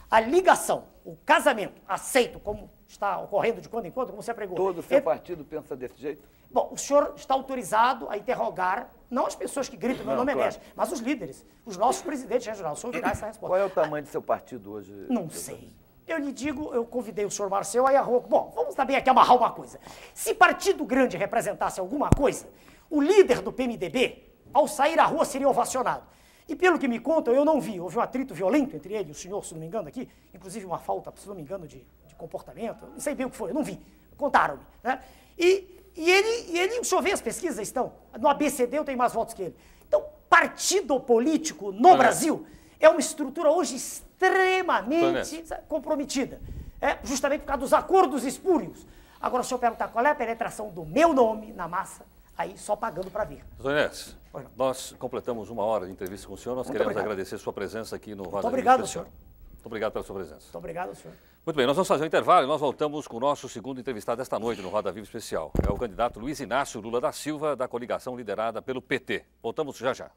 A 0.10 0.20
ligação, 0.22 0.86
o 1.03 1.16
casamento, 1.26 1.82
aceito, 1.88 2.39
como 2.39 2.70
está 2.88 3.20
ocorrendo 3.20 3.60
de 3.62 3.68
quando 3.68 3.86
em 3.86 3.91
quando, 3.91 4.10
como 4.12 4.22
você 4.22 4.34
pregou. 4.34 4.55
Todo 4.55 4.80
o 4.80 4.82
seu 4.84 4.97
entre- 4.97 5.05
partido 5.05 5.43
pensa 5.43 5.76
desse 5.76 5.99
jeito? 5.99 6.28
Bom, 6.49 6.70
o 6.72 6.78
senhor 6.78 7.14
está 7.18 7.34
autorizado 7.34 8.10
a 8.10 8.18
interrogar, 8.18 8.89
não 9.10 9.26
as 9.26 9.36
pessoas 9.36 9.68
que 9.68 9.76
gritam 9.76 10.05
meu 10.05 10.12
Não, 10.16 10.20
nome 10.20 10.32
é 10.32 10.36
claro. 10.36 10.55
Enéas, 10.55 10.72
mas 10.76 10.91
os 10.93 10.99
líderes, 11.01 11.45
os 11.66 11.76
nossos 11.76 12.01
presidentes 12.01 12.47
regionais. 12.47 12.78
O 12.78 12.82
senhor 12.82 12.93
virá 12.93 13.10
essa 13.10 13.26
resposta. 13.26 13.47
Qual 13.53 13.60
é 13.60 13.66
o 13.66 13.70
tamanho 13.70 14.03
do 14.05 14.10
seu 14.10 14.22
partido 14.22 14.72
hoje? 14.72 14.93
Não 15.10 15.30
sei. 15.30 15.74
Eu 16.08 16.20
lhe 16.20 16.32
digo, 16.32 16.74
eu 16.74 16.86
convidei 16.86 17.26
o 17.26 17.30
senhor 17.30 17.49
Marcel, 17.49 17.86
aí 17.86 17.97
a 17.97 18.01
rua. 18.01 18.22
Bom, 18.22 18.49
vamos 18.55 18.74
também 18.76 18.95
aqui 18.95 19.10
amarrar 19.10 19.36
uma 19.36 19.51
coisa. 19.51 19.78
Se 20.14 20.34
partido 20.34 20.86
grande 20.86 21.18
representasse 21.18 21.82
alguma 21.82 22.10
coisa, 22.10 22.47
o 22.89 23.01
líder 23.01 23.41
do 23.41 23.51
PMDB, 23.51 24.24
ao 24.53 24.70
sair 24.70 24.97
à 25.01 25.03
rua, 25.05 25.26
seria 25.26 25.49
ovacionado. 25.49 26.03
E 26.47 26.55
pelo 26.55 26.79
que 26.79 26.87
me 26.87 26.99
contam, 26.99 27.33
eu 27.33 27.43
não 27.43 27.59
vi. 27.59 27.79
Houve 27.79 27.97
um 27.97 28.01
atrito 28.01 28.33
violento 28.33 28.75
entre 28.75 28.93
ele 28.93 29.09
e 29.09 29.11
o 29.11 29.15
senhor, 29.15 29.43
se 29.43 29.53
não 29.53 29.59
me 29.59 29.67
engano, 29.67 29.87
aqui. 29.87 30.07
Inclusive 30.33 30.65
uma 30.65 30.79
falta, 30.79 31.13
se 31.15 31.27
não 31.27 31.35
me 31.35 31.41
engano, 31.41 31.67
de, 31.67 31.85
de 32.07 32.15
comportamento. 32.15 32.85
Não 32.87 32.99
sei 32.99 33.13
bem 33.13 33.25
o 33.25 33.29
que 33.29 33.35
foi, 33.35 33.49
eu 33.51 33.53
não 33.53 33.63
vi. 33.63 33.79
Contaram-me. 34.15 34.61
Né? 34.81 35.01
E, 35.37 35.83
e 35.95 36.09
ele, 36.09 36.51
e 36.51 36.59
ele, 36.59 36.79
o 36.79 36.85
senhor 36.85 37.01
vê 37.01 37.11
as 37.11 37.21
pesquisas 37.21 37.59
estão. 37.59 37.91
No 38.19 38.29
ABCD 38.29 38.77
eu 38.77 38.85
tenho 38.85 38.97
mais 38.97 39.13
votos 39.13 39.33
que 39.33 39.43
ele. 39.43 39.55
Então, 39.87 40.05
partido 40.29 40.99
político 40.99 41.71
no 41.71 41.97
Brasil 41.97 42.45
é 42.79 42.87
uma 42.89 42.99
estrutura 42.99 43.51
hoje 43.51 43.75
extremamente 43.75 45.45
sabe, 45.45 45.63
comprometida. 45.67 46.39
É, 46.79 46.97
justamente 47.03 47.41
por 47.41 47.47
causa 47.47 47.61
dos 47.61 47.73
acordos 47.73 48.23
espúrios. 48.23 48.85
Agora, 49.19 49.43
se 49.43 49.53
eu 49.53 49.59
perguntar 49.59 49.87
qual 49.87 50.05
é 50.05 50.11
a 50.11 50.15
penetração 50.15 50.69
do 50.69 50.85
meu 50.85 51.13
nome 51.13 51.51
na 51.51 51.67
massa, 51.67 52.05
aí 52.37 52.57
só 52.57 52.75
pagando 52.75 53.09
para 53.09 53.23
ver. 53.23 53.43
Tonés, 53.57 54.15
Nós 54.55 54.95
completamos 54.99 55.49
uma 55.49 55.63
hora 55.63 55.86
de 55.86 55.91
entrevista 55.91 56.28
com 56.28 56.34
o 56.34 56.38
senhor. 56.38 56.55
Nós 56.55 56.67
Muito 56.67 56.73
queremos 56.73 56.91
obrigado. 56.91 57.11
agradecer 57.11 57.38
sua 57.38 57.53
presença 57.53 57.95
aqui 57.95 58.13
no 58.13 58.23
Roda 58.23 58.38
Viva 58.38 58.47
obrigado, 58.49 58.88
senhor. 58.88 59.05
Muito 59.05 59.65
obrigado 59.65 59.91
pela 59.93 60.03
sua 60.05 60.15
presença. 60.15 60.43
Muito 60.43 60.57
obrigado, 60.57 60.95
senhor. 60.95 61.13
Muito 61.45 61.55
bem, 61.55 61.65
nós 61.65 61.75
vamos 61.75 61.88
fazer 61.88 62.03
um 62.03 62.07
intervalo 62.07 62.45
e 62.45 62.47
nós 62.47 62.59
voltamos 62.59 63.07
com 63.07 63.17
o 63.17 63.19
nosso 63.21 63.47
segundo 63.47 63.80
entrevistado 63.80 64.21
esta 64.21 64.38
noite 64.38 64.61
no 64.61 64.69
Roda 64.69 64.91
Viva 64.91 65.05
Especial. 65.05 65.51
É 65.65 65.71
o 65.71 65.78
candidato 65.78 66.19
Luiz 66.19 66.39
Inácio 66.41 66.82
Lula 66.82 66.99
da 66.99 67.11
Silva, 67.13 67.55
da 67.55 67.67
coligação 67.67 68.17
liderada 68.17 68.61
pelo 68.61 68.82
PT. 68.82 69.23
Voltamos 69.41 69.78
já 69.78 69.93
já. 69.93 70.11